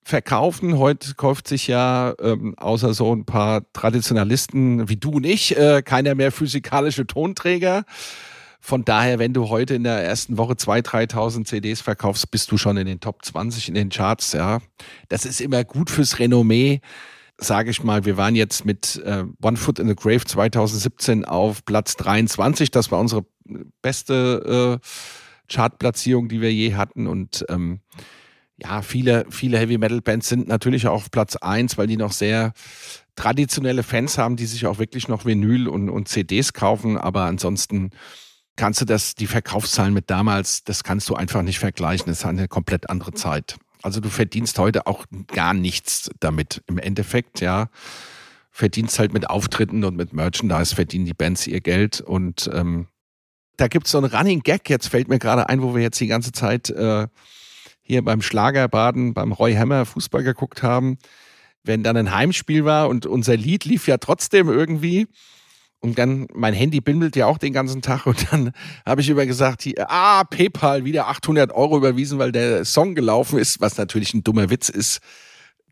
verkaufen. 0.03 0.77
Heute 0.77 1.15
kauft 1.15 1.47
sich 1.47 1.67
ja 1.67 2.13
ähm, 2.21 2.55
außer 2.57 2.93
so 2.93 3.13
ein 3.15 3.25
paar 3.25 3.63
Traditionalisten 3.73 4.89
wie 4.89 4.97
du 4.97 5.11
und 5.11 5.25
ich 5.25 5.57
äh, 5.57 5.81
keiner 5.81 6.15
mehr 6.15 6.31
physikalische 6.31 7.07
Tonträger. 7.07 7.85
Von 8.59 8.85
daher, 8.85 9.19
wenn 9.19 9.33
du 9.33 9.49
heute 9.49 9.75
in 9.75 9.83
der 9.83 10.03
ersten 10.03 10.37
Woche 10.37 10.53
2.000, 10.53 11.11
3.000 11.11 11.45
CDs 11.45 11.81
verkaufst, 11.81 12.31
bist 12.31 12.49
du 12.51 12.57
schon 12.57 12.77
in 12.77 12.87
den 12.87 13.01
Top 13.01 13.25
20 13.25 13.67
in 13.67 13.75
den 13.75 13.89
Charts. 13.89 14.31
Ja, 14.33 14.59
das 15.09 15.25
ist 15.25 15.41
immer 15.41 15.63
gut 15.63 15.89
fürs 15.89 16.19
Renommee 16.19 16.79
sage 17.37 17.71
ich 17.71 17.83
mal, 17.83 18.05
wir 18.05 18.17
waren 18.17 18.35
jetzt 18.35 18.65
mit 18.65 19.01
äh, 19.05 19.25
One 19.41 19.57
Foot 19.57 19.79
in 19.79 19.87
the 19.87 19.95
Grave 19.95 20.25
2017 20.25 21.25
auf 21.25 21.65
Platz 21.65 21.95
23. 21.97 22.71
Das 22.71 22.91
war 22.91 22.99
unsere 22.99 23.25
beste 23.81 24.79
äh, 24.81 24.87
Chartplatzierung, 25.51 26.29
die 26.29 26.41
wir 26.41 26.53
je 26.53 26.75
hatten. 26.75 27.07
Und 27.07 27.45
ähm, 27.49 27.79
ja, 28.57 28.81
viele, 28.81 29.25
viele 29.29 29.57
Heavy 29.57 29.77
Metal 29.77 30.01
Bands 30.01 30.29
sind 30.29 30.47
natürlich 30.47 30.87
auch 30.87 30.93
auf 30.93 31.11
Platz 31.11 31.35
1, 31.35 31.77
weil 31.77 31.87
die 31.87 31.97
noch 31.97 32.11
sehr 32.11 32.53
traditionelle 33.15 33.83
Fans 33.83 34.17
haben, 34.17 34.35
die 34.35 34.45
sich 34.45 34.65
auch 34.65 34.79
wirklich 34.79 35.07
noch 35.07 35.25
Vinyl 35.25 35.67
und, 35.67 35.89
und 35.89 36.07
CDs 36.07 36.53
kaufen. 36.53 36.97
Aber 36.97 37.23
ansonsten 37.23 37.91
kannst 38.55 38.81
du 38.81 38.85
das, 38.85 39.15
die 39.15 39.27
Verkaufszahlen 39.27 39.93
mit 39.93 40.09
damals, 40.09 40.63
das 40.63 40.83
kannst 40.83 41.09
du 41.09 41.15
einfach 41.15 41.41
nicht 41.41 41.59
vergleichen. 41.59 42.07
Das 42.07 42.19
ist 42.19 42.25
eine 42.25 42.47
komplett 42.47 42.89
andere 42.89 43.13
Zeit. 43.13 43.57
Also 43.81 43.99
du 43.99 44.09
verdienst 44.09 44.57
heute 44.59 44.87
auch 44.87 45.05
gar 45.27 45.53
nichts 45.53 46.09
damit. 46.19 46.63
Im 46.67 46.77
Endeffekt, 46.77 47.41
ja, 47.41 47.69
verdienst 48.49 48.99
halt 48.99 49.13
mit 49.13 49.29
Auftritten 49.29 49.83
und 49.83 49.97
mit 49.97 50.13
Merchandise 50.13 50.75
verdienen 50.75 51.05
die 51.05 51.15
Bands 51.15 51.47
ihr 51.47 51.59
Geld 51.59 52.01
und 52.01 52.49
ähm, 52.53 52.87
da 53.57 53.67
gibt's 53.67 53.91
so 53.91 53.97
einen 53.97 54.13
Running 54.13 54.41
Gag, 54.41 54.69
jetzt 54.69 54.87
fällt 54.87 55.09
mir 55.09 55.19
gerade 55.19 55.49
ein, 55.49 55.61
wo 55.61 55.75
wir 55.75 55.81
jetzt 55.81 55.99
die 55.99 56.07
ganze 56.07 56.31
Zeit 56.31 56.69
äh, 56.69 57.07
hier 57.83 58.03
beim 58.03 58.21
Schlagerbaden, 58.21 59.13
beim 59.13 59.31
Roy 59.31 59.53
Hammer 59.53 59.85
Fußball 59.85 60.23
geguckt 60.23 60.63
haben, 60.63 60.97
wenn 61.63 61.83
dann 61.83 61.95
ein 61.95 62.13
Heimspiel 62.13 62.65
war 62.65 62.89
und 62.89 63.05
unser 63.05 63.37
Lied 63.37 63.65
lief 63.65 63.87
ja 63.87 63.97
trotzdem 63.97 64.49
irgendwie 64.49 65.07
und 65.83 65.99
dann, 65.99 66.27
mein 66.33 66.53
Handy 66.53 66.79
bimmelt 66.79 67.17
ja 67.17 67.25
auch 67.25 67.37
den 67.37 67.51
ganzen 67.51 67.81
Tag 67.81 68.05
und 68.05 68.31
dann 68.31 68.53
habe 68.85 69.01
ich 69.01 69.09
über 69.09 69.25
gesagt, 69.25 69.63
hier, 69.63 69.91
ah, 69.91 70.23
PayPal, 70.23 70.85
wieder 70.85 71.09
800 71.09 71.51
Euro 71.51 71.75
überwiesen, 71.75 72.19
weil 72.19 72.31
der 72.31 72.63
Song 72.63 72.95
gelaufen 72.95 73.37
ist, 73.37 73.59
was 73.59 73.77
natürlich 73.77 74.13
ein 74.13 74.23
dummer 74.23 74.49
Witz 74.49 74.69
ist. 74.69 75.01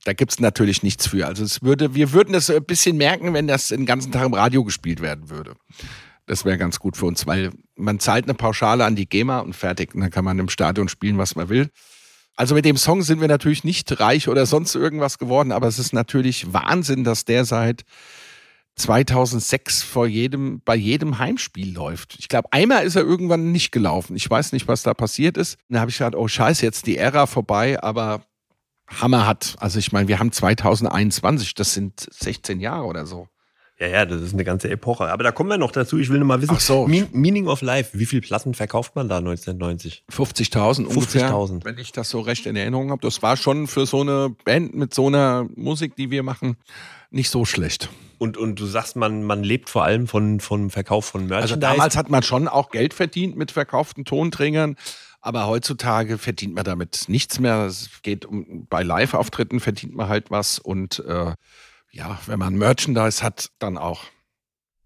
Da 0.03 0.11
gibt's 0.11 0.41
natürlich 0.41 0.83
nichts 0.83 1.07
für. 1.07 1.27
Also 1.27 1.45
es 1.45 1.61
würde, 1.61 1.95
wir 1.95 2.11
würden 2.11 2.33
das 2.33 2.49
ein 2.49 2.65
bisschen 2.65 2.97
merken, 2.97 3.33
wenn 3.33 3.47
das 3.47 3.69
den 3.69 3.85
ganzen 3.85 4.11
Tag 4.11 4.25
im 4.25 4.33
Radio 4.33 4.65
gespielt 4.65 5.01
werden 5.01 5.29
würde. 5.29 5.55
Das 6.25 6.43
wäre 6.43 6.57
ganz 6.57 6.79
gut 6.79 6.97
für 6.97 7.05
uns, 7.05 7.25
weil 7.25 7.51
man 7.75 7.99
zahlt 7.99 8.25
eine 8.25 8.33
Pauschale 8.33 8.83
an 8.83 8.97
die 8.97 9.07
GEMA 9.07 9.39
und 9.39 9.55
fertig. 9.55 9.95
Und 9.95 10.01
dann 10.01 10.11
kann 10.11 10.25
man 10.25 10.39
im 10.39 10.49
Stadion 10.49 10.89
spielen, 10.89 11.17
was 11.17 11.35
man 11.35 11.47
will. 11.47 11.69
Also 12.41 12.55
mit 12.55 12.65
dem 12.65 12.75
Song 12.75 13.03
sind 13.03 13.21
wir 13.21 13.27
natürlich 13.27 13.63
nicht 13.63 13.99
reich 13.99 14.27
oder 14.27 14.47
sonst 14.47 14.73
irgendwas 14.73 15.19
geworden, 15.19 15.51
aber 15.51 15.67
es 15.67 15.77
ist 15.77 15.93
natürlich 15.93 16.51
Wahnsinn, 16.51 17.03
dass 17.03 17.23
der 17.23 17.45
seit 17.45 17.83
2006 18.77 19.83
vor 19.83 20.07
jedem, 20.07 20.59
bei 20.65 20.75
jedem 20.75 21.19
Heimspiel 21.19 21.71
läuft. 21.71 22.15
Ich 22.17 22.29
glaube, 22.29 22.51
einmal 22.51 22.83
ist 22.83 22.95
er 22.95 23.03
irgendwann 23.03 23.51
nicht 23.51 23.71
gelaufen. 23.71 24.15
Ich 24.15 24.27
weiß 24.27 24.53
nicht, 24.53 24.67
was 24.67 24.81
da 24.81 24.95
passiert 24.95 25.37
ist. 25.37 25.59
Dann 25.69 25.79
habe 25.79 25.91
ich 25.91 25.99
gedacht, 25.99 26.15
oh 26.15 26.27
scheiße, 26.27 26.65
jetzt 26.65 26.87
die 26.87 26.97
Ära 26.97 27.27
vorbei, 27.27 27.79
aber 27.79 28.23
Hammer 28.87 29.27
hat. 29.27 29.55
Also 29.59 29.77
ich 29.77 29.91
meine, 29.91 30.07
wir 30.07 30.17
haben 30.17 30.31
2021, 30.31 31.53
das 31.53 31.75
sind 31.75 32.07
16 32.09 32.59
Jahre 32.59 32.85
oder 32.85 33.05
so. 33.05 33.27
Ja, 33.81 33.87
ja, 33.87 34.05
das 34.05 34.21
ist 34.21 34.33
eine 34.33 34.43
ganze 34.43 34.69
Epoche. 34.69 35.07
Aber 35.07 35.23
da 35.23 35.31
kommen 35.31 35.49
wir 35.49 35.57
noch 35.57 35.71
dazu. 35.71 35.97
Ich 35.97 36.09
will 36.09 36.19
nur 36.19 36.27
mal 36.27 36.39
wissen, 36.39 36.53
Ach 36.55 36.59
so. 36.59 36.87
Meaning 36.87 37.47
of 37.47 37.63
Life, 37.63 37.97
wie 37.97 38.05
viele 38.05 38.21
Platten 38.21 38.53
verkauft 38.53 38.95
man 38.95 39.09
da 39.09 39.17
1990? 39.17 40.03
50.000 40.07 40.85
ungefähr. 40.85 41.31
50.000. 41.31 41.65
Wenn 41.65 41.79
ich 41.79 41.91
das 41.91 42.11
so 42.11 42.19
recht 42.19 42.45
in 42.45 42.55
Erinnerung 42.55 42.91
habe. 42.91 43.01
Das 43.01 43.23
war 43.23 43.37
schon 43.37 43.65
für 43.65 43.87
so 43.87 44.01
eine 44.01 44.35
Band 44.45 44.75
mit 44.75 44.93
so 44.93 45.07
einer 45.07 45.47
Musik, 45.55 45.95
die 45.95 46.11
wir 46.11 46.21
machen, 46.21 46.57
nicht 47.09 47.31
so 47.31 47.43
schlecht. 47.43 47.89
Und, 48.19 48.37
und 48.37 48.59
du 48.59 48.67
sagst, 48.67 48.97
man, 48.97 49.23
man 49.23 49.43
lebt 49.43 49.67
vor 49.67 49.83
allem 49.83 50.05
von, 50.05 50.39
vom 50.41 50.69
Verkauf 50.69 51.05
von 51.05 51.21
Merchandise. 51.21 51.55
Also 51.55 51.55
damals 51.55 51.97
hat 51.97 52.11
man 52.11 52.21
schon 52.21 52.47
auch 52.47 52.69
Geld 52.69 52.93
verdient 52.93 53.35
mit 53.35 53.49
verkauften 53.49 54.05
Tonträgern. 54.05 54.75
Aber 55.21 55.47
heutzutage 55.47 56.19
verdient 56.19 56.53
man 56.53 56.65
damit 56.65 57.05
nichts 57.07 57.39
mehr. 57.39 57.65
Es 57.65 57.89
geht 58.03 58.25
um, 58.25 58.67
bei 58.69 58.83
Live-Auftritten 58.83 59.59
verdient 59.59 59.95
man 59.95 60.07
halt 60.07 60.29
was 60.29 60.59
und 60.59 61.03
äh, 61.07 61.33
ja, 61.91 62.19
wenn 62.25 62.39
man 62.39 62.55
Merchandise 62.55 63.23
hat, 63.23 63.51
dann 63.59 63.77
auch. 63.77 64.05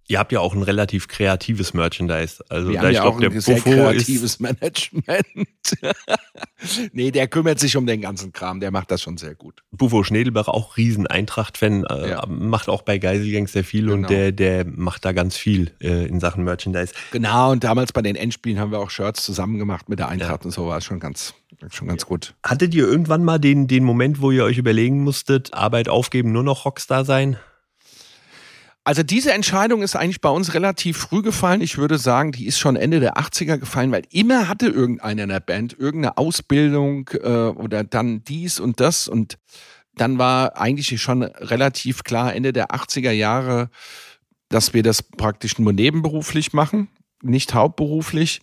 Ihr 0.08 0.20
habt 0.20 0.32
ja 0.32 0.40
auch 0.40 0.54
ein 0.54 0.62
relativ 0.62 1.08
kreatives 1.08 1.74
Merchandise. 1.74 2.44
Also 2.50 2.70
Wir 2.70 2.76
da 2.76 2.82
haben 2.84 2.90
ich 2.92 2.96
ja 2.96 3.02
glaube, 3.02 3.16
auch 3.16 3.20
der 3.22 3.32
ein 3.32 3.42
sehr 3.42 3.56
Buffo 3.56 3.70
kreatives 3.72 4.24
ist. 4.34 4.40
Management. 4.40 5.48
nee, 6.94 7.12
der 7.12 7.28
kümmert 7.28 7.60
sich 7.60 7.76
um 7.76 7.86
den 7.88 8.02
ganzen 8.02 8.32
Kram, 8.32 8.60
der 8.60 8.72
macht 8.72 8.92
das 8.92 9.02
schon 9.02 9.18
sehr 9.18 9.36
gut. 9.36 9.64
Buffo 9.72 10.04
Schnedelbach 10.04 10.48
auch 10.48 10.78
riesen 10.78 11.08
Eintracht-Fan, 11.08 11.86
äh, 11.86 12.10
Ja. 12.12 12.26
macht 12.28 12.70
auch 12.70 12.84
bei 12.84 12.98
Geiselgangs 12.98 13.52
sehr 13.54 13.64
viel 13.64 13.90
und 13.90 14.04
Genau. 14.04 14.08
der, 14.10 14.32
der 14.32 14.66
macht 14.66 15.06
da 15.06 15.12
ganz 15.12 15.38
viel 15.38 15.72
äh, 15.82 16.06
in 16.08 16.20
Sachen 16.20 16.44
Merchandise. 16.44 16.94
Genau, 17.12 17.52
und 17.52 17.64
damals 17.64 17.92
bei 17.92 18.02
den 18.02 18.16
Endspielen 18.16 18.60
haben 18.60 18.72
wir 18.72 18.80
auch 18.80 18.90
Shirts 18.90 19.24
zusammen 19.24 19.58
gemacht 19.58 19.90
mit 19.90 20.00
der 20.00 20.10
Eintracht 20.10 20.46
und 20.46 20.52
so 20.52 20.68
war 20.68 20.78
es 20.78 20.86
schon 20.86 21.00
ganz, 21.00 21.34
schon 21.72 21.88
ganz 21.88 22.06
gut. 22.06 22.36
Hattet 22.44 22.74
ihr 22.76 22.88
irgendwann 22.88 23.24
mal 23.24 23.40
den, 23.40 23.68
den 23.68 23.84
Moment, 23.84 24.22
wo 24.22 24.32
ihr 24.32 24.44
euch 24.44 24.58
überlegen 24.58 25.04
musstet, 25.04 25.54
Arbeit 25.54 25.90
aufgeben, 25.90 26.32
nur 26.32 26.44
noch 26.44 26.66
Rockstar 26.66 27.06
sein? 27.06 27.38
Also 28.88 29.02
diese 29.02 29.34
Entscheidung 29.34 29.82
ist 29.82 29.96
eigentlich 29.96 30.22
bei 30.22 30.30
uns 30.30 30.54
relativ 30.54 30.98
früh 30.98 31.24
gefallen. 31.24 31.62
Ich 31.62 31.80
würde 31.80 31.98
sagen, 31.98 32.32
die 32.32 32.46
ist 32.46 32.60
schon 32.60 32.76
Ende 32.76 33.00
der 33.00 33.18
80er 33.18 33.58
gefallen, 33.58 33.92
weil 33.92 34.04
immer 34.12 34.48
hatte 34.48 34.68
irgendeiner 34.68 35.24
in 35.24 35.30
der 35.30 35.40
Band 35.40 35.74
irgendeine 35.74 36.20
Ausbildung 36.20 37.10
äh, 37.14 37.48
oder 37.48 37.84
dann 37.84 38.24
dies 38.24 38.60
und 38.60 38.80
das 38.80 39.08
und 39.08 39.40
dann 39.96 40.20
war 40.20 40.58
eigentlich 40.58 41.02
schon 41.02 41.24
relativ 41.24 42.04
klar 42.04 42.36
Ende 42.36 42.54
der 42.54 42.68
80er 42.68 43.10
Jahre, 43.10 43.72
dass 44.50 44.76
wir 44.76 44.84
das 44.84 45.02
praktisch 45.02 45.58
nur 45.58 45.74
nebenberuflich 45.74 46.54
machen, 46.54 46.90
nicht 47.24 47.56
hauptberuflich. 47.56 48.42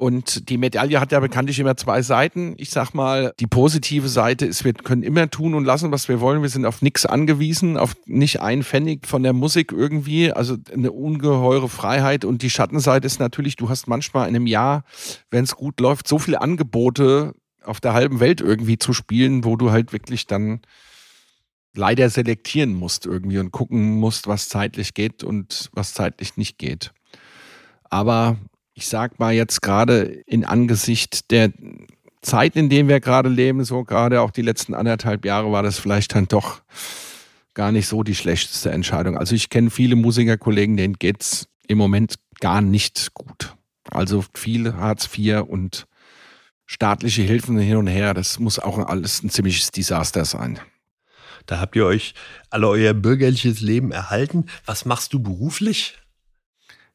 Und 0.00 0.48
die 0.48 0.56
Medaille 0.56 0.98
hat 0.98 1.12
ja 1.12 1.20
bekanntlich 1.20 1.58
immer 1.58 1.76
zwei 1.76 2.00
Seiten. 2.00 2.54
Ich 2.56 2.70
sag 2.70 2.94
mal, 2.94 3.34
die 3.38 3.46
positive 3.46 4.08
Seite 4.08 4.46
ist, 4.46 4.64
wir 4.64 4.72
können 4.72 5.02
immer 5.02 5.28
tun 5.28 5.52
und 5.52 5.66
lassen, 5.66 5.92
was 5.92 6.08
wir 6.08 6.22
wollen. 6.22 6.40
Wir 6.40 6.48
sind 6.48 6.64
auf 6.64 6.80
nichts 6.80 7.04
angewiesen, 7.04 7.76
auf 7.76 7.94
nicht 8.06 8.40
ein 8.40 8.62
Pfennig 8.62 9.06
von 9.06 9.22
der 9.22 9.34
Musik 9.34 9.72
irgendwie. 9.72 10.32
Also 10.32 10.56
eine 10.72 10.90
ungeheure 10.90 11.68
Freiheit. 11.68 12.24
Und 12.24 12.40
die 12.40 12.48
Schattenseite 12.48 13.06
ist 13.06 13.20
natürlich, 13.20 13.56
du 13.56 13.68
hast 13.68 13.88
manchmal 13.88 14.26
in 14.26 14.36
einem 14.36 14.46
Jahr, 14.46 14.84
wenn 15.30 15.44
es 15.44 15.54
gut 15.54 15.78
läuft, 15.80 16.08
so 16.08 16.18
viele 16.18 16.40
Angebote 16.40 17.34
auf 17.62 17.78
der 17.78 17.92
halben 17.92 18.20
Welt 18.20 18.40
irgendwie 18.40 18.78
zu 18.78 18.94
spielen, 18.94 19.44
wo 19.44 19.56
du 19.56 19.70
halt 19.70 19.92
wirklich 19.92 20.26
dann 20.26 20.62
leider 21.74 22.08
selektieren 22.08 22.72
musst 22.72 23.04
irgendwie 23.04 23.38
und 23.38 23.52
gucken 23.52 23.98
musst, 23.98 24.28
was 24.28 24.48
zeitlich 24.48 24.94
geht 24.94 25.24
und 25.24 25.68
was 25.74 25.92
zeitlich 25.92 26.38
nicht 26.38 26.56
geht. 26.56 26.94
Aber 27.90 28.38
ich 28.80 28.88
sag 28.88 29.18
mal 29.18 29.34
jetzt 29.34 29.60
gerade 29.60 30.02
in 30.26 30.44
Angesicht 30.44 31.30
der 31.30 31.52
Zeit, 32.22 32.56
in 32.56 32.70
der 32.70 32.88
wir 32.88 33.00
gerade 33.00 33.28
leben, 33.28 33.62
so 33.64 33.84
gerade 33.84 34.22
auch 34.22 34.30
die 34.30 34.42
letzten 34.42 34.72
anderthalb 34.72 35.26
Jahre, 35.26 35.52
war 35.52 35.62
das 35.62 35.78
vielleicht 35.78 36.14
dann 36.14 36.28
doch 36.28 36.62
gar 37.52 37.72
nicht 37.72 37.86
so 37.86 38.02
die 38.02 38.14
schlechteste 38.14 38.70
Entscheidung. 38.70 39.18
Also 39.18 39.34
ich 39.34 39.50
kenne 39.50 39.68
viele 39.68 39.96
Musikerkollegen, 39.96 40.78
denen 40.78 40.94
geht's 40.94 41.46
im 41.68 41.76
Moment 41.76 42.14
gar 42.40 42.62
nicht 42.62 43.12
gut. 43.12 43.54
Also 43.90 44.24
viel 44.34 44.74
Hartz 44.74 45.10
IV 45.14 45.42
und 45.42 45.86
staatliche 46.64 47.22
Hilfen 47.22 47.58
hin 47.58 47.76
und 47.76 47.86
her, 47.86 48.14
das 48.14 48.38
muss 48.38 48.58
auch 48.58 48.78
alles 48.78 49.22
ein 49.22 49.28
ziemliches 49.28 49.72
Desaster 49.72 50.24
sein. 50.24 50.58
Da 51.44 51.60
habt 51.60 51.76
ihr 51.76 51.84
euch 51.84 52.14
alle 52.48 52.68
euer 52.68 52.94
bürgerliches 52.94 53.60
Leben 53.60 53.92
erhalten. 53.92 54.46
Was 54.64 54.86
machst 54.86 55.12
du 55.12 55.20
beruflich? 55.20 55.98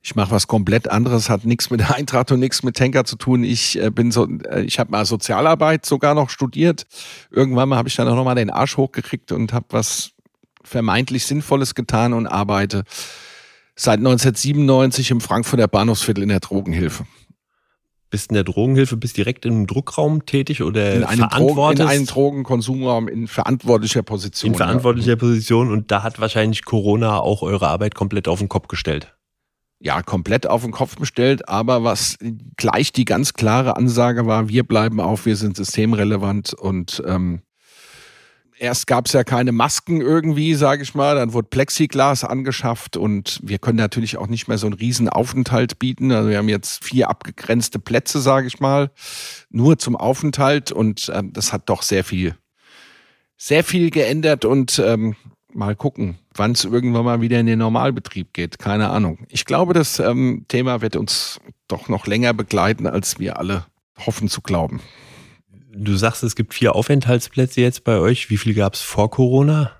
Ich 0.06 0.14
mache 0.14 0.30
was 0.30 0.46
komplett 0.46 0.92
anderes, 0.92 1.32
hat 1.32 1.46
nichts 1.46 1.72
mit 1.72 1.90
Eintracht 1.92 2.32
und 2.32 2.40
nichts 2.40 2.62
mit 2.62 2.78
Tanker 2.78 3.06
zu 3.06 3.16
tun. 3.16 3.44
Ich 3.44 3.82
äh, 3.82 3.90
bin 3.90 4.12
so, 4.12 4.28
äh, 4.28 4.62
ich 4.62 4.78
habe 4.78 4.92
mal 4.92 5.04
Sozialarbeit 5.04 5.84
sogar 5.84 6.14
noch 6.14 6.30
studiert. 6.30 6.86
Irgendwann 7.32 7.70
mal 7.70 7.78
habe 7.78 7.90
ich 7.90 7.96
dann 7.96 8.08
auch 8.08 8.16
noch 8.16 8.24
mal 8.24 8.36
den 8.36 8.52
Arsch 8.52 8.78
hochgekriegt 8.78 9.32
und 9.32 9.52
habe 9.52 9.66
was 9.70 10.12
vermeintlich 10.64 11.26
Sinnvolles 11.26 11.74
getan 11.74 12.14
und 12.14 12.28
arbeite 12.28 12.84
seit 13.76 13.98
1997 13.98 15.10
im 15.10 15.22
Frankfurter 15.22 15.68
Bahnhofsviertel 15.68 16.22
in 16.22 16.30
der 16.30 16.40
Drogenhilfe. 16.40 17.08
Bist 18.12 18.30
in 18.30 18.36
der 18.36 18.44
Drogenhilfe, 18.44 18.98
bist 18.98 19.18
direkt 19.18 19.44
im 19.48 19.66
Druckraum 19.66 20.28
tätig 20.28 20.62
oder 20.62 20.94
In 20.94 21.04
einem, 21.04 21.30
Drogen, 21.30 21.82
in 21.82 21.82
einem 21.82 22.06
Drogenkonsumraum 22.06 23.08
in 23.08 23.28
verantwortlicher 23.28 24.04
Position. 24.04 24.52
in 24.52 24.58
verantwortlicher 24.58 25.16
Position 25.16 25.72
und 25.72 25.90
da 25.90 26.04
hat 26.04 26.20
wahrscheinlich 26.20 26.64
Corona 26.64 27.18
auch 27.18 27.42
eure 27.42 27.70
Arbeit 27.70 27.96
komplett 27.96 28.28
auf 28.28 28.38
den 28.38 28.50
Kopf 28.50 28.68
gestellt. 28.68 29.16
Ja, 29.80 30.02
komplett 30.02 30.48
auf 30.48 30.64
den 30.64 30.72
Kopf 30.72 30.96
gestellt, 30.96 31.50
aber 31.50 31.84
was 31.84 32.18
gleich 32.58 32.92
die 32.92 33.06
ganz 33.06 33.34
klare 33.34 33.76
Ansage 33.76 34.26
war, 34.26 34.50
wir 34.50 34.64
bleiben 34.64 35.00
auf, 35.00 35.26
wir 35.26 35.36
sind 35.36 35.58
systemrelevant 35.58 36.54
und 36.54 37.04
ähm, 37.06 37.42
erst 38.58 38.88
gab 38.88 39.08
es 39.08 39.14
ja 39.14 39.24
keine 39.24 39.52
Masken 39.52 40.02
irgendwie, 40.02 40.54
sage 40.56 40.84
ich 40.84 40.96
mal, 40.96 41.16
dann 41.16 41.34
wurde 41.34 41.50
Plexiglas 41.50 42.24
angeschafft 42.24 42.98
und 42.98 43.40
wir 43.44 43.60
können 43.60 43.78
natürlich 43.78 44.18
auch 44.18 44.28
nicht 44.28 44.48
mehr 44.48 44.58
so 44.58 44.68
einen 44.68 44.76
riesen 44.76 45.10
Aufenthalt 45.10 45.78
bieten. 45.80 46.12
Also 46.12 46.30
wir 46.30 46.38
haben 46.38 46.50
jetzt 46.50 46.84
vier 46.84 47.10
abgegrenzte 47.10 47.80
Plätze, 47.80 48.22
sage 48.22 48.48
ich 48.48 48.60
mal, 48.60 48.92
nur 49.50 49.78
zum 49.78 49.96
Aufenthalt 49.96 50.72
und 50.72 51.12
ähm, 51.14 51.34
das 51.34 51.54
hat 51.54 51.70
doch 51.70 51.82
sehr 51.82 52.04
viel, 52.04 52.36
sehr 53.38 53.64
viel 53.64 53.92
geändert 53.92 54.46
und 54.46 54.82
ähm, 54.84 55.16
mal 55.56 55.76
gucken, 55.76 56.18
wann 56.34 56.52
es 56.52 56.66
irgendwann 56.66 57.06
mal 57.06 57.22
wieder 57.22 57.40
in 57.40 57.46
den 57.46 57.60
Normalbetrieb 57.60 58.34
geht. 58.34 58.60
Keine 58.60 58.90
Ahnung. 58.90 59.26
Ich 59.30 59.46
glaube, 59.46 59.74
das 59.74 60.00
ähm, 60.00 60.46
Thema 60.48 60.82
wird 60.82 60.96
uns 60.96 61.40
doch 61.68 61.90
noch 61.90 62.08
länger 62.08 62.34
begleiten, 62.34 62.88
als 62.88 63.20
wir 63.20 63.40
alle 63.40 63.66
hoffen 64.06 64.28
zu 64.28 64.42
glauben. 64.42 64.82
Du 65.72 65.96
sagst, 65.96 66.24
es 66.24 66.36
gibt 66.36 66.54
vier 66.54 66.76
Aufenthaltsplätze 66.76 67.62
jetzt 67.62 67.84
bei 67.84 67.98
euch. 67.98 68.30
Wie 68.30 68.38
viel 68.38 68.54
gab 68.54 68.76
es 68.76 68.82
vor 68.82 69.10
Corona? 69.10 69.72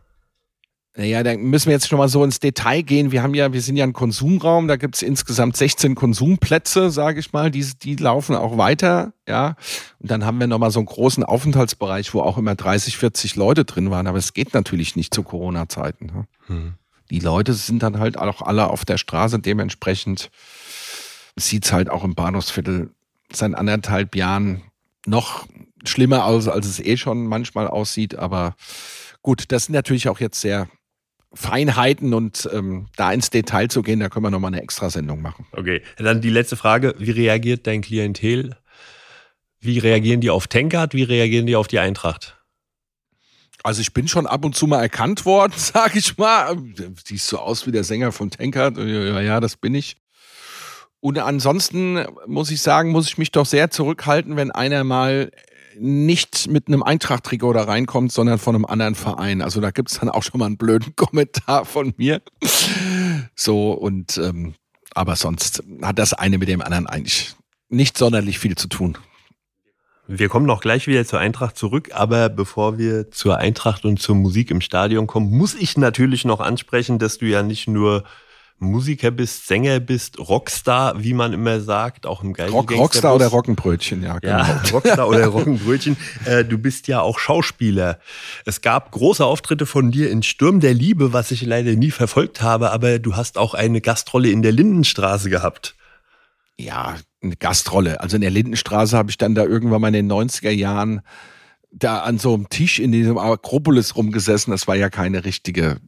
Naja, 0.98 1.24
da 1.24 1.36
müssen 1.36 1.66
wir 1.66 1.74
jetzt 1.74 1.90
schon 1.90 1.98
mal 2.00 2.08
so 2.08 2.24
ins 2.24 2.40
Detail 2.40 2.82
gehen. 2.82 3.12
Wir 3.12 3.22
haben 3.22 3.34
ja, 3.34 3.52
wir 3.52 3.62
sind 3.62 3.76
ja 3.76 3.84
ein 3.84 3.92
Konsumraum, 3.92 4.70
da 4.70 4.78
gibt 4.78 4.96
es 4.96 5.02
insgesamt 5.02 5.58
16 5.58 5.94
Konsumplätze, 5.94 6.90
sage 6.90 7.20
ich 7.20 7.34
mal, 7.34 7.52
die, 7.52 7.66
die 7.66 7.98
laufen 7.98 8.34
auch 8.34 8.58
weiter, 8.58 9.12
ja. 9.28 9.56
Und 10.00 10.10
dann 10.10 10.26
haben 10.26 10.40
wir 10.40 10.48
nochmal 10.48 10.72
so 10.72 10.80
einen 10.80 10.86
großen 10.86 11.26
Aufenthaltsbereich, 11.26 12.14
wo 12.14 12.22
auch 12.22 12.38
immer 12.38 12.56
30, 12.56 12.96
40 12.96 13.36
Leute 13.36 13.66
drin 13.66 13.92
waren. 13.92 14.08
Aber 14.08 14.18
es 14.18 14.34
geht 14.34 14.54
natürlich 14.54 14.96
nicht 14.96 15.14
zu 15.14 15.24
Corona-Zeiten. 15.24 16.06
Ne? 16.06 16.28
Hm. 16.48 16.74
Die 17.10 17.20
Leute 17.20 17.54
sind 17.54 17.84
dann 17.84 18.00
halt 18.00 18.18
auch 18.18 18.42
alle 18.42 18.70
auf 18.70 18.86
der 18.86 18.98
Straße, 18.98 19.40
dementsprechend 19.40 20.32
sieht 21.36 21.66
es 21.66 21.74
halt 21.74 21.90
auch 21.90 22.06
im 22.06 22.16
Bahnhofsviertel 22.16 22.90
seit 23.34 23.54
anderthalb 23.54 24.16
Jahren 24.16 24.62
noch 25.06 25.46
schlimmer 25.84 26.24
aus, 26.24 26.48
als 26.48 26.68
es 26.68 26.80
eh 26.80 26.96
schon 26.96 27.28
manchmal 27.28 27.68
aussieht. 27.68 28.16
Aber 28.16 28.56
gut, 29.22 29.52
das 29.52 29.66
sind 29.66 29.74
natürlich 29.74 30.08
auch 30.08 30.22
jetzt 30.22 30.40
sehr 30.40 30.70
Feinheiten 31.36 32.14
und 32.14 32.50
ähm, 32.52 32.88
da 32.96 33.12
ins 33.12 33.30
Detail 33.30 33.68
zu 33.68 33.82
gehen, 33.82 34.00
da 34.00 34.10
können 34.10 34.26
wir 34.26 34.32
nochmal 34.32 34.54
eine 34.54 34.64
Extrasendung 34.64 35.22
machen. 35.22 35.46
Okay, 35.52 35.82
dann 35.98 36.22
die 36.22 36.30
letzte 36.30 36.56
Frage. 36.56 36.96
Wie 36.98 37.12
reagiert 37.12 37.68
dein 37.68 37.82
Klientel? 37.82 38.58
Wie 39.60 39.80
reagieren 39.80 40.22
die 40.22 40.30
auf 40.30 40.48
Tankard? 40.48 40.94
Wie 40.94 41.04
reagieren 41.04 41.46
die 41.46 41.56
auf 41.56 41.68
die 41.68 41.80
Eintracht? 41.80 42.38
Also 43.64 43.82
ich 43.82 43.94
bin 43.94 44.08
schon 44.08 44.28
ab 44.28 44.46
und 44.46 44.56
zu 44.56 44.68
mal 44.68 44.82
erkannt 44.82 45.26
worden, 45.26 45.54
sag 45.58 45.96
ich 45.96 46.18
mal. 46.18 46.58
Siehst 47.04 47.28
so 47.28 47.40
aus 47.40 47.68
wie 47.68 47.72
der 47.72 47.84
Sänger 47.84 48.12
von 48.12 48.30
Tankard. 48.30 48.78
Ja, 48.78 49.22
ja, 49.22 49.40
das 49.40 49.58
bin 49.58 49.76
ich. 49.76 49.98
Und 51.00 51.20
ansonsten 51.20 52.06
muss 52.26 52.50
ich 52.50 52.62
sagen, 52.62 52.92
muss 52.92 53.08
ich 53.08 53.18
mich 53.18 53.32
doch 53.32 53.46
sehr 53.46 53.70
zurückhalten, 53.70 54.38
wenn 54.38 54.52
einer 54.52 54.84
mal 54.84 55.32
nicht 55.80 56.48
mit 56.50 56.68
einem 56.68 56.84
Eintracht-Trikot 56.84 57.54
da 57.54 57.64
reinkommt, 57.64 58.12
sondern 58.12 58.38
von 58.38 58.56
einem 58.56 58.66
anderen 58.66 58.96
Verein. 58.96 59.42
Also 59.42 59.62
da 59.62 59.72
gibt's 59.72 60.00
dann 60.00 60.10
auch 60.10 60.24
schon 60.24 60.40
mal 60.40 60.46
einen 60.48 60.58
blöden 60.58 60.94
Kommentar 60.96 61.66
von 61.66 61.94
mir. 61.98 62.22
So, 63.36 63.72
und 63.72 64.18
ähm, 64.18 64.56
aber 64.94 65.16
sonst 65.16 65.64
hat 65.82 66.00
das 66.00 66.14
eine 66.14 66.38
mit 66.38 66.48
dem 66.48 66.62
anderen 66.62 66.88
eigentlich 66.88 67.36
nicht 67.70 67.98
sonderlich 67.98 68.40
viel 68.40 68.56
zu 68.56 68.68
tun. 68.68 68.98
Wir 70.08 70.30
kommen 70.30 70.46
noch 70.46 70.62
gleich 70.62 70.86
wieder 70.86 71.04
zur 71.04 71.20
Eintracht 71.20 71.58
zurück, 71.58 71.90
aber 71.94 72.30
bevor 72.30 72.78
wir 72.78 73.10
zur 73.10 73.38
Eintracht 73.38 73.86
und 73.86 74.00
zur 74.00 74.16
Musik 74.16 74.52
im 74.52 74.62
Stadion 74.62 75.08
kommen, 75.08 75.36
muss 75.36 75.56
ich 75.56 75.78
natürlich 75.78 76.26
noch 76.26 76.42
ansprechen, 76.42 77.00
dass 77.00 77.18
du 77.18 77.26
ja 77.26 77.42
nicht 77.42 77.68
nur 77.68 78.04
Musiker 78.58 79.12
bist, 79.12 79.48
Sänger 79.48 79.82
bist, 79.82 80.18
Rockstar, 80.18 81.04
wie 81.04 81.14
man 81.14 81.34
immer 81.34 81.60
sagt, 81.60 82.06
auch 82.06 82.24
im 82.24 82.34
Geil 82.34 82.50
Rock, 82.50 82.72
Rockstar 82.72 83.14
oder 83.14 83.28
Rockenbrötchen, 83.28 84.02
ja, 84.02 84.20
genau. 84.20 84.38
Ja, 84.38 84.64
Rockstar 84.72 85.08
oder 85.08 85.28
Rockenbrötchen. 85.28 85.98
Äh, 86.26 86.46
du 86.46 86.58
bist 86.58 86.88
ja 86.88 87.02
auch 87.02 87.20
Schauspieler. 87.20 88.00
Es 88.46 88.62
gab 88.62 88.92
große 88.92 89.26
Auftritte 89.26 89.66
von 89.66 89.92
dir 89.92 90.10
in 90.10 90.24
Sturm 90.24 90.62
der 90.62 90.74
Liebe, 90.74 91.12
was 91.12 91.32
ich 91.32 91.42
leider 91.42 91.74
nie 91.74 91.92
verfolgt 91.92 92.42
habe, 92.42 92.72
aber 92.72 93.00
du 93.00 93.16
hast 93.16 93.38
auch 93.38 93.54
eine 93.54 93.82
Gastrolle 93.82 94.30
in 94.30 94.42
der 94.42 94.54
Lindenstraße 94.54 95.30
gehabt. 95.30 95.76
Ja, 96.58 96.96
eine 97.22 97.36
Gastrolle. 97.36 98.00
Also 98.00 98.16
in 98.16 98.22
der 98.22 98.32
Lindenstraße 98.32 98.98
habe 98.98 99.10
ich 99.10 99.18
dann 99.18 99.36
da 99.36 99.44
irgendwann 99.44 99.82
mal 99.82 99.94
in 99.94 100.08
den 100.08 100.12
90er 100.12 100.52
Jahren 100.52 101.02
da 101.72 102.00
an 102.00 102.18
so 102.18 102.34
einem 102.34 102.48
Tisch 102.48 102.80
in 102.80 102.94
diesem 102.94 103.18
Akropolis 103.18 103.98
rumgesessen. 103.98 104.52
Das 104.52 104.66
war 104.66 104.76
ja 104.76 104.90
keine 104.90 105.26
richtige 105.26 105.82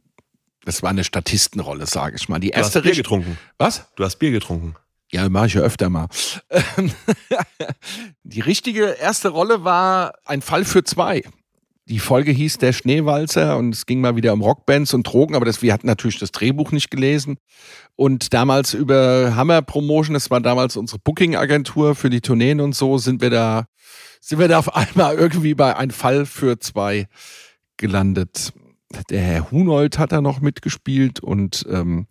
das 0.68 0.82
war 0.82 0.90
eine 0.90 1.02
Statistenrolle, 1.02 1.86
sage 1.86 2.16
ich 2.16 2.28
mal. 2.28 2.38
Die 2.40 2.50
erste 2.50 2.82
du 2.82 2.88
hast 2.88 2.94
Bier 2.94 3.02
getrunken. 3.02 3.38
Was? 3.56 3.86
Du 3.96 4.04
hast 4.04 4.16
Bier 4.16 4.32
getrunken. 4.32 4.76
Ja, 5.10 5.26
mache 5.30 5.46
ich 5.46 5.54
ja 5.54 5.62
öfter 5.62 5.88
mal. 5.88 6.08
die 8.22 8.40
richtige 8.40 8.84
erste 9.00 9.30
Rolle 9.30 9.64
war 9.64 10.12
ein 10.26 10.42
Fall 10.42 10.66
für 10.66 10.84
zwei. 10.84 11.22
Die 11.86 12.00
Folge 12.00 12.32
hieß 12.32 12.58
Der 12.58 12.74
Schneewalzer 12.74 13.56
und 13.56 13.74
es 13.74 13.86
ging 13.86 14.02
mal 14.02 14.16
wieder 14.16 14.34
um 14.34 14.42
Rockbands 14.42 14.92
und 14.92 15.04
Drogen, 15.04 15.34
aber 15.34 15.46
das, 15.46 15.62
wir 15.62 15.72
hatten 15.72 15.86
natürlich 15.86 16.18
das 16.18 16.32
Drehbuch 16.32 16.70
nicht 16.70 16.90
gelesen. 16.90 17.38
Und 17.96 18.34
damals 18.34 18.74
über 18.74 19.34
Hammer 19.34 19.62
Promotion, 19.62 20.12
das 20.12 20.30
war 20.30 20.42
damals 20.42 20.76
unsere 20.76 20.98
Booking-Agentur 20.98 21.94
für 21.94 22.10
die 22.10 22.20
Tourneen 22.20 22.60
und 22.60 22.74
so, 22.74 22.98
sind 22.98 23.22
wir 23.22 23.30
da, 23.30 23.64
sind 24.20 24.38
wir 24.38 24.48
da 24.48 24.58
auf 24.58 24.76
einmal 24.76 25.14
irgendwie 25.14 25.54
bei 25.54 25.74
Ein 25.74 25.92
Fall 25.92 26.26
für 26.26 26.58
zwei 26.58 27.08
gelandet 27.78 28.52
der 29.10 29.20
Herr 29.20 29.50
Hunold 29.50 29.98
hat 29.98 30.12
da 30.12 30.20
noch 30.20 30.40
mitgespielt 30.40 31.20
und 31.20 31.66
ähm, 31.70 32.06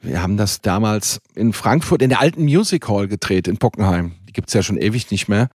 wir 0.00 0.22
haben 0.22 0.36
das 0.36 0.60
damals 0.60 1.20
in 1.34 1.52
Frankfurt 1.52 2.02
in 2.02 2.10
der 2.10 2.20
alten 2.20 2.44
Music 2.44 2.88
Hall 2.88 3.08
gedreht 3.08 3.48
in 3.48 3.56
Bockenheim. 3.56 4.14
Die 4.28 4.32
gibt's 4.32 4.52
ja 4.52 4.62
schon 4.62 4.76
ewig 4.76 5.10
nicht 5.10 5.28
mehr. 5.28 5.48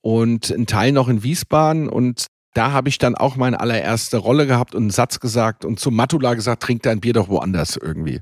Und 0.00 0.50
ein 0.50 0.66
Teil 0.66 0.92
noch 0.92 1.08
in 1.08 1.22
Wiesbaden 1.22 1.88
und 1.88 2.26
da 2.52 2.72
habe 2.72 2.88
ich 2.88 2.98
dann 2.98 3.14
auch 3.16 3.36
meine 3.36 3.60
allererste 3.60 4.18
Rolle 4.18 4.46
gehabt 4.46 4.74
und 4.74 4.82
einen 4.82 4.90
Satz 4.90 5.18
gesagt 5.18 5.64
und 5.64 5.80
zum 5.80 5.96
Matula 5.96 6.34
gesagt, 6.34 6.62
trink 6.62 6.82
dein 6.82 7.00
Bier 7.00 7.12
doch 7.12 7.28
woanders 7.28 7.76
irgendwie. 7.76 8.20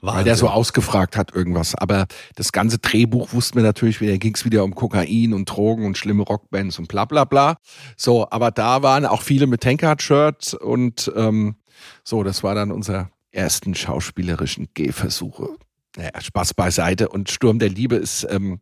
Wahnsinn. 0.00 0.18
Weil 0.18 0.24
der 0.24 0.36
so 0.36 0.48
ausgefragt 0.48 1.16
hat 1.16 1.34
irgendwas. 1.34 1.74
Aber 1.74 2.06
das 2.34 2.52
ganze 2.52 2.78
Drehbuch 2.78 3.32
wussten 3.32 3.56
wir 3.56 3.62
natürlich 3.62 4.00
wieder, 4.00 4.18
ging 4.18 4.34
es 4.34 4.44
wieder 4.44 4.64
um 4.64 4.74
Kokain 4.74 5.32
und 5.32 5.46
Drogen 5.46 5.86
und 5.86 5.96
schlimme 5.96 6.22
Rockbands 6.22 6.78
und 6.78 6.88
bla 6.88 7.04
bla 7.04 7.24
bla. 7.24 7.56
So, 7.96 8.28
aber 8.30 8.50
da 8.50 8.82
waren 8.82 9.06
auch 9.06 9.22
viele 9.22 9.46
mit 9.46 9.62
Tankard-Shirt 9.62 10.54
und 10.54 11.10
ähm, 11.16 11.56
so, 12.04 12.22
das 12.22 12.42
war 12.42 12.54
dann 12.54 12.72
unser 12.72 13.10
ersten 13.30 13.74
schauspielerischen 13.74 14.68
Gehversuche. 14.74 15.56
Naja, 15.96 16.20
Spaß 16.20 16.54
beiseite. 16.54 17.08
Und 17.08 17.30
Sturm 17.30 17.58
der 17.58 17.70
Liebe 17.70 17.96
ist, 17.96 18.26
ähm, 18.30 18.60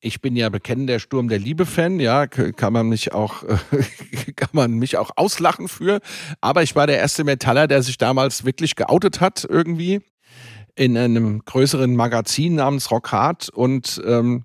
ich 0.00 0.20
bin 0.20 0.36
ja 0.36 0.48
bekennender 0.48 1.00
Sturm 1.00 1.28
der 1.28 1.38
Liebe-Fan, 1.38 2.00
ja, 2.00 2.26
kann 2.26 2.72
man 2.72 2.88
mich 2.88 3.12
auch, 3.12 3.42
kann 4.36 4.50
man 4.52 4.72
mich 4.72 4.96
auch 4.96 5.10
auslachen 5.16 5.68
für. 5.68 6.00
Aber 6.40 6.62
ich 6.62 6.76
war 6.76 6.86
der 6.86 6.98
erste 6.98 7.24
Metaller, 7.24 7.66
der 7.66 7.82
sich 7.82 7.98
damals 7.98 8.44
wirklich 8.44 8.76
geoutet 8.76 9.20
hat 9.20 9.46
irgendwie 9.48 10.02
in 10.76 10.96
einem 10.96 11.42
größeren 11.44 11.96
Magazin 11.96 12.56
namens 12.56 12.90
Rockhard 12.90 13.48
und 13.48 14.00
ähm, 14.06 14.44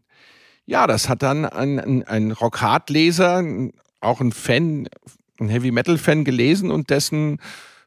ja, 0.66 0.88
das 0.88 1.10
hat 1.10 1.22
dann 1.22 1.46
ein, 1.46 1.80
ein, 1.80 2.04
ein 2.04 2.32
Rockhard-Leser, 2.32 3.44
auch 4.00 4.22
ein 4.22 4.32
Fan, 4.32 4.88
ein 5.40 5.50
Heavy-Metal-Fan 5.50 6.24
gelesen 6.24 6.72
und 6.72 6.90
dessen 6.90 7.40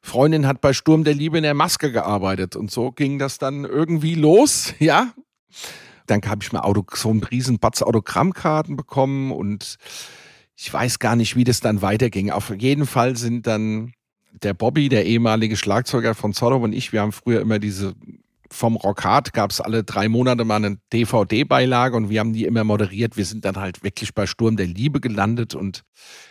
Freundin 0.02 0.46
hat 0.46 0.60
bei 0.60 0.74
Sturm 0.74 1.02
der 1.02 1.14
Liebe 1.14 1.38
in 1.38 1.44
der 1.44 1.54
Maske 1.54 1.90
gearbeitet 1.90 2.56
und 2.56 2.70
so 2.70 2.92
ging 2.92 3.18
das 3.18 3.38
dann 3.38 3.64
irgendwie 3.64 4.14
los, 4.14 4.74
ja. 4.78 5.12
Dann 6.06 6.20
habe 6.26 6.42
ich 6.42 6.52
mal 6.52 6.60
Auto, 6.60 6.84
so 6.92 7.08
einen 7.08 7.24
riesen 7.24 7.58
Batz 7.58 7.80
Autogrammkarten 7.80 8.76
bekommen 8.76 9.32
und 9.32 9.78
ich 10.54 10.70
weiß 10.70 10.98
gar 10.98 11.16
nicht, 11.16 11.34
wie 11.34 11.44
das 11.44 11.60
dann 11.60 11.80
weiterging. 11.80 12.30
Auf 12.30 12.54
jeden 12.54 12.84
Fall 12.84 13.16
sind 13.16 13.46
dann 13.46 13.94
der 14.42 14.52
Bobby, 14.52 14.90
der 14.90 15.06
ehemalige 15.06 15.56
Schlagzeuger 15.56 16.14
von 16.14 16.34
Zorro 16.34 16.56
und 16.56 16.74
ich, 16.74 16.92
wir 16.92 17.00
haben 17.00 17.12
früher 17.12 17.40
immer 17.40 17.58
diese 17.58 17.94
vom 18.50 18.76
Rockhard 18.76 19.32
gab 19.32 19.50
es 19.50 19.60
alle 19.60 19.84
drei 19.84 20.08
Monate 20.08 20.44
mal 20.44 20.56
eine 20.56 20.78
DVD-Beilage 20.92 21.96
und 21.96 22.08
wir 22.10 22.20
haben 22.20 22.32
die 22.32 22.44
immer 22.44 22.64
moderiert. 22.64 23.16
Wir 23.16 23.24
sind 23.24 23.44
dann 23.44 23.56
halt 23.56 23.82
wirklich 23.82 24.14
bei 24.14 24.26
Sturm 24.26 24.56
der 24.56 24.66
Liebe 24.66 25.00
gelandet 25.00 25.54
und 25.54 25.82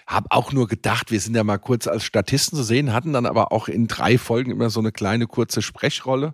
habe 0.07 0.27
auch 0.29 0.51
nur 0.51 0.67
gedacht, 0.67 1.11
wir 1.11 1.19
sind 1.19 1.35
ja 1.35 1.43
mal 1.43 1.57
kurz 1.57 1.87
als 1.87 2.03
Statisten 2.03 2.57
zu 2.57 2.63
sehen, 2.63 2.93
hatten 2.93 3.13
dann 3.13 3.25
aber 3.25 3.51
auch 3.51 3.67
in 3.67 3.87
drei 3.87 4.17
Folgen 4.17 4.51
immer 4.51 4.69
so 4.69 4.79
eine 4.79 4.91
kleine 4.91 5.27
kurze 5.27 5.61
Sprechrolle. 5.61 6.33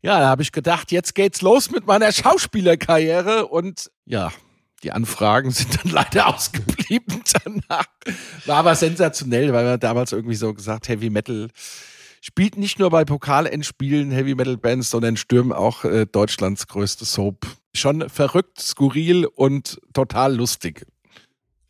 Ja, 0.00 0.20
da 0.20 0.28
habe 0.28 0.42
ich 0.42 0.52
gedacht, 0.52 0.92
jetzt 0.92 1.14
geht's 1.14 1.42
los 1.42 1.70
mit 1.70 1.86
meiner 1.86 2.12
Schauspielerkarriere 2.12 3.46
und 3.46 3.90
ja, 4.04 4.30
die 4.82 4.92
Anfragen 4.92 5.50
sind 5.50 5.82
dann 5.82 5.92
leider 5.92 6.28
ausgeblieben 6.28 7.22
danach. 7.44 7.86
War 8.46 8.58
aber 8.58 8.74
sensationell, 8.74 9.52
weil 9.52 9.64
wir 9.64 9.78
damals 9.78 10.12
irgendwie 10.12 10.36
so 10.36 10.54
gesagt, 10.54 10.88
Heavy 10.88 11.10
Metal 11.10 11.48
spielt 12.20 12.56
nicht 12.56 12.78
nur 12.78 12.90
bei 12.90 13.04
Pokalendspielen 13.04 14.10
Heavy 14.10 14.34
Metal 14.34 14.56
Bands, 14.56 14.90
sondern 14.90 15.16
stürmen 15.16 15.52
auch 15.52 15.84
äh, 15.84 16.06
Deutschlands 16.06 16.66
größte 16.66 17.04
Soap. 17.04 17.46
Schon 17.74 18.08
verrückt, 18.08 18.60
skurril 18.60 19.26
und 19.26 19.80
total 19.92 20.34
lustig. 20.34 20.86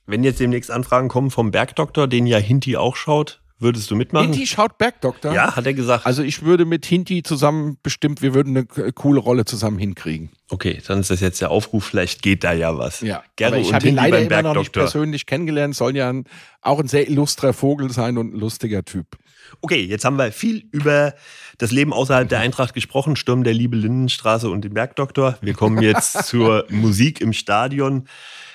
Wenn 0.06 0.24
jetzt 0.24 0.40
demnächst 0.40 0.70
Anfragen 0.70 1.08
kommen 1.08 1.30
vom 1.30 1.50
Bergdoktor, 1.50 2.08
den 2.08 2.26
ja 2.26 2.38
Hinti 2.38 2.76
auch 2.76 2.96
schaut, 2.96 3.42
Würdest 3.60 3.90
du 3.90 3.96
mitmachen? 3.96 4.30
Hinti 4.32 4.46
schaut 4.46 4.78
Bergdoktor? 4.78 5.32
Ja, 5.32 5.56
hat 5.56 5.66
er 5.66 5.74
gesagt. 5.74 6.06
Also 6.06 6.22
ich 6.22 6.42
würde 6.42 6.64
mit 6.64 6.86
Hinti 6.86 7.24
zusammen 7.24 7.76
bestimmt, 7.82 8.22
wir 8.22 8.32
würden 8.32 8.56
eine 8.56 8.92
coole 8.92 9.18
Rolle 9.18 9.44
zusammen 9.44 9.78
hinkriegen. 9.78 10.30
Okay, 10.48 10.80
dann 10.86 11.00
ist 11.00 11.10
das 11.10 11.20
jetzt 11.20 11.40
der 11.40 11.50
Aufruf, 11.50 11.84
vielleicht 11.84 12.22
geht 12.22 12.44
da 12.44 12.52
ja 12.52 12.78
was. 12.78 13.00
Ja, 13.00 13.24
Gerne 13.34 13.56
aber 13.56 13.64
ich 13.64 13.74
habe 13.74 13.88
ihn 13.88 13.96
leider 13.96 14.20
immer 14.20 14.42
noch 14.42 14.56
nicht 14.56 14.72
persönlich 14.72 15.26
kennengelernt, 15.26 15.74
soll 15.74 15.96
ja 15.96 16.08
ein, 16.08 16.24
auch 16.62 16.78
ein 16.78 16.86
sehr 16.86 17.08
illustrer 17.08 17.52
Vogel 17.52 17.90
sein 17.90 18.16
und 18.16 18.32
ein 18.32 18.38
lustiger 18.38 18.84
Typ. 18.84 19.18
Okay, 19.60 19.82
jetzt 19.82 20.04
haben 20.04 20.16
wir 20.16 20.30
viel 20.30 20.64
über 20.70 21.14
das 21.58 21.72
Leben 21.72 21.92
außerhalb 21.92 22.28
der 22.28 22.38
Eintracht 22.40 22.74
gesprochen, 22.74 23.16
Sturm 23.16 23.42
der 23.42 23.54
Liebe 23.54 23.76
Lindenstraße 23.76 24.48
und 24.48 24.62
den 24.62 24.74
Bergdoktor. 24.74 25.36
Wir 25.40 25.54
kommen 25.54 25.82
jetzt 25.82 26.12
zur 26.26 26.64
Musik 26.70 27.20
im 27.20 27.32
Stadion. 27.32 28.06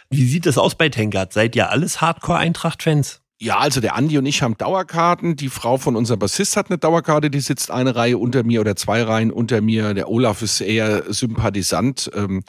Wie 0.09 0.25
sieht 0.25 0.45
es 0.45 0.57
aus 0.57 0.75
bei 0.75 0.89
Tankard? 0.89 1.33
Seid 1.33 1.55
ihr 1.55 1.69
alles 1.71 1.99
Hardcore-Eintracht-Fans? 1.99 3.22
Ja, 3.43 3.57
also 3.57 3.81
der 3.81 3.95
Andi 3.95 4.17
und 4.17 4.25
ich 4.25 4.41
haben 4.41 4.55
Dauerkarten. 4.55 5.35
Die 5.35 5.49
Frau 5.49 5.75
von 5.75 5.97
unserem 5.97 6.17
Bassist 6.17 6.55
hat 6.55 6.69
eine 6.69 6.77
Dauerkarte, 6.77 7.29
die 7.29 7.41
sitzt 7.41 7.71
eine 7.71 7.93
Reihe 7.93 8.17
unter 8.17 8.41
mir 8.43 8.61
oder 8.61 8.77
zwei 8.77 9.03
Reihen 9.03 9.31
unter 9.31 9.59
mir. 9.59 9.93
Der 9.93 10.07
Olaf 10.07 10.41
ist 10.41 10.61
eher 10.61 11.11
Sympathisant. 11.11 12.09
Ähm, 12.15 12.45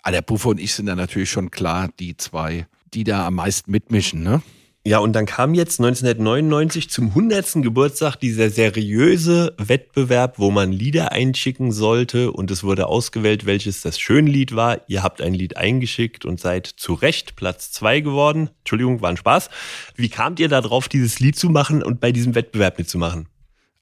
aber 0.00 0.12
der 0.12 0.22
Puffer 0.22 0.48
und 0.48 0.58
ich 0.58 0.72
sind 0.72 0.86
da 0.86 0.94
natürlich 0.94 1.30
schon 1.30 1.50
klar 1.50 1.90
die 2.00 2.16
zwei, 2.16 2.66
die 2.94 3.04
da 3.04 3.26
am 3.26 3.34
meisten 3.34 3.70
mitmischen, 3.70 4.22
ne? 4.22 4.40
Ja, 4.88 5.00
und 5.00 5.12
dann 5.12 5.26
kam 5.26 5.52
jetzt 5.52 5.80
1999 5.80 6.88
zum 6.88 7.08
100. 7.08 7.56
Geburtstag 7.56 8.16
dieser 8.16 8.48
seriöse 8.48 9.52
Wettbewerb, 9.58 10.38
wo 10.38 10.50
man 10.50 10.72
Lieder 10.72 11.12
einschicken 11.12 11.72
sollte 11.72 12.32
und 12.32 12.50
es 12.50 12.64
wurde 12.64 12.86
ausgewählt, 12.86 13.44
welches 13.44 13.82
das 13.82 14.00
Schönlied 14.00 14.56
war. 14.56 14.80
Ihr 14.86 15.02
habt 15.02 15.20
ein 15.20 15.34
Lied 15.34 15.58
eingeschickt 15.58 16.24
und 16.24 16.40
seid 16.40 16.66
zu 16.66 16.94
Recht 16.94 17.36
Platz 17.36 17.70
zwei 17.70 18.00
geworden. 18.00 18.48
Entschuldigung, 18.60 19.02
war 19.02 19.10
ein 19.10 19.18
Spaß. 19.18 19.50
Wie 19.94 20.08
kamt 20.08 20.40
ihr 20.40 20.48
darauf, 20.48 20.88
dieses 20.88 21.20
Lied 21.20 21.36
zu 21.36 21.50
machen 21.50 21.82
und 21.82 22.00
bei 22.00 22.10
diesem 22.10 22.34
Wettbewerb 22.34 22.78
mitzumachen? 22.78 23.28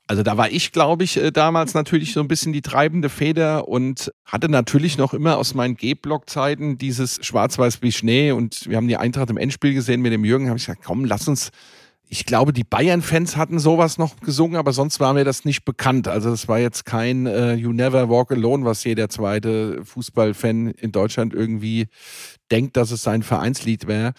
Also 0.08 0.22
da 0.22 0.36
war 0.36 0.50
ich, 0.50 0.70
glaube 0.70 1.02
ich, 1.04 1.16
äh, 1.16 1.32
damals 1.32 1.74
natürlich 1.74 2.12
so 2.12 2.20
ein 2.20 2.28
bisschen 2.28 2.52
die 2.52 2.62
treibende 2.62 3.08
Feder 3.08 3.68
und 3.68 4.12
hatte 4.24 4.48
natürlich 4.48 4.98
noch 4.98 5.14
immer 5.14 5.36
aus 5.36 5.54
meinen 5.54 5.76
G-Block-Zeiten 5.76 6.78
dieses 6.78 7.18
Schwarz-Weiß 7.22 7.82
wie 7.82 7.90
Schnee 7.90 8.30
und 8.30 8.68
wir 8.68 8.76
haben 8.76 8.88
die 8.88 8.96
Eintracht 8.96 9.30
im 9.30 9.36
Endspiel 9.36 9.74
gesehen 9.74 10.02
mit 10.02 10.12
dem 10.12 10.24
Jürgen, 10.24 10.48
habe 10.48 10.58
ich 10.58 10.66
gesagt, 10.66 10.84
komm, 10.84 11.04
lass 11.04 11.26
uns 11.26 11.50
ich 12.08 12.24
glaube, 12.24 12.52
die 12.52 12.64
Bayern-Fans 12.64 13.36
hatten 13.36 13.58
sowas 13.58 13.98
noch 13.98 14.20
gesungen, 14.20 14.56
aber 14.56 14.72
sonst 14.72 15.00
war 15.00 15.12
mir 15.12 15.24
das 15.24 15.44
nicht 15.44 15.64
bekannt. 15.64 16.06
Also 16.06 16.30
das 16.30 16.46
war 16.46 16.60
jetzt 16.60 16.84
kein 16.84 17.26
äh, 17.26 17.54
You 17.54 17.72
Never 17.72 18.08
Walk 18.08 18.30
Alone, 18.30 18.64
was 18.64 18.84
jeder 18.84 19.08
zweite 19.08 19.84
Fußballfan 19.84 20.68
in 20.68 20.92
Deutschland 20.92 21.34
irgendwie 21.34 21.88
denkt, 22.50 22.76
dass 22.76 22.92
es 22.92 23.02
sein 23.02 23.24
Vereinslied 23.24 23.88
wäre. 23.88 24.12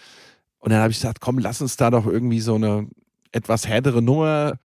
Und 0.58 0.70
dann 0.70 0.80
habe 0.80 0.90
ich 0.90 0.98
gesagt, 0.98 1.20
komm, 1.20 1.38
lass 1.38 1.62
uns 1.62 1.76
da 1.76 1.90
doch 1.90 2.06
irgendwie 2.06 2.40
so 2.40 2.56
eine 2.56 2.88
etwas 3.32 3.66
härtere 3.66 4.02
Nummer 4.02 4.58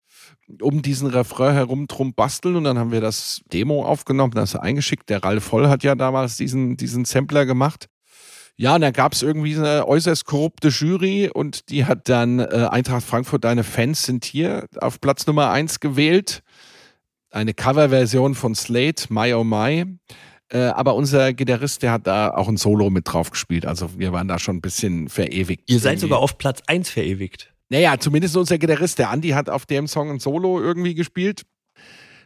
um 0.61 0.83
diesen 0.83 1.09
Refrain 1.09 1.55
herum 1.55 1.87
drum 1.87 2.15
basteln 2.15 2.57
und 2.57 2.65
dann 2.65 2.79
haben 2.79 2.93
wir 2.93 3.01
das 3.01 3.43
Demo 3.53 3.85
aufgenommen, 3.85 4.33
das 4.35 4.57
eingeschickt. 4.57 5.09
Der 5.09 5.23
Ralf 5.23 5.45
Voll 5.45 5.69
hat 5.69 5.83
ja 5.83 5.95
damals 5.95 6.37
diesen, 6.37 6.77
diesen 6.77 7.05
Sampler 7.05 7.47
gemacht. 7.47 7.89
Ja, 8.57 8.75
und 8.75 8.83
dann 8.83 8.93
gab 8.93 9.15
es 9.15 9.23
irgendwie 9.23 9.57
eine 9.57 9.87
äußerst 9.89 10.27
korrupte 10.27 10.69
Jury 10.69 11.31
und 11.33 11.71
die 11.71 11.87
hat 11.87 12.09
dann 12.09 12.39
äh, 12.39 12.69
Eintracht 12.71 13.05
Frankfurt, 13.05 13.45
deine 13.45 13.65
Fans 13.65 14.03
sind 14.03 14.25
hier 14.25 14.67
auf 14.79 15.01
Platz 15.01 15.27
Nummer 15.27 15.51
eins 15.51 15.81
gewählt. 15.81 16.43
Eine 17.31 17.55
Coverversion 17.55 18.35
von 18.35 18.55
Slate, 18.55 19.13
My 19.13 19.33
Oh 19.33 19.43
My. 19.43 19.87
Äh, 20.51 20.59
aber 20.65 20.95
unser 20.95 21.33
Gitarrist, 21.33 21.83
der 21.83 21.93
hat 21.93 22.07
da 22.07 22.35
auch 22.35 22.47
ein 22.47 22.59
Solo 22.59 22.91
mit 22.91 23.11
drauf 23.11 23.31
gespielt. 23.31 23.65
Also 23.65 23.99
wir 23.99 24.13
waren 24.13 24.29
da 24.29 24.39
schon 24.39 24.57
ein 24.57 24.61
bisschen 24.61 25.09
verewigt. 25.09 25.71
Ihr 25.71 25.79
seid 25.79 25.93
irgendwie. 25.93 26.01
sogar 26.01 26.19
auf 26.19 26.37
Platz 26.37 26.61
eins 26.67 26.91
verewigt. 26.91 27.52
Naja, 27.73 27.99
zumindest 27.99 28.37
unser 28.37 28.59
Gitarrist, 28.59 28.99
der 28.99 29.09
Andi, 29.09 29.31
hat 29.31 29.49
auf 29.49 29.65
dem 29.65 29.87
Song 29.87 30.11
ein 30.11 30.19
Solo 30.19 30.61
irgendwie 30.61 30.95
gespielt. 30.95 31.45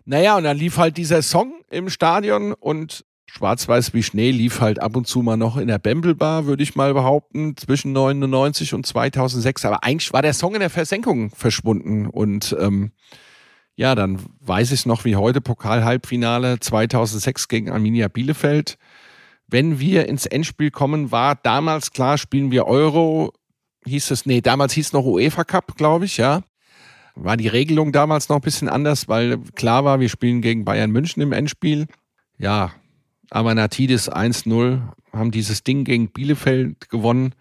Naja, 0.05 0.37
und 0.37 0.43
dann 0.43 0.57
lief 0.57 0.77
halt 0.77 0.97
dieser 0.97 1.23
Song 1.23 1.61
im 1.71 1.89
Stadion 1.89 2.53
und 2.53 3.05
Schwarz-Weiß 3.27 3.95
wie 3.95 4.03
Schnee 4.03 4.33
lief 4.33 4.61
halt 4.61 4.83
ab 4.83 4.97
und 4.97 5.07
zu 5.07 5.23
mal 5.23 5.37
noch 5.37 5.57
in 5.57 5.69
der 5.69 5.79
Bembelbar, 5.79 6.47
würde 6.47 6.65
ich 6.65 6.75
mal 6.75 6.93
behaupten, 6.95 7.57
zwischen 7.57 7.93
99 7.93 8.75
und 8.75 8.87
2006. 8.87 9.65
Aber 9.67 9.85
eigentlich 9.85 10.13
war 10.13 10.21
der 10.21 10.35
Song 10.35 10.55
in 10.55 10.61
der 10.61 10.71
Versenkung 10.71 11.31
verschwunden. 11.31 12.07
Und 12.09 12.57
ähm, 12.59 12.91
ja, 13.77 13.95
dann 13.95 14.19
weiß 14.41 14.73
ich 14.73 14.85
noch 14.85 15.05
wie 15.05 15.15
heute, 15.15 15.41
Pokal-Halbfinale 15.41 16.59
2006 16.59 17.47
gegen 17.47 17.71
Arminia 17.71 18.09
Bielefeld. 18.09 18.79
Wenn 19.47 19.79
wir 19.79 20.09
ins 20.09 20.27
Endspiel 20.27 20.73
kommen, 20.73 21.13
war 21.13 21.37
damals 21.37 21.93
klar, 21.93 22.19
spielen 22.19 22.51
wir 22.51 22.67
Euro, 22.67 23.33
hieß 23.87 24.11
es, 24.11 24.26
nee, 24.26 24.41
damals 24.41 24.72
hieß 24.74 24.87
es 24.87 24.93
noch 24.93 25.05
UEFA 25.05 25.45
Cup, 25.45 25.76
glaube 25.76 26.05
ich, 26.05 26.16
ja. 26.16 26.43
War 27.14 27.37
die 27.37 27.49
Regelung 27.49 27.93
damals 27.93 28.28
noch 28.28 28.37
ein 28.37 28.43
bisschen 28.43 28.68
anders, 28.68 29.09
weil 29.09 29.39
klar 29.55 29.84
war, 29.84 30.01
wir 30.01 30.09
spielen 30.09 30.43
gegen 30.43 30.64
Bayern 30.64 30.91
München 30.91 31.22
im 31.22 31.32
Endspiel. 31.32 31.87
Ja, 32.37 32.72
Amanatidis 33.30 34.11
1-0, 34.11 34.80
haben 35.12 35.30
dieses 35.30 35.64
Ding 35.64 35.84
gegen 35.84 36.11
Bielefeld 36.11 36.91
gewonnen. 36.91 37.34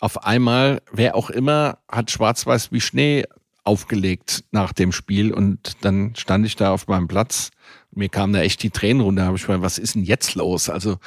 Auf 0.00 0.24
einmal, 0.24 0.82
wer 0.92 1.14
auch 1.14 1.30
immer, 1.30 1.78
hat 1.90 2.10
Schwarz-Weiß 2.10 2.72
wie 2.72 2.80
Schnee 2.80 3.24
aufgelegt 3.64 4.44
nach 4.52 4.72
dem 4.72 4.92
Spiel 4.92 5.32
und 5.32 5.84
dann 5.84 6.14
stand 6.14 6.46
ich 6.46 6.56
da 6.56 6.72
auf 6.72 6.86
meinem 6.86 7.08
Platz. 7.08 7.50
Mir 7.90 8.08
kamen 8.08 8.32
da 8.32 8.40
echt 8.40 8.62
die 8.62 8.70
Tränen 8.70 9.00
runter. 9.00 9.24
Habe 9.24 9.36
ich 9.36 9.48
mir, 9.48 9.62
was 9.62 9.78
ist 9.78 9.94
denn 9.94 10.04
jetzt 10.04 10.34
los? 10.34 10.68
Also 10.68 10.98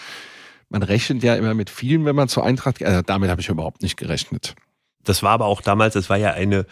man 0.70 0.84
rechnet 0.84 1.24
ja 1.24 1.36
immer 1.36 1.54
mit 1.54 1.70
vielen, 1.70 2.06
wenn 2.06 2.16
man 2.16 2.28
zur 2.28 2.44
Eintracht, 2.44 2.84
also 2.84 3.02
damit 3.02 3.30
habe 3.30 3.42
ich 3.42 3.50
überhaupt 3.50 3.82
nicht 3.82 3.98
gerechnet. 3.98 4.56
Das 5.04 5.24
war 5.24 5.32
aber 5.32 5.46
auch 5.46 5.62
damals, 5.62 5.94
das 5.94 6.10
war 6.10 6.18
ja 6.18 6.32
eine 6.32 6.66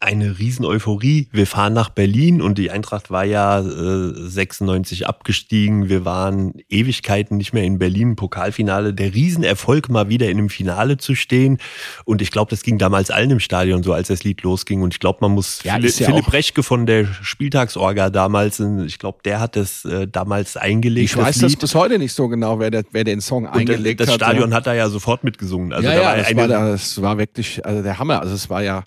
eine 0.00 0.38
Riesen-Euphorie. 0.38 1.28
Wir 1.32 1.46
fahren 1.46 1.72
nach 1.72 1.88
Berlin 1.88 2.42
und 2.42 2.58
die 2.58 2.70
Eintracht 2.70 3.10
war 3.10 3.24
ja 3.24 3.60
äh, 3.60 4.12
96 4.14 5.06
abgestiegen. 5.06 5.88
Wir 5.88 6.04
waren 6.04 6.54
Ewigkeiten 6.68 7.36
nicht 7.36 7.52
mehr 7.52 7.64
in 7.64 7.78
Berlin, 7.78 8.16
Pokalfinale. 8.16 8.92
Der 8.92 9.14
Riesenerfolg, 9.14 9.88
mal 9.88 10.08
wieder 10.08 10.28
in 10.28 10.38
einem 10.38 10.50
Finale 10.50 10.98
zu 10.98 11.14
stehen. 11.14 11.58
Und 12.04 12.20
ich 12.20 12.30
glaube, 12.30 12.50
das 12.50 12.62
ging 12.62 12.78
damals 12.78 13.10
allen 13.10 13.30
im 13.30 13.40
Stadion 13.40 13.82
so, 13.82 13.92
als 13.92 14.08
das 14.08 14.22
Lied 14.22 14.42
losging. 14.42 14.82
Und 14.82 14.94
ich 14.94 15.00
glaube, 15.00 15.18
man 15.22 15.32
muss 15.32 15.62
ja, 15.62 15.74
Philipp, 15.74 15.98
ja 15.98 16.06
Philipp 16.06 16.32
Rechke 16.32 16.62
von 16.62 16.86
der 16.86 17.06
Spieltagsorga 17.22 18.10
damals, 18.10 18.60
ich 18.60 18.98
glaube, 18.98 19.18
der 19.24 19.40
hat 19.40 19.56
das 19.56 19.84
äh, 19.84 20.06
damals 20.06 20.56
eingelegt. 20.56 21.10
Ich 21.10 21.16
weiß 21.16 21.38
das, 21.38 21.52
das 21.52 21.56
bis 21.56 21.74
heute 21.74 21.98
nicht 21.98 22.12
so 22.12 22.28
genau, 22.28 22.60
wer, 22.60 22.70
der, 22.70 22.84
wer 22.92 23.04
den 23.04 23.20
Song 23.20 23.44
und 23.44 23.50
eingelegt 23.50 24.00
hat. 24.00 24.08
Das 24.08 24.14
Stadion 24.14 24.50
ja. 24.50 24.56
hat 24.56 24.66
da 24.66 24.74
ja 24.74 24.88
sofort 24.88 25.24
mitgesungen. 25.24 25.72
Also 25.72 25.88
ja, 25.88 25.94
da 25.94 26.00
ja, 26.00 26.08
war 26.08 26.16
das, 26.16 26.36
war, 26.36 26.70
das 26.70 27.02
war 27.02 27.18
wirklich 27.18 27.64
also 27.64 27.82
der 27.82 27.98
Hammer. 27.98 28.20
Also 28.20 28.34
es 28.34 28.50
war 28.50 28.62
ja 28.62 28.84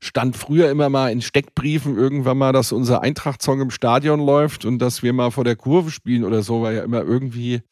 stand 0.00 0.36
früher 0.36 0.70
immer 0.70 0.88
mal 0.88 1.10
in 1.10 1.22
Steckbriefen 1.22 1.96
irgendwann 1.96 2.38
mal, 2.38 2.52
dass 2.52 2.72
unser 2.72 3.02
Eintracht-Song 3.02 3.60
im 3.60 3.70
Stadion 3.70 4.20
läuft 4.20 4.64
und 4.64 4.78
dass 4.78 5.02
wir 5.02 5.12
mal 5.12 5.30
vor 5.30 5.44
der 5.44 5.56
Kurve 5.56 5.90
spielen 5.90 6.24
oder 6.24 6.42
so, 6.42 6.62
war 6.62 6.72
ja 6.72 6.82
immer 6.82 7.02
irgendwie 7.02 7.62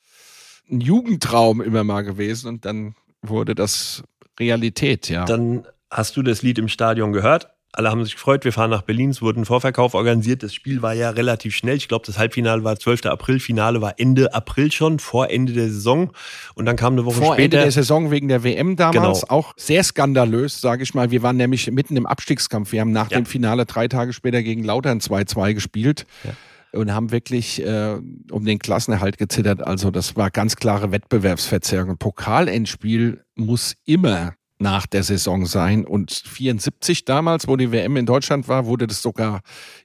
ein 0.71 0.81
Jugendtraum 0.81 1.61
immer 1.61 1.85
mal 1.85 2.03
gewesen 2.03 2.49
und 2.49 2.65
dann 2.65 2.95
wurde 3.23 3.55
das 3.55 4.03
Realität, 4.41 5.09
ja. 5.09 5.25
Dann 5.25 5.67
hast 5.91 6.17
du 6.17 6.23
das 6.23 6.43
Lied 6.43 6.59
im 6.59 6.69
Stadion 6.69 7.13
gehört 7.13 7.54
alle 7.77 7.91
haben 7.91 8.05
sich 8.05 8.15
gefreut, 8.15 8.45
wir 8.45 8.53
fahren 8.53 8.71
nach 8.71 8.83
Berlin, 8.83 9.11
es 9.11 9.21
wurde 9.21 9.41
ein 9.41 9.45
Vorverkauf 9.45 9.95
organisiert. 9.95 10.43
Das 10.43 10.55
Spiel 10.55 10.81
war 10.81 10.95
ja 10.95 11.11
relativ 11.11 11.57
schnell. 11.57 11.77
Ich 11.77 11.89
glaube, 11.89 12.07
das 12.07 12.19
Halbfinale 12.19 12.63
war 12.63 12.79
12. 12.79 13.07
April, 13.07 13.41
Finale 13.41 13.81
war 13.81 13.95
Ende 13.99 14.33
April 14.33 14.71
schon, 14.71 15.01
vor 15.01 15.31
Ende 15.31 15.53
der 15.53 15.69
Saison. 15.69 16.13
Und 16.55 16.67
dann 16.67 16.77
kam 16.77 16.93
eine 16.93 17.05
Woche 17.05 17.17
vor 17.17 17.35
später. 17.35 17.37
Vor 17.37 17.45
Ende 17.45 17.57
der 17.59 17.73
Saison 17.73 18.11
wegen 18.11 18.29
der 18.29 18.45
WM 18.45 18.77
damals 18.77 19.23
genau. 19.23 19.33
auch 19.33 19.55
sehr 19.57 19.83
skandalös, 19.83 20.61
sage 20.61 20.85
ich 20.85 20.95
mal. 20.95 21.11
Wir 21.11 21.23
waren 21.23 21.37
nämlich 21.37 21.71
mitten 21.71 21.97
im 21.97 22.07
Abstiegskampf. 22.07 22.71
Wir 22.73 22.81
haben 22.81 22.93
nach 22.93 23.11
ja. 23.11 23.19
dem 23.19 23.27
Finale 23.27 23.67
drei 23.67 23.89
Tage 23.89 24.13
später 24.13 24.43
gegen 24.43 24.63
Lautern 24.63 25.01
2-2 25.01 25.55
gespielt. 25.55 26.07
Ja 26.25 26.31
und 26.73 26.93
haben 26.93 27.13
wirklich 27.13 27.65
äh, 27.65 28.01
um 28.33 28.45
den 28.45 28.59
Klassenerhalt 28.59 29.17
gezittert. 29.17 29.65
Also 29.65 29.93
das 29.93 30.17
war 30.17 30.33
ganz 30.33 30.57
klare 30.57 30.91
Wettbewerbsverzerrung. 30.91 31.99
Pokalendspiel 31.99 33.25
muss 33.37 33.77
immer 33.85 34.35
nach 34.59 34.87
der 34.87 35.03
Saison 35.03 35.47
sein. 35.47 35.85
Und 35.85 36.13
74 36.13 37.05
damals, 37.05 37.49
wo 37.49 37.57
die 37.57 37.73
WM 37.73 37.97
in 37.97 38.07
Deutschland 38.07 38.49
war, 38.49 38.67
wurde 38.67 38.87
das 38.87 39.03
sogar 39.03 39.41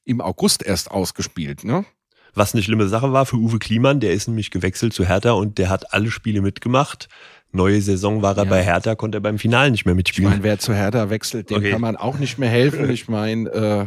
im 0.06 0.22
August 0.22 0.64
erst 0.64 0.92
ausgespielt. 0.92 1.64
Ne? 1.64 1.86
Was 2.34 2.54
eine 2.54 2.64
schlimme 2.64 2.88
Sache 2.88 3.12
war 3.12 3.26
für 3.26 3.38
Uwe 3.38 3.60
Kliman, 3.60 4.00
der 4.00 4.14
ist 4.14 4.28
nämlich 4.28 4.52
gewechselt 4.52 4.94
zu 4.94 5.06
Hertha 5.06 5.32
und 5.32 5.58
der 5.58 5.70
hat 5.70 5.94
alle 5.94 6.12
Spiele 6.12 6.42
mitgemacht. 6.42 7.08
Neue 7.52 7.82
Saison 7.82 8.22
war 8.22 8.38
er 8.38 8.44
ja. 8.44 8.50
bei 8.50 8.64
Hertha, 8.64 8.94
konnte 8.94 9.18
er 9.18 9.22
beim 9.22 9.40
Finale 9.40 9.72
nicht 9.72 9.86
mehr 9.86 9.96
mitspielen. 9.96 10.30
Ich 10.30 10.38
meine, 10.38 10.44
wer 10.44 10.60
zu 10.60 10.74
Hertha 10.74 11.10
wechselt, 11.10 11.50
dem 11.50 11.58
okay. 11.58 11.72
kann 11.72 11.82
man 11.82 11.96
auch 11.96 12.20
nicht 12.20 12.38
mehr 12.38 12.50
helfen. 12.50 12.90
Ich 12.92 13.08
meine, 13.08 13.50
äh, 13.50 13.86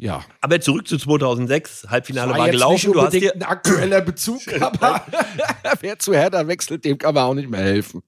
ja. 0.00 0.24
Aber 0.40 0.60
zurück 0.60 0.88
zu 0.88 0.98
2006, 0.98 1.86
Halbfinale 1.88 2.32
war, 2.32 2.38
war 2.38 2.50
gelaufen. 2.50 2.92
Du 2.92 3.00
hast 3.00 3.12
dir 3.12 3.32
ein 3.32 3.42
aktueller 3.44 4.00
Bezug, 4.00 4.40
aber 4.60 5.02
wer 5.80 5.98
zu 5.98 6.12
Hertha 6.12 6.46
wechselt, 6.48 6.84
dem 6.84 6.98
kann 6.98 7.14
man 7.14 7.24
auch 7.24 7.34
nicht 7.34 7.48
mehr 7.48 7.60
helfen. 7.60 8.02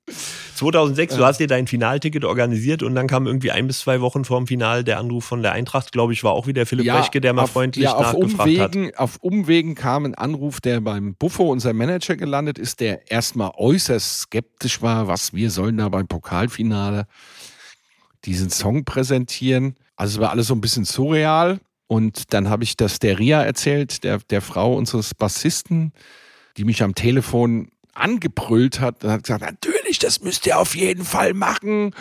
2006, 0.56 1.12
ja. 1.12 1.18
du 1.18 1.24
hast 1.24 1.38
dir 1.38 1.46
dein 1.46 1.68
Finalticket 1.68 2.24
organisiert 2.24 2.82
und 2.82 2.94
dann 2.96 3.06
kam 3.06 3.26
irgendwie 3.26 3.52
ein 3.52 3.68
bis 3.68 3.80
zwei 3.80 4.00
Wochen 4.00 4.24
vor 4.24 4.38
dem 4.38 4.48
Final 4.48 4.82
der 4.82 4.98
Anruf 4.98 5.24
von 5.24 5.42
der 5.42 5.52
Eintracht, 5.52 5.92
glaube 5.92 6.12
ich, 6.12 6.24
war 6.24 6.32
auch 6.32 6.48
wieder 6.48 6.66
Philipp 6.66 6.86
ja, 6.86 6.98
Rechke, 6.98 7.20
der 7.20 7.32
mal 7.32 7.42
auf, 7.42 7.52
freundlich 7.52 7.84
ja, 7.84 7.94
auf 7.94 8.14
nachgefragt 8.14 8.48
Umwegen, 8.48 8.86
hat. 8.88 8.98
Auf 8.98 9.16
Umwegen 9.20 9.74
kam 9.76 10.06
ein 10.06 10.14
Anruf, 10.16 10.60
der 10.60 10.80
beim 10.80 11.14
Buffo, 11.14 11.50
unser 11.52 11.72
Manager, 11.72 12.16
gelandet 12.16 12.58
ist, 12.58 12.80
der 12.80 13.10
erstmal 13.10 13.52
äußerst 13.56 14.22
skeptisch 14.22 14.82
war, 14.82 15.06
was 15.06 15.34
wir 15.34 15.50
sollen 15.50 15.76
da 15.76 15.88
beim 15.88 16.08
Pokalfinale 16.08 17.06
diesen 18.24 18.50
Song 18.50 18.84
präsentieren. 18.84 19.76
Also 19.94 20.18
es 20.18 20.20
war 20.20 20.30
alles 20.30 20.48
so 20.48 20.54
ein 20.54 20.60
bisschen 20.60 20.84
surreal. 20.84 21.60
Und 21.86 22.32
dann 22.34 22.48
habe 22.48 22.64
ich 22.64 22.76
das 22.76 22.98
der 22.98 23.18
Ria 23.18 23.42
erzählt, 23.42 24.02
der, 24.04 24.18
der 24.30 24.42
Frau 24.42 24.74
unseres 24.74 25.14
Bassisten, 25.14 25.92
die 26.56 26.64
mich 26.64 26.82
am 26.82 26.94
Telefon 26.94 27.68
angebrüllt 27.94 28.80
hat 28.80 29.04
und 29.04 29.10
hat 29.10 29.22
gesagt, 29.22 29.42
natürlich, 29.42 29.98
das 29.98 30.20
müsst 30.20 30.46
ihr 30.46 30.58
auf 30.58 30.74
jeden 30.74 31.04
Fall 31.04 31.32
machen. 31.32 31.94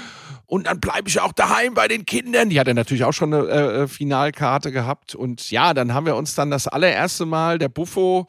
Und 0.48 0.68
dann 0.68 0.80
bleibe 0.80 1.08
ich 1.08 1.20
auch 1.20 1.32
daheim 1.32 1.74
bei 1.74 1.88
den 1.88 2.06
Kindern. 2.06 2.50
Die 2.50 2.60
hatte 2.60 2.74
natürlich 2.74 3.04
auch 3.04 3.14
schon 3.14 3.34
eine 3.34 3.48
äh, 3.48 3.84
äh, 3.84 3.88
Finalkarte 3.88 4.72
gehabt. 4.72 5.16
Und 5.16 5.50
ja, 5.52 5.74
dann 5.74 5.94
haben 5.94 6.06
wir 6.06 6.16
uns 6.16 6.36
dann 6.36 6.52
das 6.52 6.68
allererste 6.68 7.26
Mal, 7.26 7.58
der 7.58 7.70
Buffo, 7.70 8.28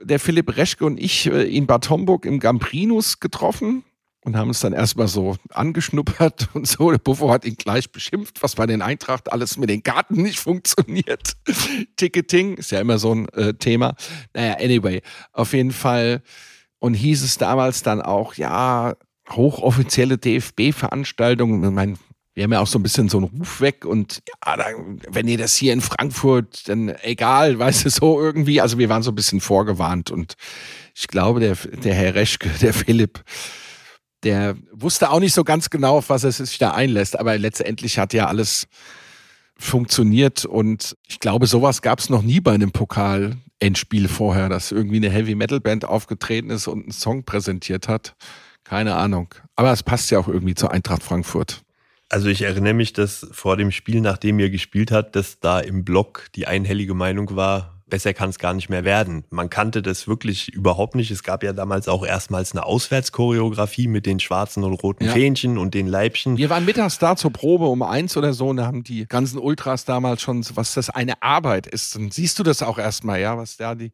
der 0.00 0.20
Philipp 0.20 0.56
Reschke 0.56 0.84
und 0.84 0.98
ich, 0.98 1.26
äh, 1.26 1.42
in 1.42 1.66
Bad 1.66 1.90
Homburg 1.90 2.24
im 2.24 2.38
Gambrinus 2.38 3.20
getroffen 3.20 3.84
und 4.24 4.36
haben 4.36 4.50
es 4.50 4.60
dann 4.60 4.72
erstmal 4.72 5.08
so 5.08 5.36
angeschnuppert 5.50 6.48
und 6.54 6.66
so. 6.66 6.90
Der 6.90 6.98
Buffo 6.98 7.30
hat 7.30 7.44
ihn 7.44 7.56
gleich 7.56 7.90
beschimpft, 7.90 8.42
was 8.42 8.54
bei 8.54 8.66
den 8.66 8.82
Eintracht 8.82 9.32
alles 9.32 9.56
mit 9.56 9.70
den 9.70 9.82
Karten 9.82 10.22
nicht 10.22 10.38
funktioniert. 10.38 11.36
Ticketing 11.96 12.56
ist 12.56 12.70
ja 12.70 12.80
immer 12.80 12.98
so 12.98 13.14
ein 13.14 13.28
äh, 13.30 13.54
Thema. 13.54 13.94
Naja, 14.34 14.54
anyway, 14.54 15.02
auf 15.32 15.52
jeden 15.52 15.72
Fall. 15.72 16.22
Und 16.78 16.94
hieß 16.94 17.22
es 17.22 17.38
damals 17.38 17.82
dann 17.82 18.00
auch, 18.00 18.34
ja, 18.34 18.94
hochoffizielle 19.30 20.18
DFB-Veranstaltungen. 20.18 21.62
Ich 21.62 21.70
meine, 21.70 21.94
wir 22.34 22.44
haben 22.44 22.52
ja 22.52 22.60
auch 22.60 22.66
so 22.66 22.78
ein 22.78 22.82
bisschen 22.82 23.08
so 23.08 23.18
einen 23.18 23.26
Ruf 23.26 23.60
weg 23.60 23.84
und 23.84 24.22
ja, 24.46 24.56
dann, 24.56 25.00
wenn 25.10 25.28
ihr 25.28 25.38
das 25.38 25.56
hier 25.56 25.72
in 25.72 25.80
Frankfurt, 25.80 26.68
dann 26.68 26.94
egal, 27.02 27.58
weißt 27.58 27.84
du, 27.84 27.90
so 27.90 28.20
irgendwie. 28.20 28.60
Also 28.60 28.78
wir 28.78 28.88
waren 28.88 29.02
so 29.02 29.10
ein 29.10 29.16
bisschen 29.16 29.40
vorgewarnt 29.40 30.10
und 30.10 30.34
ich 30.94 31.08
glaube, 31.08 31.40
der, 31.40 31.54
der 31.54 31.94
Herr 31.94 32.14
Reschke, 32.14 32.48
der 32.60 32.72
Philipp, 32.72 33.22
der 34.22 34.56
wusste 34.72 35.10
auch 35.10 35.20
nicht 35.20 35.34
so 35.34 35.44
ganz 35.44 35.70
genau, 35.70 35.98
auf 35.98 36.10
was 36.10 36.24
er 36.24 36.32
sich 36.32 36.58
da 36.58 36.72
einlässt, 36.72 37.18
aber 37.18 37.38
letztendlich 37.38 37.98
hat 37.98 38.12
ja 38.12 38.26
alles 38.26 38.66
funktioniert. 39.56 40.44
Und 40.44 40.96
ich 41.06 41.20
glaube, 41.20 41.46
sowas 41.46 41.82
gab 41.82 42.00
es 42.00 42.10
noch 42.10 42.22
nie 42.22 42.40
bei 42.40 42.52
einem 42.52 42.72
Pokal-Endspiel 42.72 44.08
vorher, 44.08 44.48
dass 44.48 44.72
irgendwie 44.72 44.96
eine 44.96 45.10
Heavy-Metal-Band 45.10 45.84
aufgetreten 45.84 46.50
ist 46.50 46.66
und 46.66 46.82
einen 46.82 46.92
Song 46.92 47.24
präsentiert 47.24 47.88
hat. 47.88 48.14
Keine 48.64 48.94
Ahnung. 48.94 49.34
Aber 49.56 49.72
es 49.72 49.82
passt 49.82 50.10
ja 50.10 50.18
auch 50.18 50.28
irgendwie 50.28 50.54
zur 50.54 50.70
Eintracht 50.70 51.02
Frankfurt. 51.02 51.62
Also 52.08 52.28
ich 52.28 52.42
erinnere 52.42 52.74
mich, 52.74 52.92
dass 52.92 53.26
vor 53.30 53.56
dem 53.56 53.70
Spiel, 53.70 54.00
nachdem 54.00 54.38
ihr 54.40 54.50
gespielt 54.50 54.90
habt, 54.90 55.14
dass 55.14 55.38
da 55.38 55.60
im 55.60 55.84
Blog 55.84 56.26
die 56.34 56.46
einhellige 56.46 56.94
Meinung 56.94 57.36
war, 57.36 57.79
besser 57.90 58.14
kann 58.14 58.30
es 58.30 58.38
gar 58.38 58.54
nicht 58.54 58.68
mehr 58.68 58.84
werden. 58.84 59.24
Man 59.30 59.50
kannte 59.50 59.82
das 59.82 60.08
wirklich 60.08 60.48
überhaupt 60.52 60.94
nicht. 60.94 61.10
Es 61.10 61.22
gab 61.22 61.42
ja 61.42 61.52
damals 61.52 61.88
auch 61.88 62.04
erstmals 62.04 62.52
eine 62.52 62.64
Auswärtschoreografie 62.64 63.88
mit 63.88 64.06
den 64.06 64.20
schwarzen 64.20 64.64
und 64.64 64.74
roten 64.74 65.04
ja. 65.04 65.12
Fähnchen 65.12 65.58
und 65.58 65.74
den 65.74 65.86
Leibchen. 65.86 66.38
Wir 66.38 66.50
waren 66.50 66.64
mittags 66.64 66.98
da 66.98 67.16
zur 67.16 67.32
Probe 67.32 67.66
um 67.66 67.82
eins 67.82 68.16
oder 68.16 68.32
so 68.32 68.48
und 68.48 68.56
da 68.56 68.66
haben 68.66 68.84
die 68.84 69.06
ganzen 69.06 69.38
Ultras 69.38 69.84
damals 69.84 70.22
schon, 70.22 70.44
was 70.54 70.74
das 70.74 70.88
eine 70.88 71.22
Arbeit 71.22 71.66
ist. 71.66 71.94
Dann 71.96 72.10
siehst 72.10 72.38
du 72.38 72.42
das 72.42 72.62
auch 72.62 72.78
erstmal, 72.78 73.20
ja, 73.20 73.36
was 73.36 73.56
da 73.56 73.74
die 73.74 73.90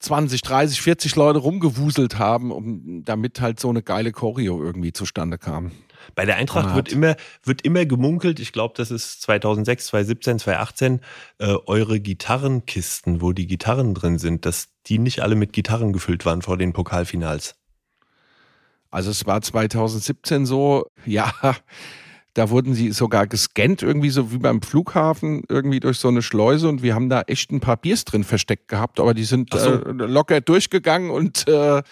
20, 0.00 0.42
30, 0.42 0.80
40 0.82 1.16
Leute 1.16 1.38
rumgewuselt 1.38 2.18
haben, 2.18 2.52
um, 2.52 3.02
damit 3.04 3.40
halt 3.40 3.58
so 3.58 3.70
eine 3.70 3.82
geile 3.82 4.12
Choreo 4.12 4.62
irgendwie 4.62 4.92
zustande 4.92 5.38
kam. 5.38 5.72
Bei 6.14 6.24
der 6.24 6.36
Eintracht 6.36 6.74
wird 6.74 6.92
immer, 6.92 7.16
wird 7.42 7.62
immer 7.62 7.84
gemunkelt, 7.86 8.40
ich 8.40 8.52
glaube, 8.52 8.74
das 8.76 8.90
ist 8.90 9.22
2006, 9.22 9.86
2017, 9.86 10.38
2018, 10.38 11.00
äh, 11.38 11.54
eure 11.66 12.00
Gitarrenkisten, 12.00 13.20
wo 13.20 13.32
die 13.32 13.46
Gitarren 13.46 13.94
drin 13.94 14.18
sind, 14.18 14.46
dass 14.46 14.68
die 14.86 14.98
nicht 14.98 15.20
alle 15.20 15.34
mit 15.34 15.52
Gitarren 15.52 15.92
gefüllt 15.92 16.24
waren 16.26 16.42
vor 16.42 16.56
den 16.56 16.72
Pokalfinals. 16.72 17.56
Also 18.90 19.10
es 19.10 19.26
war 19.26 19.40
2017 19.40 20.46
so, 20.46 20.86
ja, 21.04 21.32
da 22.34 22.50
wurden 22.50 22.74
sie 22.74 22.90
sogar 22.90 23.26
gescannt, 23.26 23.82
irgendwie 23.82 24.10
so 24.10 24.32
wie 24.32 24.38
beim 24.38 24.60
Flughafen, 24.60 25.42
irgendwie 25.48 25.80
durch 25.80 25.98
so 25.98 26.08
eine 26.08 26.20
Schleuse 26.20 26.68
und 26.68 26.82
wir 26.82 26.94
haben 26.94 27.08
da 27.08 27.22
echt 27.22 27.50
ein 27.52 27.60
paar 27.60 27.76
Biers 27.76 28.04
drin 28.04 28.24
versteckt 28.24 28.68
gehabt, 28.68 29.00
aber 29.00 29.14
die 29.14 29.24
sind 29.24 29.52
so. 29.52 29.58
äh, 29.58 29.92
locker 29.92 30.40
durchgegangen 30.40 31.10
und 31.10 31.46
äh, 31.48 31.82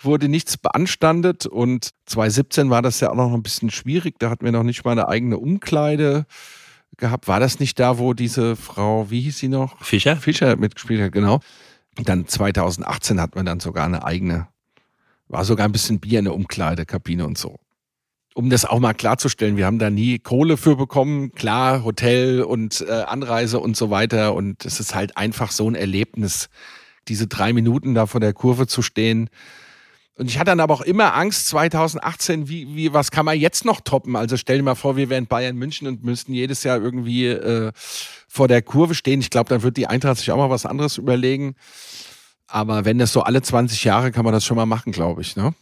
wurde 0.00 0.28
nichts 0.28 0.56
beanstandet 0.56 1.46
und 1.46 1.90
2017 2.06 2.70
war 2.70 2.82
das 2.82 3.00
ja 3.00 3.10
auch 3.10 3.16
noch 3.16 3.32
ein 3.32 3.42
bisschen 3.42 3.70
schwierig. 3.70 4.18
Da 4.18 4.30
hatten 4.30 4.44
wir 4.44 4.52
noch 4.52 4.62
nicht 4.62 4.84
mal 4.84 4.92
eine 4.92 5.08
eigene 5.08 5.38
Umkleide 5.38 6.26
gehabt. 6.96 7.28
War 7.28 7.40
das 7.40 7.58
nicht 7.58 7.78
da, 7.78 7.98
wo 7.98 8.14
diese 8.14 8.56
Frau, 8.56 9.10
wie 9.10 9.20
hieß 9.20 9.38
sie 9.38 9.48
noch? 9.48 9.82
Fischer? 9.82 10.16
Fischer 10.16 10.56
mitgespielt 10.56 11.02
hat, 11.02 11.12
genau. 11.12 11.40
Und 11.96 12.08
dann 12.08 12.26
2018 12.26 13.20
hat 13.20 13.34
man 13.34 13.44
dann 13.44 13.60
sogar 13.60 13.86
eine 13.86 14.04
eigene, 14.04 14.48
war 15.26 15.44
sogar 15.44 15.66
ein 15.66 15.72
bisschen 15.72 15.98
Bier 15.98 16.20
in 16.20 16.26
der 16.26 16.34
Umkleidekabine 16.34 17.26
und 17.26 17.36
so. 17.36 17.56
Um 18.34 18.50
das 18.50 18.64
auch 18.64 18.78
mal 18.78 18.94
klarzustellen, 18.94 19.56
wir 19.56 19.66
haben 19.66 19.80
da 19.80 19.90
nie 19.90 20.20
Kohle 20.20 20.56
für 20.56 20.76
bekommen. 20.76 21.32
Klar, 21.32 21.82
Hotel 21.82 22.42
und 22.42 22.84
äh, 22.88 22.92
Anreise 22.92 23.58
und 23.58 23.76
so 23.76 23.90
weiter. 23.90 24.34
Und 24.34 24.64
es 24.64 24.78
ist 24.78 24.94
halt 24.94 25.16
einfach 25.16 25.50
so 25.50 25.68
ein 25.68 25.74
Erlebnis, 25.74 26.48
diese 27.08 27.26
drei 27.26 27.52
Minuten 27.52 27.94
da 27.94 28.06
vor 28.06 28.20
der 28.20 28.32
Kurve 28.34 28.68
zu 28.68 28.80
stehen 28.80 29.28
und 30.18 30.28
ich 30.28 30.36
hatte 30.36 30.50
dann 30.50 30.58
aber 30.58 30.74
auch 30.74 30.80
immer 30.80 31.14
Angst, 31.14 31.46
2018, 31.46 32.48
wie, 32.48 32.74
wie, 32.74 32.92
was 32.92 33.12
kann 33.12 33.24
man 33.24 33.38
jetzt 33.38 33.64
noch 33.64 33.80
toppen? 33.80 34.16
Also 34.16 34.36
stell 34.36 34.56
dir 34.56 34.64
mal 34.64 34.74
vor, 34.74 34.96
wir 34.96 35.08
wären 35.10 35.28
Bayern 35.28 35.54
München 35.54 35.86
und 35.86 36.02
müssten 36.02 36.32
jedes 36.32 36.64
Jahr 36.64 36.78
irgendwie 36.78 37.28
äh, 37.28 37.70
vor 38.26 38.48
der 38.48 38.60
Kurve 38.62 38.96
stehen. 38.96 39.20
Ich 39.20 39.30
glaube, 39.30 39.48
dann 39.48 39.62
wird 39.62 39.76
die 39.76 39.86
Eintracht 39.86 40.18
sich 40.18 40.32
auch 40.32 40.36
mal 40.36 40.50
was 40.50 40.66
anderes 40.66 40.98
überlegen. 40.98 41.54
Aber 42.48 42.84
wenn 42.84 42.98
das 42.98 43.12
so 43.12 43.22
alle 43.22 43.42
20 43.42 43.84
Jahre, 43.84 44.10
kann 44.10 44.24
man 44.24 44.34
das 44.34 44.44
schon 44.44 44.56
mal 44.56 44.66
machen, 44.66 44.90
glaube 44.90 45.20
ich. 45.22 45.36
Ne? 45.36 45.54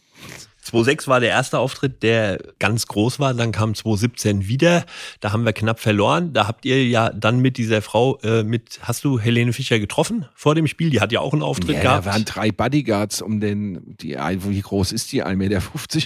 2006 0.67 1.07
war 1.07 1.19
der 1.19 1.29
erste 1.29 1.59
Auftritt, 1.59 2.03
der 2.03 2.39
ganz 2.59 2.87
groß 2.87 3.19
war. 3.19 3.33
Dann 3.33 3.51
kam 3.51 3.73
2017 3.73 4.47
wieder. 4.47 4.85
Da 5.21 5.31
haben 5.31 5.45
wir 5.45 5.53
knapp 5.53 5.79
verloren. 5.79 6.33
Da 6.33 6.47
habt 6.47 6.65
ihr 6.65 6.85
ja 6.85 7.09
dann 7.09 7.39
mit 7.39 7.57
dieser 7.57 7.81
Frau, 7.81 8.17
äh, 8.19 8.43
mit, 8.43 8.79
hast 8.81 9.05
du 9.05 9.19
Helene 9.19 9.53
Fischer 9.53 9.79
getroffen 9.79 10.25
vor 10.35 10.55
dem 10.55 10.67
Spiel? 10.67 10.89
Die 10.89 10.99
hat 10.99 11.11
ja 11.11 11.21
auch 11.21 11.33
einen 11.33 11.41
Auftritt 11.41 11.77
ja, 11.77 11.81
gehabt. 11.81 12.05
Da 12.05 12.11
waren 12.11 12.25
drei 12.25 12.51
Bodyguards 12.51 13.21
um 13.21 13.39
den, 13.39 13.95
die, 14.01 14.15
wie 14.17 14.61
groß 14.61 14.91
ist 14.91 15.11
die? 15.13 15.23
1,50 15.23 15.35
Meter 15.35 15.61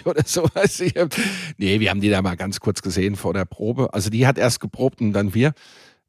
oder 0.05 0.23
so. 0.25 0.47
Weiß 0.53 0.79
ich. 0.81 0.93
Nee, 1.57 1.79
wir 1.79 1.89
haben 1.89 2.01
die 2.01 2.09
da 2.09 2.21
mal 2.21 2.35
ganz 2.35 2.59
kurz 2.59 2.81
gesehen 2.81 3.15
vor 3.15 3.33
der 3.33 3.45
Probe. 3.45 3.93
Also 3.93 4.09
die 4.09 4.27
hat 4.27 4.37
erst 4.37 4.59
geprobt 4.59 5.01
und 5.01 5.13
dann 5.13 5.33
wir. 5.33 5.53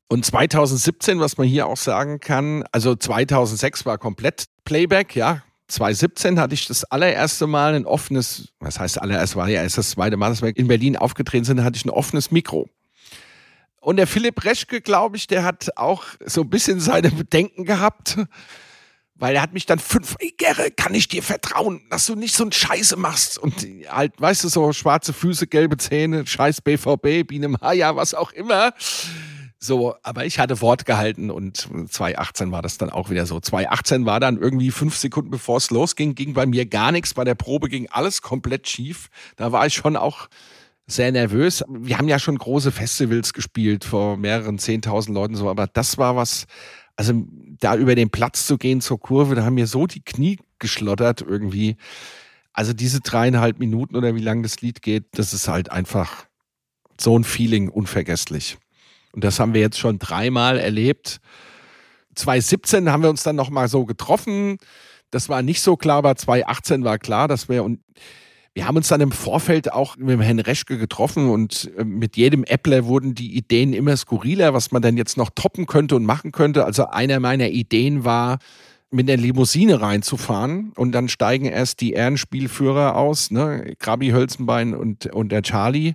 Und 0.09 0.27
2017, 0.27 1.21
was 1.21 1.39
man 1.39 1.47
hier 1.47 1.67
auch 1.67 1.79
sagen 1.79 2.21
kann, 2.21 2.65
also 2.71 2.95
2006 2.95 3.87
war 3.87 3.97
komplett 3.97 4.45
Playback, 4.65 5.17
ja, 5.17 5.43
2017 5.73 6.39
hatte 6.39 6.55
ich 6.55 6.67
das 6.67 6.85
allererste 6.85 7.47
Mal 7.47 7.75
ein 7.75 7.87
offenes, 7.87 8.53
was 8.61 8.79
heißt 8.79 9.01
allererst 9.01 9.37
war 9.37 9.49
ja 9.49 9.63
erst 9.63 9.79
das 9.79 9.91
zweite 9.91 10.17
Mal, 10.17 10.31
dass 10.31 10.43
wir 10.43 10.57
in 10.57 10.69
Berlin 10.69 10.97
aufgetreten 10.97 11.45
sind, 11.45 11.65
hatte 11.65 11.77
ich 11.77 11.85
ein 11.85 11.91
offenes 11.91 12.31
Mikro. 12.31 12.69
Und 13.81 13.97
der 13.97 14.07
Philipp 14.07 14.45
Reschke, 14.45 14.81
glaube 14.81 15.17
ich, 15.17 15.27
der 15.27 15.45
hat 15.45 15.71
auch 15.77 16.05
so 16.25 16.43
ein 16.43 16.51
bisschen 16.51 16.79
seine 16.79 17.11
Bedenken 17.11 17.65
gehabt, 17.65 18.19
weil 19.15 19.35
er 19.35 19.43
hat 19.43 19.55
mich 19.55 19.67
dann 19.67 19.79
fünf, 19.79 20.17
ey 20.19 20.35
Gerre, 20.37 20.71
kann 20.71 20.95
ich 20.95 21.09
dir 21.09 21.23
vertrauen, 21.23 21.83
dass 21.91 22.07
du 22.07 22.15
nicht 22.15 22.35
so 22.35 22.45
ein 22.45 22.53
Scheiße 22.53 22.97
machst 22.97 23.39
und 23.39 23.67
halt, 23.89 24.21
weißt 24.21 24.45
du, 24.45 24.49
so 24.49 24.73
schwarze 24.73 25.13
Füße, 25.13 25.47
gelbe 25.47 25.79
Zähne, 25.79 26.27
scheiß 26.27 26.61
BVB, 26.61 27.27
Biene 27.27 27.49
Maya, 27.49 27.97
was 27.97 28.15
auch 28.15 28.33
immer. 28.33 28.73
So, 29.65 29.95
aber 30.03 30.27
ich 30.27 30.41
hatte 30.41 30.61
Wort 30.61 30.87
gehalten 30.87 31.31
und 31.31 31.69
2018 31.89 32.51
war 32.51 32.63
das 32.63 32.79
dann 32.79 32.91
auch 32.91 33.11
wieder 33.11 33.27
so. 33.27 33.39
2018 33.39 34.07
war 34.07 34.19
dann 34.19 34.37
irgendwie 34.37 34.73
fünf 34.73 34.97
Sekunden 34.97 35.31
bevor 35.31 35.59
es 35.59 35.71
losging, 35.71 36.17
ging 36.17 36.35
bei 36.35 36.47
mir 36.47 36.67
gar 36.67 36.91
nichts. 36.91 37.15
Bei 37.15 37.23
der 37.23 37.37
Probe 37.37 37.69
ging 37.69 37.87
alles 37.89 38.23
komplett 38.23 38.69
schief. 38.69 39.09
Da 39.37 39.53
war 39.53 39.65
ich 39.65 39.75
schon 39.75 39.97
auch 39.97 40.27
sehr 40.89 41.13
nervös. 41.13 41.63
Wir 41.69 41.97
haben 41.97 42.09
ja 42.09 42.19
schon 42.19 42.39
große 42.39 42.73
Festivals 42.73 43.33
gespielt 43.35 43.85
vor 43.85 44.17
mehreren 44.17 44.59
zehntausend 44.59 45.15
Leuten 45.15 45.37
so, 45.37 45.49
aber 45.49 45.69
das 45.69 45.97
war 45.97 46.17
was, 46.17 46.47
also 46.97 47.23
da 47.61 47.77
über 47.77 47.95
den 47.95 48.11
Platz 48.11 48.49
zu 48.49 48.59
gehen 48.59 48.81
zur 48.81 48.99
Kurve, 48.99 49.37
da 49.37 49.45
haben 49.45 49.55
mir 49.55 49.69
so 49.69 49.87
die 49.87 50.03
Knie 50.03 50.41
geschlottert 50.59 51.21
irgendwie. 51.21 51.77
Also 52.53 52.73
diese 52.73 53.01
dreieinhalb 53.01 53.61
Minuten 53.61 53.95
oder 53.95 54.17
wie 54.17 54.23
lang 54.23 54.43
das 54.43 54.61
Lied 54.61 54.83
geht, 54.83 55.05
das 55.13 55.33
ist 55.33 55.47
halt 55.47 55.71
einfach 55.71 56.27
so 57.01 57.17
ein 57.17 57.23
Feeling 57.23 57.69
unvergesslich. 57.69 58.59
Und 59.13 59.25
das 59.25 59.39
haben 59.39 59.55
wir 59.55 59.61
jetzt 59.61 59.79
schon 59.79 59.99
dreimal 59.99 60.59
erlebt. 60.59 61.21
2017 62.15 62.91
haben 62.91 63.03
wir 63.03 63.11
uns 63.11 63.23
dann 63.23 63.37
nochmal 63.37 63.69
so 63.69 63.85
getroffen. 63.85 64.59
Das 65.11 65.29
war 65.29 65.43
nicht 65.43 65.61
so 65.61 65.77
klar, 65.77 65.99
aber 65.99 66.17
2018 66.17 66.85
war 66.85 66.99
klar, 66.99 67.29
dass 67.29 67.49
wir 67.49 67.65
und 67.65 67.81
wir 68.55 68.67
haben 68.67 68.77
uns 68.77 68.89
dann 68.89 69.01
im 69.01 69.13
Vorfeld 69.13 69.73
auch 69.73 69.97
mit 69.97 70.11
dem 70.11 70.21
Herrn 70.21 70.39
Reschke 70.39 70.77
getroffen 70.77 71.31
und 71.31 71.71
äh, 71.79 71.85
mit 71.85 72.19
jedem 72.19 72.45
Appler 72.45 72.85
wurden 72.85 73.15
die 73.15 73.35
Ideen 73.35 73.73
immer 73.73 73.97
skurriler, 73.97 74.53
was 74.53 74.73
man 74.73 74.83
denn 74.83 74.99
jetzt 74.99 75.17
noch 75.17 75.31
toppen 75.35 75.67
könnte 75.67 75.97
und 75.97 76.05
machen 76.05 76.33
könnte. 76.33 76.67
Also 76.67 76.87
einer 76.87 77.19
meiner 77.19 77.49
Ideen 77.49 78.05
war, 78.05 78.39
mit 78.91 79.09
der 79.09 79.17
Limousine 79.17 79.81
reinzufahren 79.81 80.73
und 80.77 80.93
dann 80.93 81.09
steigen 81.09 81.47
erst 81.47 81.81
die 81.81 81.95
Ehrenspielführer 81.95 82.95
aus, 82.95 83.31
ne, 83.31 83.75
Krabi 83.79 84.11
Hölzenbein 84.11 84.75
und, 84.75 85.07
und 85.07 85.33
der 85.33 85.43
Charlie 85.43 85.95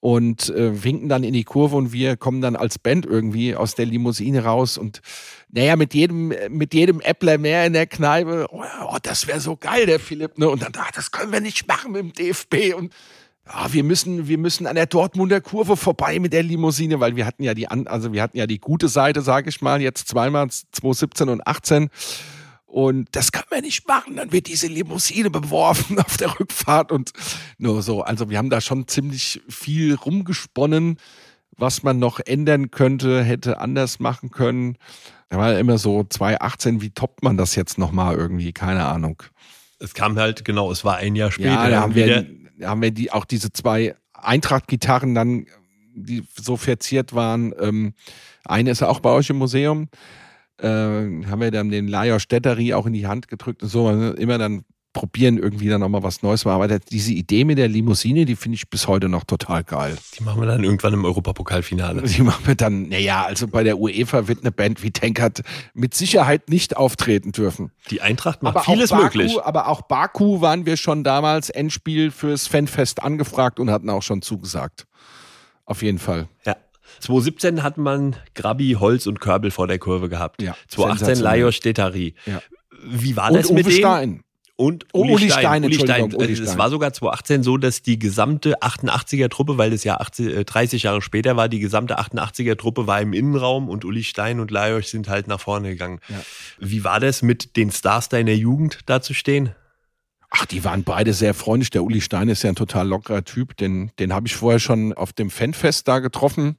und 0.00 0.50
äh, 0.50 0.84
winken 0.84 1.08
dann 1.08 1.24
in 1.24 1.32
die 1.32 1.44
Kurve 1.44 1.76
und 1.76 1.92
wir 1.92 2.16
kommen 2.16 2.40
dann 2.40 2.56
als 2.56 2.78
Band 2.78 3.06
irgendwie 3.06 3.56
aus 3.56 3.74
der 3.74 3.86
Limousine 3.86 4.44
raus 4.44 4.78
und 4.78 5.00
naja, 5.48 5.76
mit 5.76 5.94
jedem, 5.94 6.32
mit 6.50 6.74
jedem 6.74 7.00
Äppler 7.00 7.38
mehr 7.38 7.66
in 7.66 7.72
der 7.72 7.86
Kneipe, 7.86 8.46
oh, 8.50 8.62
oh 8.88 8.96
das 9.02 9.26
wäre 9.26 9.40
so 9.40 9.56
geil, 9.56 9.86
der 9.86 10.00
Philipp, 10.00 10.38
ne? 10.38 10.48
Und 10.48 10.62
dann, 10.62 10.72
ah, 10.76 10.90
das 10.94 11.10
können 11.10 11.32
wir 11.32 11.40
nicht 11.40 11.66
machen 11.66 11.92
mit 11.92 12.02
dem 12.02 12.12
DFB 12.12 12.74
und 12.76 12.92
ja, 13.46 13.72
wir 13.72 13.84
müssen, 13.84 14.26
wir 14.26 14.38
müssen 14.38 14.66
an 14.66 14.74
der 14.74 14.86
Dortmunder 14.86 15.40
Kurve 15.40 15.76
vorbei 15.76 16.18
mit 16.18 16.32
der 16.32 16.42
Limousine, 16.42 16.98
weil 16.98 17.14
wir 17.14 17.26
hatten 17.26 17.44
ja 17.44 17.54
die, 17.54 17.68
also 17.68 18.12
wir 18.12 18.22
hatten 18.22 18.36
ja 18.36 18.46
die 18.46 18.58
gute 18.58 18.88
Seite, 18.88 19.22
sage 19.22 19.48
ich 19.48 19.62
mal, 19.62 19.80
jetzt 19.80 20.08
zweimal 20.08 20.50
2017 20.50 21.28
und 21.28 21.46
18 21.46 21.88
und 22.76 23.08
das 23.12 23.32
können 23.32 23.46
wir 23.48 23.62
nicht 23.62 23.88
machen. 23.88 24.16
Dann 24.16 24.32
wird 24.32 24.48
diese 24.48 24.66
Limousine 24.66 25.30
beworfen 25.30 25.98
auf 26.04 26.18
der 26.18 26.38
Rückfahrt 26.38 26.92
und 26.92 27.10
nur 27.56 27.80
so. 27.80 28.02
Also 28.02 28.28
wir 28.28 28.36
haben 28.36 28.50
da 28.50 28.60
schon 28.60 28.86
ziemlich 28.86 29.40
viel 29.48 29.94
rumgesponnen, 29.94 30.98
was 31.56 31.82
man 31.84 31.98
noch 31.98 32.20
ändern 32.20 32.70
könnte, 32.70 33.24
hätte 33.24 33.60
anders 33.60 33.98
machen 33.98 34.30
können. 34.30 34.76
Da 35.30 35.38
war 35.38 35.52
ja 35.52 35.58
immer 35.58 35.78
so 35.78 36.04
2018, 36.04 36.82
wie 36.82 36.90
toppt 36.90 37.22
man 37.22 37.38
das 37.38 37.54
jetzt 37.54 37.78
nochmal 37.78 38.14
irgendwie? 38.14 38.52
Keine 38.52 38.84
Ahnung. 38.84 39.22
Es 39.78 39.94
kam 39.94 40.18
halt, 40.18 40.44
genau, 40.44 40.70
es 40.70 40.84
war 40.84 40.96
ein 40.96 41.16
Jahr 41.16 41.32
später. 41.32 41.48
Ja, 41.48 41.70
da 41.70 41.80
haben 41.80 41.94
wir, 41.94 42.26
da 42.58 42.68
haben 42.68 42.82
wir 42.82 42.90
die, 42.90 43.10
auch 43.10 43.24
diese 43.24 43.54
zwei 43.54 43.94
Eintracht-Gitarren 44.12 45.14
dann, 45.14 45.46
die 45.94 46.24
so 46.34 46.58
verziert 46.58 47.14
waren. 47.14 47.54
Ähm, 47.58 47.94
eine 48.44 48.70
ist 48.70 48.80
ja 48.80 48.88
auch 48.88 49.00
bei 49.00 49.08
euch 49.12 49.30
im 49.30 49.38
Museum 49.38 49.88
äh, 50.58 50.66
haben 50.66 51.40
wir 51.40 51.50
dann 51.50 51.70
den 51.70 51.88
Lajos 51.88 52.22
Städteri 52.22 52.74
auch 52.74 52.86
in 52.86 52.92
die 52.92 53.06
Hand 53.06 53.28
gedrückt 53.28 53.62
und 53.62 53.68
so, 53.68 53.90
immer 53.90 54.38
dann 54.38 54.64
probieren, 54.96 55.36
irgendwie 55.36 55.68
dann 55.68 55.82
nochmal 55.82 56.02
was 56.02 56.22
Neues 56.22 56.46
war. 56.46 56.54
Aber 56.54 56.78
diese 56.78 57.12
Idee 57.12 57.44
mit 57.44 57.58
der 57.58 57.68
Limousine, 57.68 58.24
die 58.24 58.34
finde 58.34 58.56
ich 58.56 58.70
bis 58.70 58.88
heute 58.88 59.10
noch 59.10 59.24
total 59.24 59.62
geil. 59.62 59.98
Die 60.18 60.24
machen 60.24 60.40
wir 60.40 60.46
dann 60.46 60.64
irgendwann 60.64 60.94
im 60.94 61.04
Europapokalfinale. 61.04 62.00
Die 62.02 62.22
machen 62.22 62.46
wir 62.46 62.54
dann, 62.54 62.88
naja, 62.88 63.24
also 63.26 63.46
bei 63.46 63.62
der 63.62 63.78
UEFA 63.78 64.26
wird 64.26 64.40
eine 64.40 64.52
Band 64.52 64.82
wie 64.82 64.92
Tankert 64.92 65.42
mit 65.74 65.92
Sicherheit 65.92 66.48
nicht 66.48 66.78
auftreten 66.78 67.32
dürfen. 67.32 67.72
Die 67.90 68.00
Eintracht 68.00 68.42
macht 68.42 68.56
aber 68.56 68.64
vieles 68.64 68.88
Baku, 68.88 69.02
möglich. 69.02 69.38
Aber 69.42 69.68
auch 69.68 69.82
Baku 69.82 70.40
waren 70.40 70.64
wir 70.64 70.78
schon 70.78 71.04
damals 71.04 71.50
Endspiel 71.50 72.10
fürs 72.10 72.46
Fanfest 72.46 73.02
angefragt 73.02 73.60
und 73.60 73.70
hatten 73.70 73.90
auch 73.90 74.02
schon 74.02 74.22
zugesagt. 74.22 74.86
Auf 75.66 75.82
jeden 75.82 75.98
Fall. 75.98 76.26
Ja. 76.46 76.56
2017 77.00 77.62
hat 77.62 77.78
man 77.78 78.16
Grabi, 78.34 78.76
Holz 78.78 79.06
und 79.06 79.20
Körbel 79.20 79.50
vor 79.50 79.66
der 79.66 79.78
Kurve 79.78 80.08
gehabt. 80.08 80.42
Ja, 80.42 80.54
2018 80.68 81.06
sensationell. 81.06 81.40
Lajos 81.40 81.60
Detari. 81.60 82.14
Ja. 82.26 82.40
Wie 82.84 83.16
war 83.16 83.30
Und 83.30 83.36
das 83.38 83.46
Uwe 83.46 83.54
mit 83.54 83.66
dem? 83.66 83.72
Stein. 83.72 84.20
Und 84.58 84.86
Oh, 84.94 85.02
Uli, 85.02 85.12
Uli 85.14 85.26
Stein. 85.30 85.40
Stein, 85.42 85.64
Uli 85.64 85.74
Stein. 85.74 86.14
Uli 86.14 86.28
Äh, 86.28 86.32
Es 86.32 86.38
Stein. 86.38 86.58
war 86.58 86.70
sogar 86.70 86.90
2018 86.94 87.42
so, 87.42 87.58
dass 87.58 87.82
die 87.82 87.98
gesamte 87.98 88.62
88er 88.62 89.28
Truppe, 89.28 89.58
weil 89.58 89.70
das 89.70 89.84
ja 89.84 89.98
80, 90.00 90.34
äh, 90.34 90.44
30 90.46 90.84
Jahre 90.84 91.02
später 91.02 91.36
war, 91.36 91.50
die 91.50 91.58
gesamte 91.58 91.98
88er 91.98 92.56
Truppe 92.56 92.86
war 92.86 93.02
im 93.02 93.12
Innenraum 93.12 93.68
und 93.68 93.84
Uli 93.84 94.02
Stein 94.02 94.40
und 94.40 94.50
Lajos 94.50 94.90
sind 94.90 95.08
halt 95.10 95.28
nach 95.28 95.40
vorne 95.40 95.68
gegangen. 95.70 96.00
Ja. 96.08 96.16
Wie 96.58 96.84
war 96.84 97.00
das 97.00 97.20
mit 97.20 97.56
den 97.58 97.70
Stars 97.70 98.08
deiner 98.08 98.32
Jugend 98.32 98.78
da 98.86 99.02
zu 99.02 99.12
stehen? 99.12 99.50
Ach, 100.30 100.44
die 100.46 100.64
waren 100.64 100.82
beide 100.84 101.12
sehr 101.12 101.34
freundlich. 101.34 101.70
Der 101.70 101.84
Uli 101.84 102.00
Stein 102.00 102.28
ist 102.28 102.42
ja 102.42 102.50
ein 102.50 102.56
total 102.56 102.88
lockerer 102.88 103.24
Typ. 103.24 103.56
Den, 103.56 103.90
den 103.98 104.12
habe 104.12 104.26
ich 104.26 104.34
vorher 104.36 104.58
schon 104.58 104.92
auf 104.92 105.12
dem 105.12 105.30
Fanfest 105.30 105.86
da 105.88 106.00
getroffen, 106.00 106.56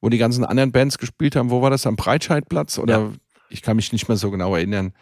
wo 0.00 0.08
die 0.08 0.18
ganzen 0.18 0.44
anderen 0.44 0.72
Bands 0.72 0.98
gespielt 0.98 1.36
haben. 1.36 1.50
Wo 1.50 1.62
war 1.62 1.70
das? 1.70 1.86
Am 1.86 1.96
Breitscheidplatz? 1.96 2.78
Oder 2.78 2.98
Ja. 2.98 3.12
ich 3.48 3.62
kann 3.62 3.76
mich 3.76 3.92
nicht 3.92 4.08
mehr 4.08 4.16
so 4.16 4.30
genau 4.30 4.54
erinnern. 4.56 4.92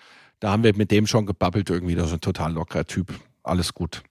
Da 0.41 0.51
haben 0.51 0.63
wir 0.63 0.77
mit 0.77 0.91
dem 0.91 1.07
schon 1.07 1.27
gebabbelt 1.27 1.69
irgendwie. 1.71 1.95
Das 1.95 2.07
ist 2.09 2.13
ein 2.15 2.21
total 2.21 2.53
lockerer 2.53 2.85
Typ. 2.87 3.13
Alles 3.43 3.75
gut. 3.75 4.03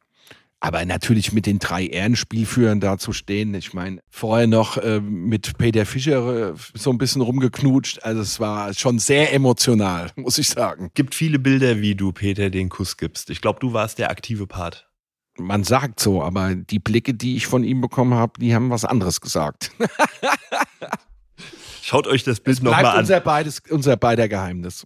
Aber 0.62 0.84
natürlich 0.84 1.32
mit 1.32 1.46
den 1.46 1.60
drei 1.60 1.86
Ehrenspielführern 1.86 2.82
da 2.82 2.98
zu 2.98 3.14
stehen. 3.14 3.54
Ich 3.54 3.74
meine, 3.74 4.02
vorher 4.10 4.46
noch 4.46 4.78
äh, 4.78 5.00
mit 5.00 5.58
Peter 5.58 5.86
Fischer 5.86 6.50
äh, 6.50 6.54
so 6.74 6.90
ein 6.90 6.98
bisschen 6.98 7.22
rumgeknutscht. 7.22 8.04
Also 8.04 8.22
es 8.22 8.42
war 8.42 8.74
schon 8.74 9.00
sehr 9.00 9.34
emotional, 9.34 10.12
muss 10.16 10.38
ich 10.38 10.50
sagen. 10.50 10.92
Gibt 10.94 11.16
viele 11.16 11.40
Bilder, 11.40 11.82
wie 11.82 11.96
du 11.96 12.12
Peter 12.12 12.50
den 12.50 12.68
Kuss 12.68 12.98
gibst. 12.98 13.30
Ich 13.30 13.40
glaube, 13.40 13.60
du 13.62 13.72
warst 13.72 14.00
der 14.00 14.12
aktive 14.12 14.48
Part. 14.48 14.90
Man 15.38 15.64
sagt 15.64 16.02
so, 16.02 16.22
aber 16.22 16.56
die 16.56 16.80
Blicke, 16.80 17.14
die 17.14 17.38
ich 17.38 17.48
von 17.48 17.64
ihm 17.64 17.80
bekommen 17.80 18.14
habe, 18.14 18.34
die 18.40 18.54
haben 18.54 18.70
was 18.70 18.84
anderes 18.84 19.22
gesagt. 19.22 19.72
Schaut 21.82 22.08
euch 22.08 22.24
das 22.24 22.42
Bild 22.42 22.62
nochmal 22.62 22.86
an. 22.86 23.00
unser, 23.00 23.22
beides, 23.22 23.62
unser 23.70 23.96
beider 23.96 24.28
Geheimnis. 24.28 24.86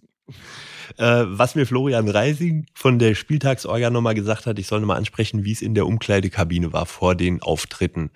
Äh, 0.96 1.24
was 1.26 1.54
mir 1.54 1.66
Florian 1.66 2.08
Reising 2.08 2.66
von 2.74 2.98
der 2.98 3.14
Spieltagsorga 3.14 3.90
nochmal 3.90 4.14
gesagt 4.14 4.46
hat, 4.46 4.58
ich 4.58 4.66
soll 4.66 4.80
nochmal 4.80 4.98
ansprechen, 4.98 5.44
wie 5.44 5.52
es 5.52 5.62
in 5.62 5.74
der 5.74 5.86
Umkleidekabine 5.86 6.72
war 6.72 6.86
vor 6.86 7.14
den 7.14 7.42
Auftritten. 7.42 8.10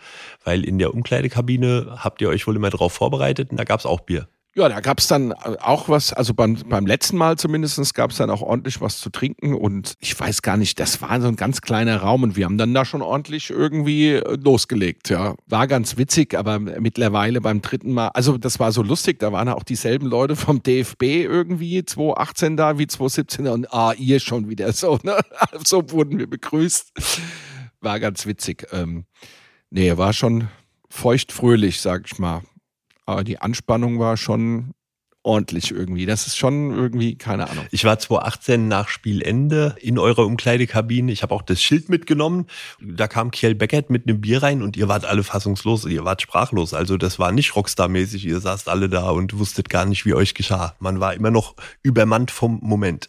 Weil 0.44 0.64
in 0.64 0.78
der 0.78 0.94
Umkleidekabine 0.94 1.96
habt 1.98 2.20
ihr 2.20 2.28
euch 2.28 2.46
wohl 2.46 2.56
immer 2.56 2.70
drauf 2.70 2.92
vorbereitet 2.92 3.50
und 3.50 3.56
da 3.56 3.64
gab 3.64 3.80
es 3.80 3.86
auch 3.86 4.00
Bier. 4.00 4.28
Ja, 4.59 4.68
da 4.68 4.80
gab 4.80 4.98
es 4.98 5.06
dann 5.06 5.32
auch 5.32 5.88
was, 5.88 6.12
also 6.12 6.34
beim, 6.34 6.56
beim 6.68 6.84
letzten 6.84 7.16
Mal 7.16 7.38
zumindest 7.38 7.94
gab 7.94 8.11
es 8.11 8.16
dann 8.16 8.28
auch 8.28 8.42
ordentlich 8.42 8.80
was 8.80 8.98
zu 8.98 9.09
trinken 9.09 9.54
und 9.54 9.94
ich 10.00 10.18
weiß 10.18 10.42
gar 10.42 10.56
nicht, 10.56 10.80
das 10.80 11.00
war 11.00 11.20
so 11.20 11.28
ein 11.28 11.36
ganz 11.36 11.61
kleiner 11.61 11.98
Raum 11.98 12.24
und 12.24 12.34
wir 12.34 12.44
haben 12.44 12.59
dann 12.59 12.74
da 12.74 12.84
schon 12.84 13.00
ordentlich 13.00 13.50
irgendwie 13.50 14.14
äh, 14.14 14.36
losgelegt, 14.42 15.11
ja. 15.11 15.36
War 15.46 15.68
ganz 15.68 15.96
witzig, 15.96 16.36
aber 16.36 16.59
mittlerweile 16.59 17.40
beim 17.40 17.62
dritten 17.62 17.92
Mal, 17.92 18.09
also 18.09 18.36
das 18.36 18.59
war 18.59 18.72
so 18.72 18.82
lustig, 18.82 19.20
da 19.20 19.30
waren 19.30 19.48
auch 19.48 19.62
dieselben 19.62 20.09
Leute 20.09 20.34
vom 20.34 20.61
DFB 20.61 21.04
irgendwie, 21.04 21.84
2018 21.84 22.56
da 22.56 22.78
wie 22.78 22.88
2017 22.88 23.46
und 23.46 23.72
ah, 23.72 23.92
ihr 23.96 24.18
schon 24.18 24.48
wieder 24.48 24.72
so, 24.72 24.98
ne? 25.04 25.20
So 25.64 25.88
wurden 25.92 26.18
wir 26.18 26.28
begrüßt. 26.28 26.94
War 27.80 28.00
ganz 28.00 28.26
witzig. 28.26 28.66
Ähm, 28.72 29.04
nee, 29.70 29.96
war 29.96 30.12
schon 30.12 30.48
feuchtfröhlich, 30.90 31.80
sag 31.80 32.06
ich 32.06 32.18
mal. 32.18 32.42
Aber 33.09 33.24
die 33.24 33.40
Anspannung 33.40 33.98
war 33.98 34.18
schon 34.18 34.74
ordentlich 35.22 35.70
irgendwie. 35.70 36.04
Das 36.04 36.26
ist 36.26 36.36
schon 36.36 36.76
irgendwie, 36.76 37.16
keine 37.16 37.48
Ahnung. 37.48 37.64
Ich 37.70 37.84
war 37.84 37.98
2018 37.98 38.68
nach 38.68 38.90
Spielende 38.90 39.74
in 39.80 39.98
eurer 39.98 40.26
Umkleidekabine. 40.26 41.11
Ich 41.11 41.22
habe 41.22 41.34
auch 41.34 41.40
das 41.40 41.62
Schild 41.62 41.88
mitgenommen. 41.88 42.48
Da 42.82 43.09
kam 43.09 43.30
Kiel 43.30 43.54
Beckert 43.54 43.88
mit 43.88 44.06
einem 44.06 44.20
Bier 44.20 44.42
rein 44.42 44.61
und 44.61 44.76
ihr 44.76 44.88
wart 44.88 45.06
alle 45.06 45.24
fassungslos, 45.24 45.86
ihr 45.86 46.04
wart 46.04 46.20
sprachlos. 46.20 46.74
Also 46.74 46.98
das 46.98 47.18
war 47.18 47.32
nicht 47.32 47.56
Rockstar-mäßig. 47.56 48.26
Ihr 48.26 48.40
saßt 48.40 48.68
alle 48.68 48.90
da 48.90 49.09
und 49.09 49.38
wusstet 49.38 49.70
gar 49.70 49.86
nicht, 49.86 50.04
wie 50.04 50.12
euch 50.12 50.34
geschah. 50.34 50.74
Man 50.78 51.00
war 51.00 51.14
immer 51.14 51.30
noch 51.30 51.54
übermannt 51.82 52.30
vom 52.30 52.61
Moment. 52.62 53.09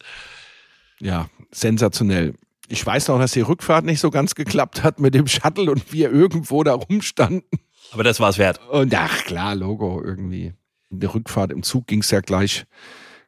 Ja, 1.02 1.28
sensationell. 1.52 2.36
Ich 2.70 2.86
weiß 2.86 3.10
noch, 3.10 3.20
dass 3.20 3.34
die 3.34 3.42
Rückfahrt 3.42 3.84
nicht 3.84 4.00
so 4.00 4.12
ganz 4.12 4.34
geklappt 4.34 4.82
hat 4.82 5.02
mit 5.02 5.14
dem 5.14 5.28
Shuttle 5.28 5.70
und 5.70 5.92
wir 5.92 6.10
irgendwo 6.10 6.64
da 6.64 6.74
rumstanden. 6.74 7.44
Aber 7.92 8.04
das 8.04 8.20
war's 8.20 8.38
wert. 8.38 8.60
Und 8.70 8.94
ach 8.96 9.24
klar, 9.26 9.56
Logo 9.56 10.02
irgendwie. 10.04 10.54
In 10.92 11.00
der 11.00 11.14
Rückfahrt 11.14 11.52
im 11.52 11.64
Zug 11.64 11.88
ging 11.88 12.00
es 12.00 12.10
ja 12.10 12.20
gleich, 12.20 12.66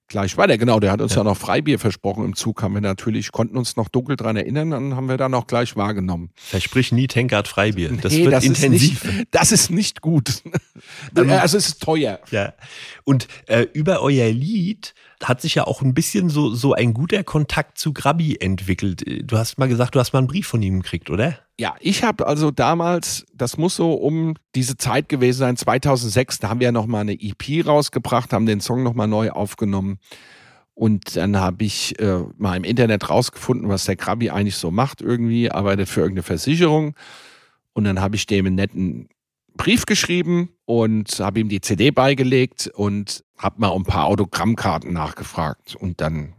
gleich 0.07 0.36
weiter. 0.38 0.57
Genau, 0.57 0.80
der 0.80 0.91
hat 0.91 1.01
uns 1.01 1.14
ja. 1.14 1.24
noch 1.24 1.38
Freibier 1.38 1.78
versprochen 1.78 2.26
im 2.26 2.36
Zug. 2.36 2.64
Haben 2.64 2.74
wir 2.74 2.82
natürlich, 2.82 3.32
konnten 3.32 3.55
uns 3.57 3.76
noch 3.76 3.88
dunkel 3.88 4.16
dran 4.16 4.36
erinnern, 4.36 4.72
dann 4.72 4.95
haben 4.95 5.07
wir 5.07 5.18
dann 5.18 5.34
auch 5.36 5.45
gleich 5.45 5.76
wahrgenommen. 5.76 6.32
Versprich 6.36 6.91
nie 6.91 7.07
Tankard 7.07 7.47
Freibier. 7.47 7.89
Das 8.01 8.14
Nee, 8.14 8.24
wird 8.24 8.34
das 8.34 8.45
intensiv. 8.45 9.03
Ist 9.03 9.14
nicht, 9.14 9.28
das 9.32 9.51
ist 9.51 9.70
nicht 9.70 10.01
gut. 10.01 10.41
also 11.16 11.57
es 11.57 11.68
ist 11.68 11.84
teuer. 11.84 12.20
Ja. 12.32 12.53
Und 13.03 13.28
äh, 13.45 13.68
über 13.74 14.01
euer 14.01 14.32
Lied 14.32 14.95
hat 15.24 15.41
sich 15.41 15.55
ja 15.55 15.65
auch 15.65 15.82
ein 15.82 15.93
bisschen 15.93 16.30
so, 16.30 16.53
so 16.53 16.74
ein 16.74 16.93
guter 16.93 17.24
Kontakt 17.24 17.78
zu 17.78 17.93
Grabi 17.93 18.38
entwickelt. 18.39 19.03
Du 19.24 19.38
hast 19.38 19.57
mal 19.57 19.67
gesagt, 19.67 19.95
du 19.95 19.99
hast 19.99 20.13
mal 20.13 20.19
einen 20.19 20.28
Brief 20.28 20.47
von 20.47 20.61
ihm 20.61 20.82
gekriegt, 20.82 21.09
oder? 21.09 21.38
Ja, 21.59 21.76
ich 21.80 22.03
habe 22.03 22.28
also 22.28 22.51
damals, 22.51 23.26
das 23.34 23.57
muss 23.57 23.76
so 23.76 23.93
um 23.93 24.36
diese 24.55 24.78
Zeit 24.78 25.09
gewesen 25.09 25.39
sein, 25.39 25.57
2006, 25.57 26.39
da 26.39 26.49
haben 26.49 26.59
wir 26.59 26.65
ja 26.65 26.72
nochmal 26.72 27.01
eine 27.01 27.13
EP 27.13 27.65
rausgebracht, 27.65 28.34
haben 28.34 28.45
den 28.45 28.61
Song 28.61 28.84
nochmal 28.84 29.07
neu 29.07 29.32
aufgenommen. 29.32 29.99
Und 30.74 31.15
dann 31.15 31.38
habe 31.38 31.63
ich 31.63 31.99
äh, 31.99 32.24
mal 32.38 32.55
im 32.55 32.63
Internet 32.63 33.09
rausgefunden, 33.09 33.69
was 33.69 33.86
der 33.86 33.97
Krabi 33.97 34.32
eigentlich 34.32 34.55
so 34.55 34.72
macht 34.72 35.01
irgendwie, 35.01 35.51
arbeitet 35.51 35.89
für 35.89 36.01
irgendeine 36.01 36.24
Versicherung. 36.24 36.95
Und 37.74 37.84
dann 37.84 38.01
habe 38.01 38.15
ich 38.15 38.26
dem 38.26 38.45
einen 38.45 38.55
netten 38.55 39.09
Brief 39.55 39.86
geschrieben 39.86 40.49
und 40.65 41.19
habe 41.19 41.41
ihm 41.41 41.49
die 41.49 41.61
CD 41.61 41.91
beigelegt 41.91 42.72
und 42.74 43.24
habe 43.41 43.59
mal 43.59 43.73
ein 43.73 43.83
paar 43.83 44.05
Autogrammkarten 44.05 44.93
nachgefragt. 44.93 45.75
Und 45.75 45.99
dann 45.99 46.35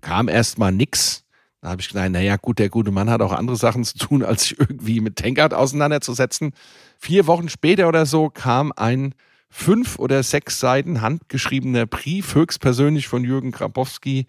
kam 0.00 0.28
erst 0.28 0.58
mal 0.58 0.72
nix. 0.72 1.24
Da 1.60 1.70
habe 1.70 1.80
ich 1.80 1.88
gedacht, 1.88 2.10
naja, 2.10 2.36
gut, 2.36 2.58
der 2.58 2.68
gute 2.68 2.90
Mann 2.90 3.08
hat 3.08 3.22
auch 3.22 3.32
andere 3.32 3.56
Sachen 3.56 3.84
zu 3.84 3.96
tun, 3.96 4.22
als 4.22 4.42
sich 4.42 4.58
irgendwie 4.58 5.00
mit 5.00 5.16
Tankard 5.16 5.54
auseinanderzusetzen. 5.54 6.52
Vier 6.98 7.26
Wochen 7.26 7.48
später 7.48 7.88
oder 7.88 8.04
so 8.04 8.28
kam 8.28 8.72
ein 8.76 9.14
fünf 9.48 9.98
oder 10.00 10.22
sechs 10.24 10.58
Seiten 10.58 11.00
handgeschriebener 11.00 11.86
Brief, 11.86 12.34
höchstpersönlich 12.34 13.06
von 13.06 13.22
Jürgen 13.22 13.52
Grabowski, 13.52 14.26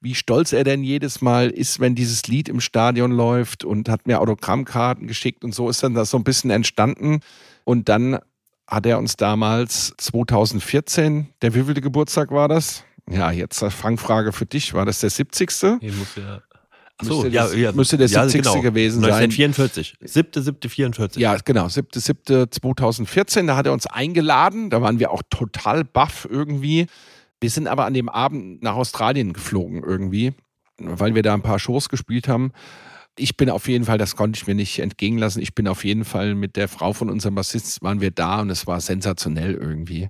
wie 0.00 0.14
stolz 0.14 0.52
er 0.52 0.62
denn 0.62 0.84
jedes 0.84 1.20
Mal 1.20 1.50
ist, 1.50 1.80
wenn 1.80 1.96
dieses 1.96 2.28
Lied 2.28 2.48
im 2.48 2.60
Stadion 2.60 3.10
läuft 3.10 3.64
und 3.64 3.88
hat 3.88 4.06
mir 4.06 4.20
Autogrammkarten 4.20 5.08
geschickt 5.08 5.42
und 5.42 5.52
so 5.52 5.68
ist 5.68 5.82
dann 5.82 5.94
das 5.94 6.10
so 6.10 6.16
ein 6.16 6.24
bisschen 6.24 6.50
entstanden. 6.50 7.20
Und 7.64 7.88
dann 7.88 8.20
hat 8.68 8.86
er 8.86 8.98
uns 8.98 9.16
damals 9.16 9.94
2014, 9.96 11.28
der 11.42 11.54
wievielte 11.54 11.80
Geburtstag 11.80 12.30
war 12.30 12.46
das? 12.48 12.84
Ja, 13.10 13.30
jetzt 13.32 13.64
Fangfrage 13.64 14.32
für 14.32 14.46
dich. 14.46 14.74
War 14.74 14.84
das 14.84 15.00
der 15.00 15.10
70.? 15.10 15.50
Hier 15.80 15.92
muss 15.94 16.14
ja. 16.16 16.42
Achso, 17.00 17.22
Müsste 17.22 17.28
ja, 17.28 17.42
das- 17.44 17.54
ja, 17.56 17.72
müsste 17.72 17.96
der 17.96 18.08
ja, 18.08 18.22
70. 18.28 18.42
genau. 18.42 18.60
gewesen 18.60 19.00
sein. 19.00 19.12
1944. 19.30 19.96
7.7.44. 20.04 21.18
Ja, 21.20 21.36
genau, 21.44 21.66
7.7.2014, 21.68 23.46
da 23.46 23.56
hat 23.56 23.66
er 23.66 23.72
uns 23.72 23.86
eingeladen, 23.86 24.68
da 24.70 24.82
waren 24.82 24.98
wir 24.98 25.10
auch 25.12 25.22
total 25.30 25.84
baff 25.84 26.26
irgendwie. 26.30 26.86
Wir 27.40 27.50
sind 27.50 27.68
aber 27.68 27.84
an 27.86 27.94
dem 27.94 28.08
Abend 28.08 28.62
nach 28.64 28.74
Australien 28.74 29.32
geflogen 29.32 29.82
irgendwie, 29.84 30.32
weil 30.78 31.14
wir 31.14 31.22
da 31.22 31.34
ein 31.34 31.42
paar 31.42 31.60
Shows 31.60 31.88
gespielt 31.88 32.26
haben. 32.26 32.52
Ich 33.18 33.36
bin 33.36 33.50
auf 33.50 33.68
jeden 33.68 33.84
Fall, 33.84 33.98
das 33.98 34.16
konnte 34.16 34.38
ich 34.38 34.46
mir 34.46 34.54
nicht 34.54 34.78
entgehen 34.78 35.18
lassen, 35.18 35.40
ich 35.40 35.54
bin 35.54 35.66
auf 35.68 35.84
jeden 35.84 36.04
Fall 36.04 36.34
mit 36.34 36.56
der 36.56 36.68
Frau 36.68 36.92
von 36.92 37.10
unserem 37.10 37.34
Bassist, 37.34 37.82
waren 37.82 38.00
wir 38.00 38.10
da 38.10 38.40
und 38.40 38.50
es 38.50 38.66
war 38.66 38.80
sensationell 38.80 39.54
irgendwie. 39.54 40.08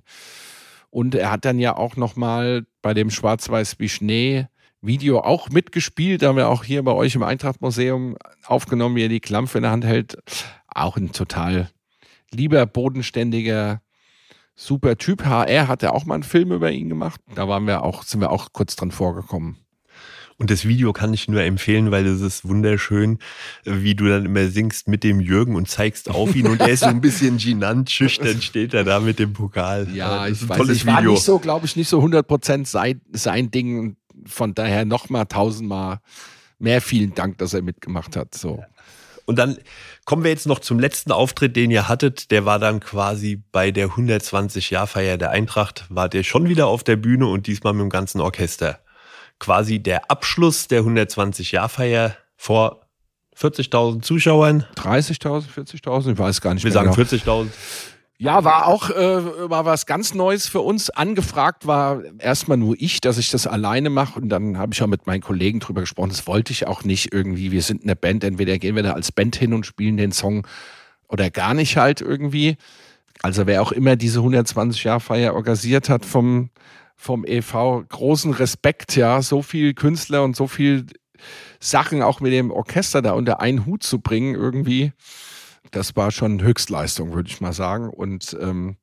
Und 0.91 1.15
er 1.15 1.31
hat 1.31 1.45
dann 1.45 1.59
ja 1.59 1.75
auch 1.75 1.95
nochmal 1.95 2.65
bei 2.81 2.93
dem 2.93 3.09
Schwarz-Weiß 3.09 3.79
wie 3.79 3.89
Schnee 3.89 4.47
Video 4.81 5.19
auch 5.19 5.49
mitgespielt. 5.49 6.21
Da 6.21 6.29
haben 6.29 6.37
wir 6.37 6.47
auch 6.47 6.63
hier 6.63 6.83
bei 6.83 6.93
euch 6.93 7.15
im 7.15 7.23
Eintracht-Museum 7.23 8.17
aufgenommen, 8.45 8.95
wie 8.95 9.03
er 9.03 9.09
die 9.09 9.19
Klampfe 9.19 9.57
in 9.57 9.63
der 9.63 9.71
Hand 9.71 9.85
hält. 9.85 10.17
Auch 10.67 10.97
ein 10.97 11.11
total 11.11 11.69
lieber, 12.31 12.65
bodenständiger, 12.65 13.81
super 14.55 14.97
Typ. 14.97 15.25
HR 15.25 15.67
hat 15.67 15.83
ja 15.83 15.91
auch 15.91 16.05
mal 16.05 16.15
einen 16.15 16.23
Film 16.23 16.51
über 16.51 16.71
ihn 16.71 16.89
gemacht. 16.89 17.21
Da 17.35 17.47
waren 17.47 17.67
wir 17.67 17.83
auch, 17.83 18.03
sind 18.03 18.21
wir 18.21 18.31
auch 18.31 18.53
kurz 18.53 18.75
dran 18.75 18.91
vorgekommen. 18.91 19.57
Und 20.39 20.49
das 20.49 20.65
Video 20.65 20.93
kann 20.93 21.13
ich 21.13 21.27
nur 21.27 21.41
empfehlen, 21.41 21.91
weil 21.91 22.07
es 22.07 22.21
ist 22.21 22.47
wunderschön, 22.47 23.19
wie 23.65 23.93
du 23.93 24.07
dann 24.07 24.25
immer 24.25 24.47
singst 24.47 24.87
mit 24.87 25.03
dem 25.03 25.19
Jürgen 25.19 25.55
und 25.55 25.69
zeigst 25.69 26.09
auf 26.09 26.33
ihn 26.33 26.47
und 26.47 26.61
er 26.61 26.69
ist 26.69 26.79
so 26.79 26.85
ein 26.85 27.01
bisschen 27.01 27.37
genannt, 27.37 27.91
schüchtern 27.91 28.41
steht 28.41 28.73
er 28.73 28.85
da 28.85 29.01
mit 29.01 29.19
dem 29.19 29.33
Pokal. 29.33 29.89
Ja, 29.93 30.25
ist 30.27 30.37
ich 30.37 30.43
ein 30.43 30.49
weiß, 30.49 30.57
tolles 30.57 30.77
ich 30.77 30.85
war 30.85 30.99
Video. 30.99 31.11
nicht 31.11 31.23
so, 31.23 31.39
glaube 31.39 31.65
ich, 31.65 31.75
nicht 31.75 31.89
so 31.89 31.97
100 31.97 32.25
Prozent 32.25 32.67
sein, 32.69 33.01
sein 33.11 33.51
Ding. 33.51 33.97
Von 34.25 34.53
daher 34.53 34.85
nochmal 34.85 35.25
tausendmal 35.25 35.99
mehr 36.57 36.81
vielen 36.81 37.13
Dank, 37.15 37.37
dass 37.37 37.53
er 37.53 37.61
mitgemacht 37.61 38.15
hat. 38.15 38.33
So. 38.33 38.63
Und 39.25 39.37
dann 39.37 39.57
kommen 40.05 40.23
wir 40.23 40.31
jetzt 40.31 40.47
noch 40.47 40.59
zum 40.59 40.79
letzten 40.79 41.11
Auftritt, 41.11 41.55
den 41.55 41.69
ihr 41.69 41.87
hattet. 41.87 42.31
Der 42.31 42.45
war 42.45 42.59
dann 42.59 42.79
quasi 42.79 43.41
bei 43.51 43.71
der 43.71 43.89
120-Jahr-Feier 43.89 45.17
der 45.17 45.31
Eintracht. 45.31 45.85
Wart 45.89 46.13
ihr 46.13 46.23
schon 46.23 46.47
wieder 46.49 46.67
auf 46.67 46.83
der 46.83 46.95
Bühne 46.95 47.27
und 47.27 47.47
diesmal 47.47 47.73
mit 47.73 47.81
dem 47.81 47.89
ganzen 47.89 48.21
Orchester. 48.21 48.79
Quasi 49.39 49.79
der 49.79 50.11
Abschluss 50.11 50.67
der 50.67 50.83
120-Jahr-Feier 50.83 52.15
vor 52.35 52.81
40.000 53.37 54.01
Zuschauern. 54.01 54.65
30.000, 54.75 55.45
40.000, 55.55 56.11
ich 56.11 56.17
weiß 56.17 56.41
gar 56.41 56.53
nicht 56.53 56.63
Wir 56.63 56.71
sagen 56.71 56.91
genau. 56.91 57.07
40.000. 57.09 57.47
Ja, 58.21 58.43
war 58.43 58.67
auch 58.67 58.89
äh, 58.89 59.49
war 59.49 59.63
was 59.63 59.85
ganz 59.85 60.13
Neues 60.13 60.49
für 60.49 60.59
uns. 60.59 60.89
Angefragt 60.89 61.65
war 61.65 62.01
erstmal 62.17 62.57
nur 62.57 62.75
ich, 62.77 62.99
dass 62.99 63.17
ich 63.17 63.31
das 63.31 63.47
alleine 63.47 63.89
mache. 63.89 64.19
Und 64.19 64.27
dann 64.27 64.57
habe 64.57 64.73
ich 64.73 64.83
auch 64.83 64.87
mit 64.87 65.07
meinen 65.07 65.21
Kollegen 65.21 65.61
drüber 65.61 65.79
gesprochen. 65.79 66.09
Das 66.09 66.27
wollte 66.27 66.51
ich 66.51 66.67
auch 66.67 66.83
nicht 66.83 67.13
irgendwie. 67.13 67.53
Wir 67.53 67.61
sind 67.61 67.83
eine 67.83 67.95
Band, 67.95 68.25
entweder 68.25 68.57
gehen 68.57 68.75
wir 68.75 68.83
da 68.83 68.91
als 68.91 69.13
Band 69.13 69.37
hin 69.37 69.53
und 69.53 69.65
spielen 69.65 69.95
den 69.95 70.11
Song 70.11 70.45
oder 71.07 71.29
gar 71.29 71.53
nicht 71.53 71.77
halt 71.77 72.01
irgendwie. 72.01 72.57
Also 73.21 73.47
wer 73.47 73.61
auch 73.61 73.71
immer 73.71 73.95
diese 73.95 74.19
120-Jahr-Feier 74.19 75.33
organisiert 75.33 75.87
hat 75.87 76.05
vom, 76.05 76.49
vom 76.99 77.25
EV, 77.25 77.85
großen 77.87 78.33
Respekt, 78.33 78.95
ja, 78.95 79.21
so 79.21 79.41
viel 79.41 79.73
Künstler 79.73 80.23
und 80.23 80.35
so 80.35 80.47
viel 80.47 80.85
Sachen 81.59 82.01
auch 82.01 82.19
mit 82.19 82.33
dem 82.33 82.51
Orchester 82.51 83.01
da 83.01 83.13
unter 83.13 83.41
einen 83.41 83.65
Hut 83.65 83.83
zu 83.83 83.99
bringen 83.99 84.35
irgendwie 84.35 84.93
das 85.71 85.95
war 85.95 86.11
schon 86.11 86.41
Höchstleistung, 86.41 87.13
würde 87.13 87.29
ich 87.29 87.41
mal 87.41 87.53
sagen. 87.53 87.89
Und 87.89 88.35
ähm, 88.39 88.77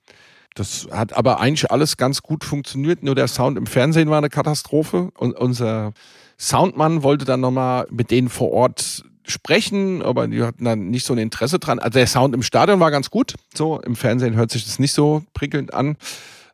das 0.55 0.89
hat 0.91 1.17
aber 1.17 1.41
eigentlich 1.41 1.71
alles 1.71 1.97
ganz 1.97 2.23
gut 2.23 2.45
funktioniert. 2.45 3.03
Nur 3.03 3.15
der 3.15 3.29
Sound 3.29 3.59
im 3.59 3.67
Fernsehen 3.67 4.11
war 4.11 4.19
eine 4.19 4.31
Katastrophe. 4.31 5.11
Und 5.17 5.37
unser 5.39 5.93
Soundmann 6.39 7.03
wollte 7.03 7.25
dann 7.25 7.41
nochmal 7.41 7.87
mit 7.91 8.11
denen 8.11 8.29
vor 8.29 8.53
Ort 8.53 9.05
sprechen, 9.29 10.03
aber 10.03 10.29
die 10.29 10.43
hatten 10.43 10.65
dann 10.65 10.89
nicht 10.89 11.05
so 11.05 11.13
ein 11.13 11.19
Interesse 11.19 11.59
dran. 11.59 11.81
Also 11.81 11.99
der 11.99 12.07
Sound 12.07 12.35
im 12.35 12.43
Stadion 12.43 12.79
war 12.79 12.93
ganz 12.93 13.11
gut. 13.11 13.35
So, 13.55 13.81
im 13.81 13.97
Fernsehen 13.97 14.37
hört 14.37 14.53
sich 14.53 14.65
das 14.65 14.79
nicht 14.79 14.93
so 14.93 15.25
prickelnd 15.35 15.75
an. 15.75 15.97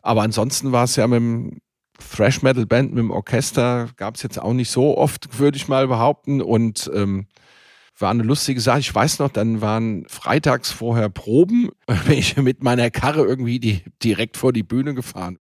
Aber 0.03 0.23
ansonsten 0.23 0.73
war 0.73 0.85
es 0.85 0.97
ja 0.97 1.07
mit 1.07 1.17
dem 1.17 1.61
Thrash 1.99 2.43
Metal 2.43 2.67
Band, 2.67 2.91
mit 2.91 2.99
dem 2.99 3.11
Orchester, 3.11 3.89
gab 3.97 4.17
es 4.17 4.23
jetzt 4.23 4.41
auch 4.41 4.53
nicht 4.53 4.71
so 4.71 4.99
oft, 4.99 5.39
würde 5.39 5.57
ich 5.57 5.69
mal 5.69 5.87
behaupten. 5.87 6.43
Und 6.43 6.91
ähm, 6.95 7.27
war 8.03 8.11
eine 8.11 8.23
lustige 8.23 8.61
Sache. 8.61 8.81
Ich 8.81 8.95
weiß 8.95 9.19
noch, 9.21 9.31
dann 9.31 9.61
waren 9.61 10.05
freitags 10.09 10.71
vorher 10.71 11.09
Proben. 11.09 11.71
Bin 12.07 12.19
ich 12.19 12.37
mit 12.37 12.63
meiner 12.63 12.91
Karre 12.91 13.25
irgendwie 13.25 13.61
die, 13.61 13.83
direkt 14.03 14.37
vor 14.37 14.53
die 14.53 14.63
Bühne 14.63 14.95
gefahren. 14.95 15.39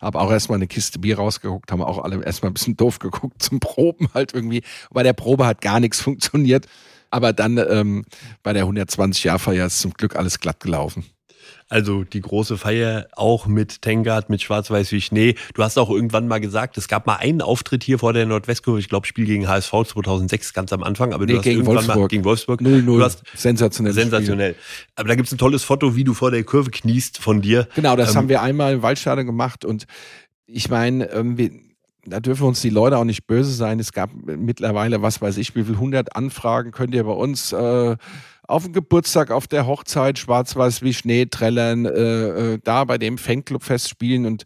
Habe 0.00 0.20
auch 0.20 0.30
erstmal 0.30 0.56
eine 0.56 0.66
Kiste 0.66 0.98
Bier 0.98 1.16
rausgeguckt, 1.16 1.72
haben 1.72 1.82
auch 1.82 1.98
alle 1.98 2.22
erstmal 2.22 2.50
ein 2.50 2.54
bisschen 2.54 2.76
doof 2.76 2.98
geguckt 2.98 3.42
zum 3.42 3.58
Proben 3.58 4.08
halt 4.14 4.34
irgendwie. 4.34 4.62
Bei 4.90 5.02
der 5.02 5.14
Probe 5.14 5.46
hat 5.46 5.60
gar 5.60 5.80
nichts 5.80 6.00
funktioniert. 6.00 6.66
Aber 7.10 7.32
dann 7.32 7.56
ähm, 7.56 8.04
bei 8.42 8.52
der 8.52 8.66
120-Jahr-Feier 8.66 9.66
ist 9.66 9.80
zum 9.80 9.92
Glück 9.92 10.16
alles 10.16 10.40
glatt 10.40 10.60
gelaufen. 10.60 11.04
Also 11.68 12.04
die 12.04 12.20
große 12.20 12.58
Feier 12.58 13.08
auch 13.16 13.46
mit 13.46 13.82
Tengard, 13.82 14.30
mit 14.30 14.40
Schwarz-Weiß 14.40 14.92
wie 14.92 15.00
Schnee. 15.00 15.34
Du 15.54 15.64
hast 15.64 15.76
auch 15.78 15.90
irgendwann 15.90 16.28
mal 16.28 16.38
gesagt, 16.38 16.78
es 16.78 16.86
gab 16.86 17.06
mal 17.08 17.16
einen 17.16 17.42
Auftritt 17.42 17.82
hier 17.82 17.98
vor 17.98 18.12
der 18.12 18.24
Nordwestkurve, 18.24 18.78
ich 18.78 18.88
glaube 18.88 19.06
Spiel 19.06 19.26
gegen 19.26 19.48
HSV 19.48 19.72
2006 19.72 20.52
ganz 20.52 20.72
am 20.72 20.84
Anfang, 20.84 21.12
aber 21.12 21.26
du 21.26 21.32
nee, 21.32 21.38
hast 21.38 21.44
gegen 21.44 21.56
irgendwann 21.56 21.76
Wolfsburg. 21.76 21.98
mal 21.98 22.08
gegen 22.08 22.24
Wolfsburg. 22.24 22.60
0 22.60 22.72
-0. 22.72 22.84
Du 22.84 23.02
hast 23.02 23.22
sensationell. 23.34 23.92
sensationell. 23.94 24.54
Aber 24.94 25.08
da 25.08 25.16
gibt's 25.16 25.32
ein 25.32 25.38
tolles 25.38 25.64
Foto, 25.64 25.96
wie 25.96 26.04
du 26.04 26.14
vor 26.14 26.30
der 26.30 26.44
Kurve 26.44 26.70
kniest 26.70 27.18
von 27.18 27.42
dir. 27.42 27.66
Genau, 27.74 27.96
das 27.96 28.10
Ähm, 28.12 28.16
haben 28.16 28.28
wir 28.28 28.42
einmal 28.42 28.74
im 28.74 28.82
Waldstadion 28.82 29.26
gemacht 29.26 29.64
und 29.64 29.86
ich 30.46 30.70
meine, 30.70 31.10
ähm, 31.10 31.36
wir, 31.36 31.50
da 32.04 32.20
dürfen 32.20 32.46
uns 32.46 32.60
die 32.60 32.70
Leute 32.70 32.98
auch 32.98 33.04
nicht 33.04 33.26
böse 33.26 33.50
sein. 33.50 33.80
Es 33.80 33.92
gab 33.92 34.10
mittlerweile, 34.24 35.02
was 35.02 35.20
weiß 35.20 35.36
ich, 35.38 35.56
wie 35.56 35.64
viel 35.64 35.74
100 35.74 36.14
Anfragen 36.14 36.70
könnt 36.70 36.94
ihr 36.94 37.02
bei 37.02 37.10
uns 37.12 37.52
äh, 37.52 37.96
auf 38.48 38.64
dem 38.64 38.72
Geburtstag, 38.72 39.30
auf 39.30 39.46
der 39.46 39.66
Hochzeit, 39.66 40.18
schwarz-weiß 40.18 40.82
wie 40.82 40.94
Schnee 40.94 41.26
trällern, 41.26 41.86
äh, 41.86 42.54
äh, 42.54 42.58
da 42.62 42.84
bei 42.84 42.98
dem 42.98 43.18
Fanclub-Fest 43.18 43.88
spielen 43.88 44.26
und 44.26 44.44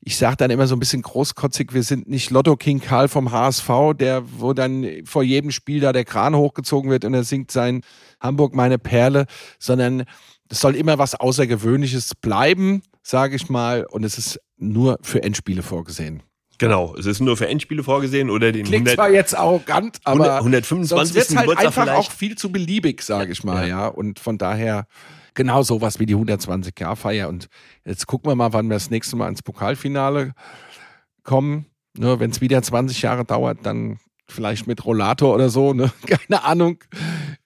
ich 0.00 0.18
sage 0.18 0.36
dann 0.36 0.52
immer 0.52 0.68
so 0.68 0.76
ein 0.76 0.78
bisschen 0.78 1.02
großkotzig, 1.02 1.74
wir 1.74 1.82
sind 1.82 2.08
nicht 2.08 2.30
Lotto 2.30 2.56
King 2.56 2.80
Karl 2.80 3.08
vom 3.08 3.32
HSV, 3.32 3.68
der, 3.98 4.22
wo 4.38 4.52
dann 4.52 4.86
vor 5.04 5.24
jedem 5.24 5.50
Spiel 5.50 5.80
da 5.80 5.92
der 5.92 6.04
Kran 6.04 6.36
hochgezogen 6.36 6.92
wird 6.92 7.04
und 7.04 7.12
er 7.12 7.24
singt 7.24 7.50
sein 7.50 7.80
Hamburg 8.20 8.54
meine 8.54 8.78
Perle, 8.78 9.26
sondern 9.58 10.04
es 10.48 10.60
soll 10.60 10.76
immer 10.76 10.98
was 10.98 11.16
Außergewöhnliches 11.16 12.14
bleiben, 12.14 12.82
sage 13.02 13.34
ich 13.34 13.48
mal, 13.48 13.84
und 13.84 14.04
es 14.04 14.16
ist 14.16 14.40
nur 14.56 14.98
für 15.02 15.24
Endspiele 15.24 15.62
vorgesehen. 15.62 16.22
Genau, 16.58 16.94
es 16.96 17.06
ist 17.06 17.20
nur 17.20 17.36
für 17.36 17.48
Endspiele 17.48 17.82
vorgesehen 17.82 18.30
oder 18.30 18.52
den 18.52 18.64
Klingt 18.64 18.88
100, 18.88 18.94
zwar 18.94 19.10
jetzt 19.10 19.36
arrogant, 19.36 19.98
aber 20.04 20.36
125. 20.36 20.88
sonst 20.88 21.14
wird 21.14 21.38
halt 21.38 21.58
einfach 21.58 21.84
vielleicht. 21.84 21.98
auch 21.98 22.10
viel 22.10 22.36
zu 22.36 22.50
beliebig, 22.50 23.02
sage 23.02 23.32
ich 23.32 23.44
mal, 23.44 23.68
Ja. 23.68 23.80
ja. 23.80 23.86
Und 23.88 24.18
von 24.18 24.38
daher 24.38 24.86
genau 25.34 25.62
sowas 25.62 26.00
wie 26.00 26.06
die 26.06 26.16
120-Jahr-Feier. 26.16 27.28
Und 27.28 27.48
jetzt 27.84 28.06
gucken 28.06 28.30
wir 28.30 28.34
mal, 28.34 28.52
wann 28.52 28.68
wir 28.68 28.74
das 28.74 28.90
nächste 28.90 29.16
Mal 29.16 29.28
ins 29.28 29.42
Pokalfinale 29.42 30.32
kommen. 31.22 31.66
Ne, 31.98 32.18
Wenn 32.20 32.30
es 32.30 32.40
wieder 32.40 32.62
20 32.62 33.02
Jahre 33.02 33.24
dauert, 33.24 33.58
dann 33.62 33.98
vielleicht 34.28 34.66
mit 34.66 34.84
Rollator 34.84 35.34
oder 35.34 35.48
so, 35.50 35.72
ne? 35.72 35.90
keine 36.06 36.44
Ahnung, 36.44 36.78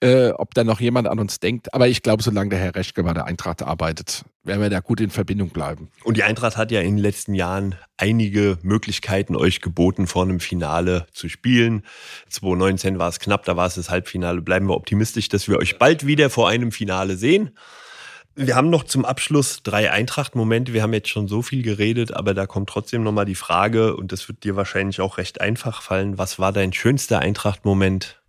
äh, 0.01 0.31
ob 0.31 0.55
da 0.55 0.65
noch 0.65 0.81
jemand 0.81 1.09
an 1.09 1.19
uns 1.19 1.39
denkt. 1.41 1.75
Aber 1.75 1.89
ich 1.89 2.03
glaube, 2.03 2.23
solange 2.23 2.51
der 2.51 2.59
Herr 2.59 2.75
Reschke 2.75 3.03
bei 3.03 3.13
der 3.13 3.27
Eintracht 3.27 3.63
arbeitet, 3.63 4.25
werden 4.51 4.62
wir 4.62 4.68
da 4.68 4.80
gut 4.80 5.01
in 5.01 5.11
Verbindung 5.11 5.51
bleiben. 5.51 5.90
Und 6.03 6.16
die 6.16 6.24
Eintracht 6.24 6.57
hat 6.57 6.72
ja 6.72 6.80
in 6.80 6.96
den 6.96 7.03
letzten 7.03 7.34
Jahren 7.34 7.76
einige 7.96 8.59
Möglichkeiten 8.62 9.36
euch 9.36 9.61
geboten, 9.61 10.09
vor 10.09 10.24
einem 10.24 10.40
Finale 10.40 11.07
zu 11.12 11.28
spielen. 11.28 11.84
2019 12.28 12.98
war 12.98 13.09
es 13.09 13.20
knapp, 13.20 13.44
da 13.44 13.57
war 13.57 13.68
es 13.68 13.76
das 13.76 13.90
Halbfinale. 13.90 14.42
Bleiben 14.42 14.66
wir 14.66 14.74
optimistisch, 14.74 15.28
dass 15.28 15.46
wir 15.46 15.57
euch 15.57 15.78
bald 15.78 16.05
wieder 16.05 16.30
vor 16.30 16.48
einem 16.48 16.72
Finale 16.72 17.16
sehen. 17.16 17.57
Wir 18.34 18.57
haben 18.57 18.70
noch 18.70 18.82
zum 18.84 19.05
Abschluss 19.05 19.62
drei 19.62 19.92
Eintracht-Momente. 19.92 20.72
Wir 20.72 20.82
haben 20.82 20.94
jetzt 20.94 21.11
schon 21.11 21.28
so 21.28 21.42
viel 21.42 21.62
geredet, 21.62 22.12
aber 22.12 22.34
da 22.34 22.46
kommt 22.46 22.68
trotzdem 22.68 23.05
nochmal 23.05 23.26
die 23.26 23.36
Frage, 23.36 23.96
und 23.96 24.11
das 24.11 24.26
wird 24.28 24.42
dir 24.42 24.57
wahrscheinlich 24.57 25.01
auch 25.01 25.18
recht 25.18 25.40
einfach 25.40 25.80
fallen. 25.80 26.18
Was 26.18 26.40
war 26.40 26.53
dein 26.53 26.72
schönster 26.72 27.20
Eintracht-Moment? 27.20 28.20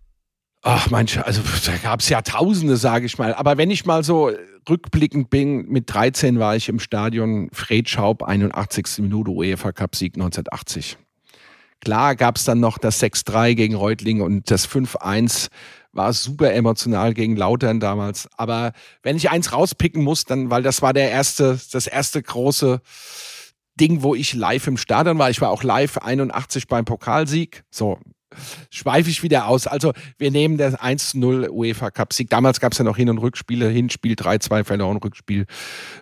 Ach, 0.64 0.90
manche, 0.90 1.26
also 1.26 1.42
da 1.66 1.76
gab 1.76 2.00
es 2.00 2.08
ja 2.08 2.22
Tausende, 2.22 2.76
sage 2.76 3.06
ich 3.06 3.18
mal. 3.18 3.34
Aber 3.34 3.58
wenn 3.58 3.70
ich 3.70 3.84
mal 3.84 4.04
so 4.04 4.30
rückblickend 4.68 5.28
bin, 5.28 5.66
mit 5.68 5.92
13 5.92 6.38
war 6.38 6.54
ich 6.54 6.68
im 6.68 6.78
Stadion 6.78 7.48
Fred 7.52 7.88
Schaub, 7.88 8.22
81. 8.22 8.98
Minute 8.98 9.32
UEFA 9.32 9.72
Cup 9.72 9.96
Sieg 9.96 10.14
1980. 10.14 10.98
Klar 11.80 12.14
gab 12.14 12.36
es 12.36 12.44
dann 12.44 12.60
noch 12.60 12.78
das 12.78 13.02
6-3 13.02 13.54
gegen 13.54 13.74
Reutlingen 13.74 14.22
und 14.22 14.52
das 14.52 14.68
5-1 14.68 15.48
war 15.90 16.12
super 16.12 16.52
emotional 16.52 17.12
gegen 17.12 17.36
Lautern 17.36 17.80
damals. 17.80 18.28
Aber 18.36 18.72
wenn 19.02 19.16
ich 19.16 19.30
eins 19.30 19.52
rauspicken 19.52 20.04
muss, 20.04 20.24
dann, 20.24 20.48
weil 20.48 20.62
das 20.62 20.80
war 20.80 20.92
der 20.92 21.10
erste, 21.10 21.58
das 21.72 21.88
erste 21.88 22.22
große 22.22 22.80
Ding, 23.80 24.04
wo 24.04 24.14
ich 24.14 24.32
live 24.32 24.68
im 24.68 24.76
Stadion 24.76 25.18
war. 25.18 25.28
Ich 25.28 25.40
war 25.40 25.50
auch 25.50 25.64
live 25.64 25.98
81 25.98 26.68
beim 26.68 26.84
Pokalsieg. 26.84 27.64
So, 27.68 27.98
schweife 28.70 29.10
ich 29.10 29.22
wieder 29.22 29.46
aus. 29.46 29.66
Also 29.66 29.92
wir 30.18 30.30
nehmen 30.30 30.56
das 30.58 30.78
1-0 30.78 31.48
UEFA 31.48 31.90
Cup 31.90 32.12
Sieg. 32.12 32.30
Damals 32.30 32.60
gab 32.60 32.72
es 32.72 32.78
ja 32.78 32.84
noch 32.84 32.96
Hin- 32.96 33.10
und 33.10 33.18
Rückspiele. 33.18 33.68
Hinspiel 33.68 34.14
3-2 34.14 34.64
verloren, 34.64 34.96
Rückspiel 34.98 35.46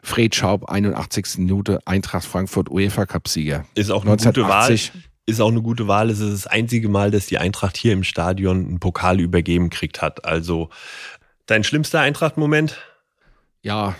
Fred 0.02 0.34
Schaub, 0.34 0.68
81. 0.68 1.38
Minute, 1.38 1.80
Eintracht 1.86 2.24
Frankfurt 2.24 2.70
UEFA 2.70 3.06
Cup 3.06 3.28
Sieger. 3.28 3.64
Ist 3.74 3.90
auch 3.90 4.04
eine 4.04 4.16
gute 4.16 4.42
Wahl. 4.42 4.70
1980. 4.70 4.92
Ist 5.26 5.40
auch 5.40 5.50
eine 5.50 5.62
gute 5.62 5.86
Wahl. 5.86 6.10
Es 6.10 6.18
ist 6.18 6.32
das 6.32 6.46
einzige 6.46 6.88
Mal, 6.88 7.10
dass 7.10 7.26
die 7.26 7.38
Eintracht 7.38 7.76
hier 7.76 7.92
im 7.92 8.02
Stadion 8.02 8.66
einen 8.66 8.80
Pokal 8.80 9.20
übergeben 9.20 9.70
kriegt 9.70 10.02
hat. 10.02 10.24
Also 10.24 10.70
dein 11.46 11.62
schlimmster 11.62 12.00
Eintracht-Moment? 12.00 12.78
Ja, 13.62 13.94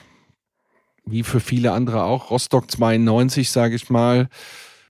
wie 1.04 1.22
für 1.22 1.40
viele 1.40 1.72
andere 1.72 2.04
auch. 2.04 2.30
Rostock 2.30 2.70
92, 2.70 3.50
sage 3.50 3.74
ich 3.74 3.90
mal. 3.90 4.28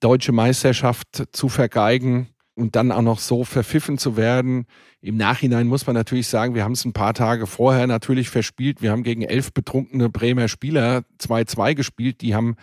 Deutsche 0.01 0.33
Meisterschaft 0.33 1.29
zu 1.33 1.49
vergeigen 1.49 2.29
und 2.61 2.77
dann 2.77 2.93
auch 2.93 3.03
noch 3.03 3.19
so 3.19 3.45
verpfiffen 3.45 3.99
zu 3.99 4.17
werden. 4.17 4.67
Im 5.01 5.17
Nachhinein 5.17 5.67
muss 5.67 5.87
man 5.87 5.97
natürlich 5.97 6.29
sagen, 6.29 6.55
wir 6.55 6.63
haben 6.63 6.73
es 6.73 6.85
ein 6.85 6.93
paar 6.93 7.15
Tage 7.15 7.47
vorher 7.47 7.87
natürlich 7.87 8.29
verspielt. 8.29 8.83
Wir 8.83 8.91
haben 8.91 9.03
gegen 9.03 9.23
elf 9.23 9.53
betrunkene 9.53 10.11
Bremer 10.11 10.49
Spieler 10.49 11.03
2-2 11.19 11.75
gespielt. 11.75 12.21
Die 12.21 12.35
haben 12.35 12.57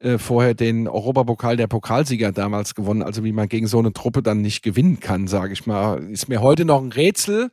äh, 0.00 0.18
vorher 0.18 0.54
den 0.54 0.88
Europapokal 0.88 1.56
der 1.56 1.68
Pokalsieger 1.68 2.32
damals 2.32 2.74
gewonnen. 2.74 3.02
Also 3.02 3.22
wie 3.22 3.32
man 3.32 3.48
gegen 3.48 3.68
so 3.68 3.78
eine 3.78 3.92
Truppe 3.92 4.22
dann 4.22 4.40
nicht 4.40 4.62
gewinnen 4.62 4.98
kann, 4.98 5.28
sage 5.28 5.52
ich 5.52 5.66
mal, 5.66 6.02
ist 6.10 6.28
mir 6.28 6.40
heute 6.40 6.64
noch 6.64 6.82
ein 6.82 6.90
Rätsel. 6.90 7.50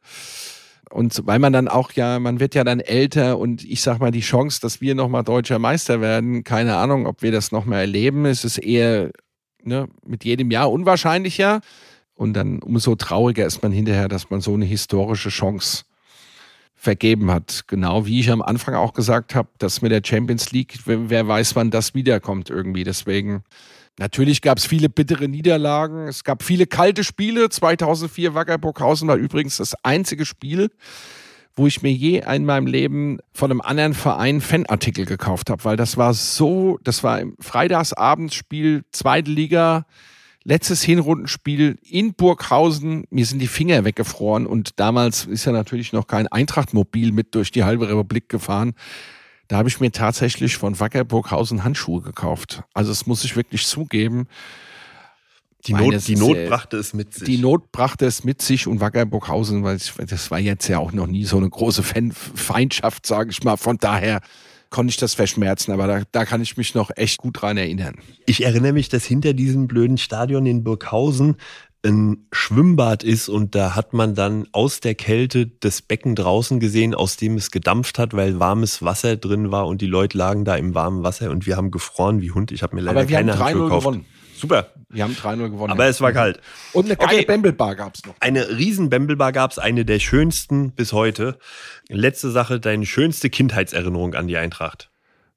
Und 0.89 1.21
weil 1.25 1.39
man 1.39 1.51
dann 1.51 1.67
auch 1.67 1.91
ja, 1.91 2.17
man 2.17 2.39
wird 2.39 2.55
ja 2.55 2.63
dann 2.63 2.79
älter 2.79 3.37
und 3.37 3.63
ich 3.65 3.81
sag 3.81 3.99
mal, 3.99 4.11
die 4.11 4.21
Chance, 4.21 4.61
dass 4.61 4.79
wir 4.79 4.95
nochmal 4.95 5.23
deutscher 5.23 5.59
Meister 5.59 5.99
werden, 5.99 6.43
keine 6.43 6.77
Ahnung, 6.77 7.05
ob 7.05 7.21
wir 7.21 7.31
das 7.31 7.51
nochmal 7.51 7.81
erleben. 7.81 8.25
Es 8.25 8.45
ist 8.45 8.57
eher 8.57 9.11
ne, 9.67 9.87
mit 10.05 10.23
jedem 10.23 10.49
Jahr 10.49 10.71
unwahrscheinlicher. 10.71 11.61
Und 12.15 12.33
dann 12.33 12.59
umso 12.63 12.95
trauriger 12.95 13.45
ist 13.45 13.61
man 13.61 13.71
hinterher, 13.71 14.07
dass 14.07 14.29
man 14.31 14.41
so 14.41 14.53
eine 14.53 14.65
historische 14.65 15.29
Chance 15.29 15.83
vergeben 16.75 17.29
hat. 17.29 17.65
Genau 17.67 18.05
wie 18.05 18.19
ich 18.19 18.31
am 18.31 18.41
Anfang 18.41 18.73
auch 18.73 18.93
gesagt 18.93 19.35
habe, 19.35 19.49
dass 19.59 19.81
mit 19.81 19.91
der 19.91 20.01
Champions 20.03 20.51
League, 20.51 20.79
wer, 20.85 21.27
weiß, 21.27 21.55
wann 21.55 21.69
das 21.69 21.93
wiederkommt 21.93 22.49
irgendwie. 22.49 22.83
Deswegen, 22.83 23.43
natürlich 23.99 24.41
gab 24.41 24.57
es 24.57 24.65
viele 24.65 24.89
bittere 24.89 25.27
Niederlagen. 25.27 26.07
Es 26.07 26.23
gab 26.23 26.41
viele 26.41 26.65
kalte 26.65 27.03
Spiele. 27.03 27.49
2004 27.49 28.33
Wacker 28.33 28.57
Burghausen 28.57 29.07
war 29.07 29.17
übrigens 29.17 29.57
das 29.57 29.75
einzige 29.83 30.25
Spiel, 30.25 30.71
wo 31.57 31.67
ich 31.67 31.81
mir 31.81 31.91
je 31.91 32.21
in 32.21 32.45
meinem 32.45 32.67
Leben 32.67 33.17
von 33.33 33.51
einem 33.51 33.61
anderen 33.61 33.95
Verein 33.95 34.41
Fanartikel 34.41 35.05
gekauft 35.05 35.49
habe, 35.49 35.65
weil 35.65 35.75
das 35.75 35.97
war 35.97 36.13
so, 36.13 36.79
das 36.83 37.03
war 37.03 37.19
im 37.19 37.35
Freitagsabendsspiel, 37.39 38.85
zweite 38.91 39.31
Liga, 39.31 39.85
letztes 40.43 40.83
Hinrundenspiel 40.83 41.77
in 41.81 42.13
Burghausen. 42.13 43.05
Mir 43.09 43.25
sind 43.25 43.39
die 43.39 43.47
Finger 43.47 43.83
weggefroren 43.83 44.45
und 44.45 44.79
damals 44.79 45.25
ist 45.25 45.45
ja 45.45 45.51
natürlich 45.51 45.91
noch 45.93 46.05
kein 46.05 46.27
Eintrachtmobil 46.27 47.11
mit 47.11 47.33
durch 47.33 47.51
die 47.51 47.63
halbe 47.63 47.89
Republik 47.89 48.29
gefahren. 48.29 48.73
Da 49.47 49.57
habe 49.57 49.67
ich 49.67 49.79
mir 49.79 49.91
tatsächlich 49.91 50.57
von 50.57 50.79
Wacker 50.79 51.05
Burghausen 51.05 51.63
Handschuhe 51.63 52.01
gekauft. 52.01 52.63
Also 52.73 52.91
das 52.91 53.07
muss 53.07 53.23
ich 53.23 53.35
wirklich 53.35 53.65
zugeben. 53.65 54.27
Die 55.65 55.73
Not, 55.73 55.93
es 55.93 56.05
die 56.05 56.15
Not 56.15 56.37
brachte 56.47 56.77
es 56.77 56.93
mit 56.93 57.13
sich. 57.13 57.25
Die 57.25 57.37
Not 57.37 57.71
brachte 57.71 58.05
es 58.05 58.23
mit 58.23 58.41
sich 58.41 58.67
und 58.67 58.79
Wacker 58.79 59.05
Burghausen, 59.05 59.63
weil 59.63 59.79
das 59.97 60.31
war 60.31 60.39
jetzt 60.39 60.67
ja 60.67 60.79
auch 60.79 60.91
noch 60.91 61.07
nie 61.07 61.25
so 61.25 61.37
eine 61.37 61.49
große 61.49 61.83
Fan 61.83 62.11
Feindschaft, 62.11 63.05
sage 63.05 63.31
ich 63.31 63.43
mal. 63.43 63.57
Von 63.57 63.77
daher 63.77 64.21
konnte 64.69 64.91
ich 64.91 64.97
das 64.97 65.13
verschmerzen, 65.13 65.71
aber 65.71 65.87
da, 65.87 66.01
da 66.11 66.25
kann 66.25 66.41
ich 66.41 66.57
mich 66.57 66.75
noch 66.75 66.91
echt 66.95 67.17
gut 67.17 67.41
dran 67.41 67.57
erinnern. 67.57 67.95
Ich 68.25 68.43
erinnere 68.45 68.73
mich, 68.73 68.89
dass 68.89 69.05
hinter 69.05 69.33
diesem 69.33 69.67
blöden 69.67 69.97
Stadion 69.97 70.45
in 70.45 70.63
Burghausen 70.63 71.35
ein 71.85 72.27
Schwimmbad 72.31 73.03
ist 73.03 73.29
und 73.29 73.55
da 73.55 73.75
hat 73.75 73.93
man 73.93 74.13
dann 74.15 74.47
aus 74.51 74.79
der 74.79 74.95
Kälte 74.95 75.47
das 75.47 75.81
Becken 75.81 76.15
draußen 76.15 76.59
gesehen, 76.59 76.93
aus 76.93 77.17
dem 77.17 77.37
es 77.37 77.51
gedampft 77.51 77.97
hat, 77.99 78.13
weil 78.13 78.39
warmes 78.39 78.83
Wasser 78.83 79.15
drin 79.15 79.51
war 79.51 79.67
und 79.67 79.81
die 79.81 79.87
Leute 79.87 80.17
lagen 80.17 80.43
da 80.43 80.55
im 80.55 80.75
warmen 80.75 81.03
Wasser 81.03 81.29
und 81.31 81.45
wir 81.45 81.55
haben 81.55 81.71
gefroren 81.71 82.21
wie 82.21 82.31
Hund. 82.31 82.51
Ich 82.51 82.63
habe 82.63 82.75
mir 82.75 82.81
leider 82.81 82.99
Aber 82.99 83.09
wir 83.09 83.17
keine 83.17 83.33
haben 83.33 83.39
3-0 83.39 83.45
Handschuhe 83.45 83.63
gekauft. 83.63 83.85
gewonnen. 83.85 84.05
Super, 84.37 84.71
Wir 84.89 85.03
haben 85.03 85.13
3-0 85.13 85.49
gewonnen. 85.49 85.71
aber 85.71 85.85
es 85.87 85.99
war 85.99 86.11
kalt. 86.13 86.39
und 86.73 86.85
eine 86.85 86.95
geile 86.95 87.15
Okay. 87.17 87.25
Bembelbar 87.25 87.75
gab's 87.75 88.05
noch. 88.05 88.13
Eine 88.19 88.49
riesen 88.57 88.89
Bembelbar 88.89 89.31
gab's, 89.31 89.57
eine 89.57 89.83
der 89.83 89.99
schönsten 89.99 90.71
bis 90.71 90.93
heute. 90.93 91.37
Letzte 91.89 92.29
Sache, 92.31 92.59
deine 92.59 92.85
schönste 92.85 93.29
Kindheitserinnerung 93.29 94.13
an 94.13 94.27
die 94.27 94.37
Eintracht. 94.37 94.89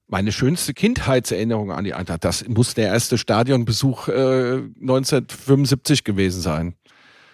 Meine 0.07 0.33
schönste 0.33 0.75
Kindheitserinnerung 0.75 1.71
an 1.73 1.85
die 1.85 1.95
Eintracht, 1.95 2.25
das 2.25 2.47
muss 2.49 2.75
der 2.75 2.89
erste 2.89 3.17
Stadionbesuch 3.17 4.09
äh, 4.09 4.63
1975 4.81 6.05
gewesen 6.05 6.41
sein. 6.41 6.75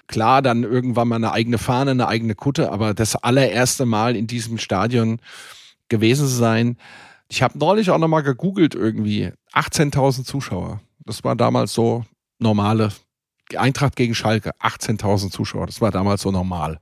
Klar, 0.09 0.41
dann 0.43 0.63
irgendwann 0.63 1.09
mal 1.09 1.17
eine 1.17 1.33
eigene 1.33 1.59
Fahne, 1.59 1.91
eine 1.93 2.07
eigene 2.07 2.35
Kutte, 2.35 2.71
aber 2.71 2.95
das 2.95 3.17
allererste 3.17 3.87
Mal 3.87 4.15
in 4.15 4.27
diesem 4.27 4.59
Stadion 4.59 5.21
gewesen 5.89 6.29
zu 6.29 6.35
sein. 6.35 6.77
Ich 7.29 7.43
habe 7.43 7.59
neulich 7.59 7.91
auch 7.91 7.99
nochmal 7.99 8.23
gegoogelt 8.23 8.75
irgendwie. 8.77 9.33
18.000 9.53 10.25
Zuschauer. 10.25 10.81
Das 11.07 11.23
war 11.25 11.37
damals 11.37 11.73
so 11.73 12.05
normale 12.39 12.91
Eintracht 13.57 13.97
gegen 13.97 14.15
Schalke. 14.15 14.51
18.000 14.61 15.31
Zuschauer. 15.31 15.67
Das 15.67 15.81
war 15.81 15.91
damals 15.93 16.23
so 16.23 16.31
normal. 16.33 16.81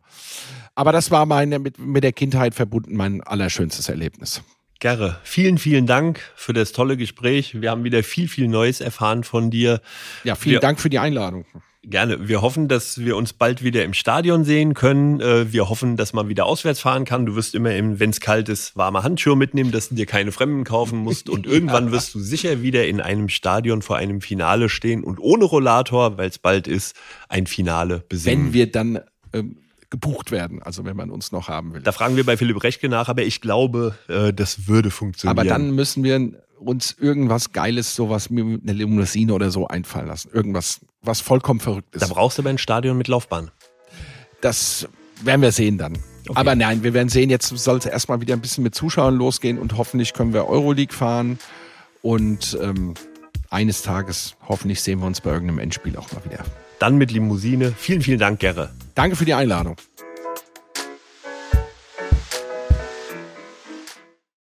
Aber 0.74 0.92
das 0.92 1.10
war 1.10 1.26
meine 1.26 1.58
mit, 1.58 1.78
mit 1.78 2.02
der 2.02 2.12
Kindheit 2.12 2.54
verbunden 2.54 2.96
mein 2.96 3.20
allerschönstes 3.22 3.88
Erlebnis. 3.88 4.42
Gerre, 4.80 5.20
vielen, 5.22 5.58
vielen 5.58 5.86
Dank 5.86 6.20
für 6.34 6.52
das 6.52 6.72
tolle 6.72 6.96
Gespräch. 6.96 7.60
Wir 7.60 7.70
haben 7.70 7.84
wieder 7.84 8.02
viel, 8.02 8.28
viel 8.28 8.48
Neues 8.48 8.80
erfahren 8.80 9.22
von 9.24 9.50
dir. 9.50 9.80
Ja, 10.24 10.34
vielen 10.34 10.54
Wir- 10.54 10.60
Dank 10.60 10.80
für 10.80 10.90
die 10.90 10.98
Einladung. 10.98 11.44
Gerne. 11.88 12.28
Wir 12.28 12.42
hoffen, 12.42 12.68
dass 12.68 12.98
wir 12.98 13.16
uns 13.16 13.32
bald 13.32 13.62
wieder 13.62 13.84
im 13.84 13.94
Stadion 13.94 14.44
sehen 14.44 14.74
können. 14.74 15.20
Äh, 15.20 15.52
Wir 15.52 15.68
hoffen, 15.68 15.96
dass 15.96 16.12
man 16.12 16.28
wieder 16.28 16.46
auswärts 16.46 16.80
fahren 16.80 17.04
kann. 17.04 17.26
Du 17.26 17.36
wirst 17.36 17.54
immer, 17.54 17.70
wenn 17.70 18.10
es 18.10 18.20
kalt 18.20 18.48
ist, 18.48 18.76
warme 18.76 19.02
Handschuhe 19.02 19.36
mitnehmen, 19.36 19.70
dass 19.70 19.88
du 19.90 19.94
dir 19.94 20.06
keine 20.06 20.32
Fremden 20.32 20.64
kaufen 20.64 20.98
musst. 20.98 21.28
Und 21.28 21.46
irgendwann 21.48 21.92
wirst 21.92 22.14
du 22.14 22.20
sicher 22.20 22.62
wieder 22.62 22.86
in 22.86 23.00
einem 23.00 23.28
Stadion 23.28 23.82
vor 23.82 23.96
einem 23.96 24.20
Finale 24.20 24.68
stehen 24.68 25.04
und 25.04 25.18
ohne 25.18 25.44
Rollator, 25.44 26.16
weil 26.16 26.28
es 26.28 26.38
bald 26.38 26.66
ist, 26.66 26.96
ein 27.28 27.46
Finale 27.46 28.04
besingen. 28.08 28.46
wenn 28.46 28.52
wir 28.52 28.70
dann 28.70 29.00
ähm, 29.32 29.56
gebucht 29.90 30.30
werden, 30.32 30.62
also 30.62 30.84
wenn 30.84 30.96
man 30.96 31.10
uns 31.10 31.30
noch 31.30 31.48
haben 31.48 31.74
will. 31.74 31.82
da 31.82 31.92
fragen 31.92 32.16
wir 32.16 32.24
bei 32.24 32.36
Philipp 32.36 32.62
Rechtke 32.64 32.88
nach, 32.88 33.08
aber 33.08 33.22
ich 33.22 33.40
glaube, 33.40 33.94
äh, 34.08 34.32
das 34.32 34.66
würde 34.66 34.90
funktionieren. 34.90 35.38
Aber 35.38 35.48
dann 35.48 35.70
müssen 35.72 36.02
wir 36.02 36.43
uns 36.66 36.96
irgendwas 36.98 37.52
Geiles, 37.52 37.94
sowas 37.94 38.30
wie 38.30 38.40
eine 38.40 38.72
Limousine 38.72 39.32
oder 39.32 39.50
so 39.50 39.68
einfallen 39.68 40.08
lassen. 40.08 40.30
Irgendwas, 40.32 40.80
was 41.02 41.20
vollkommen 41.20 41.60
verrückt 41.60 41.88
da 41.92 42.04
ist. 42.04 42.12
brauchst 42.12 42.38
du 42.38 42.42
aber 42.42 42.50
ein 42.50 42.58
Stadion 42.58 42.96
mit 42.96 43.08
Laufbahn. 43.08 43.50
Das 44.40 44.88
werden 45.22 45.42
wir 45.42 45.52
sehen 45.52 45.78
dann. 45.78 45.98
Aber 46.34 46.54
nein, 46.54 46.82
wir 46.82 46.94
werden 46.94 47.08
sehen, 47.08 47.28
jetzt 47.30 47.48
soll 47.48 47.78
es 47.78 47.86
erstmal 47.86 48.20
wieder 48.20 48.34
ein 48.34 48.40
bisschen 48.40 48.64
mit 48.64 48.74
Zuschauern 48.74 49.14
losgehen 49.14 49.58
und 49.58 49.76
hoffentlich 49.76 50.14
können 50.14 50.32
wir 50.32 50.48
Euroleague 50.48 50.94
fahren. 50.94 51.38
Und 52.02 52.58
ähm, 52.60 52.94
eines 53.50 53.82
Tages, 53.82 54.36
hoffentlich 54.48 54.82
sehen 54.82 55.00
wir 55.00 55.06
uns 55.06 55.20
bei 55.20 55.30
irgendeinem 55.30 55.58
Endspiel 55.58 55.96
auch 55.96 56.10
mal 56.12 56.24
wieder. 56.24 56.44
Dann 56.78 56.96
mit 56.96 57.12
Limousine. 57.12 57.72
Vielen, 57.76 58.02
vielen 58.02 58.18
Dank, 58.18 58.40
Gerre. 58.40 58.70
Danke 58.94 59.16
für 59.16 59.24
die 59.24 59.34
Einladung. 59.34 59.76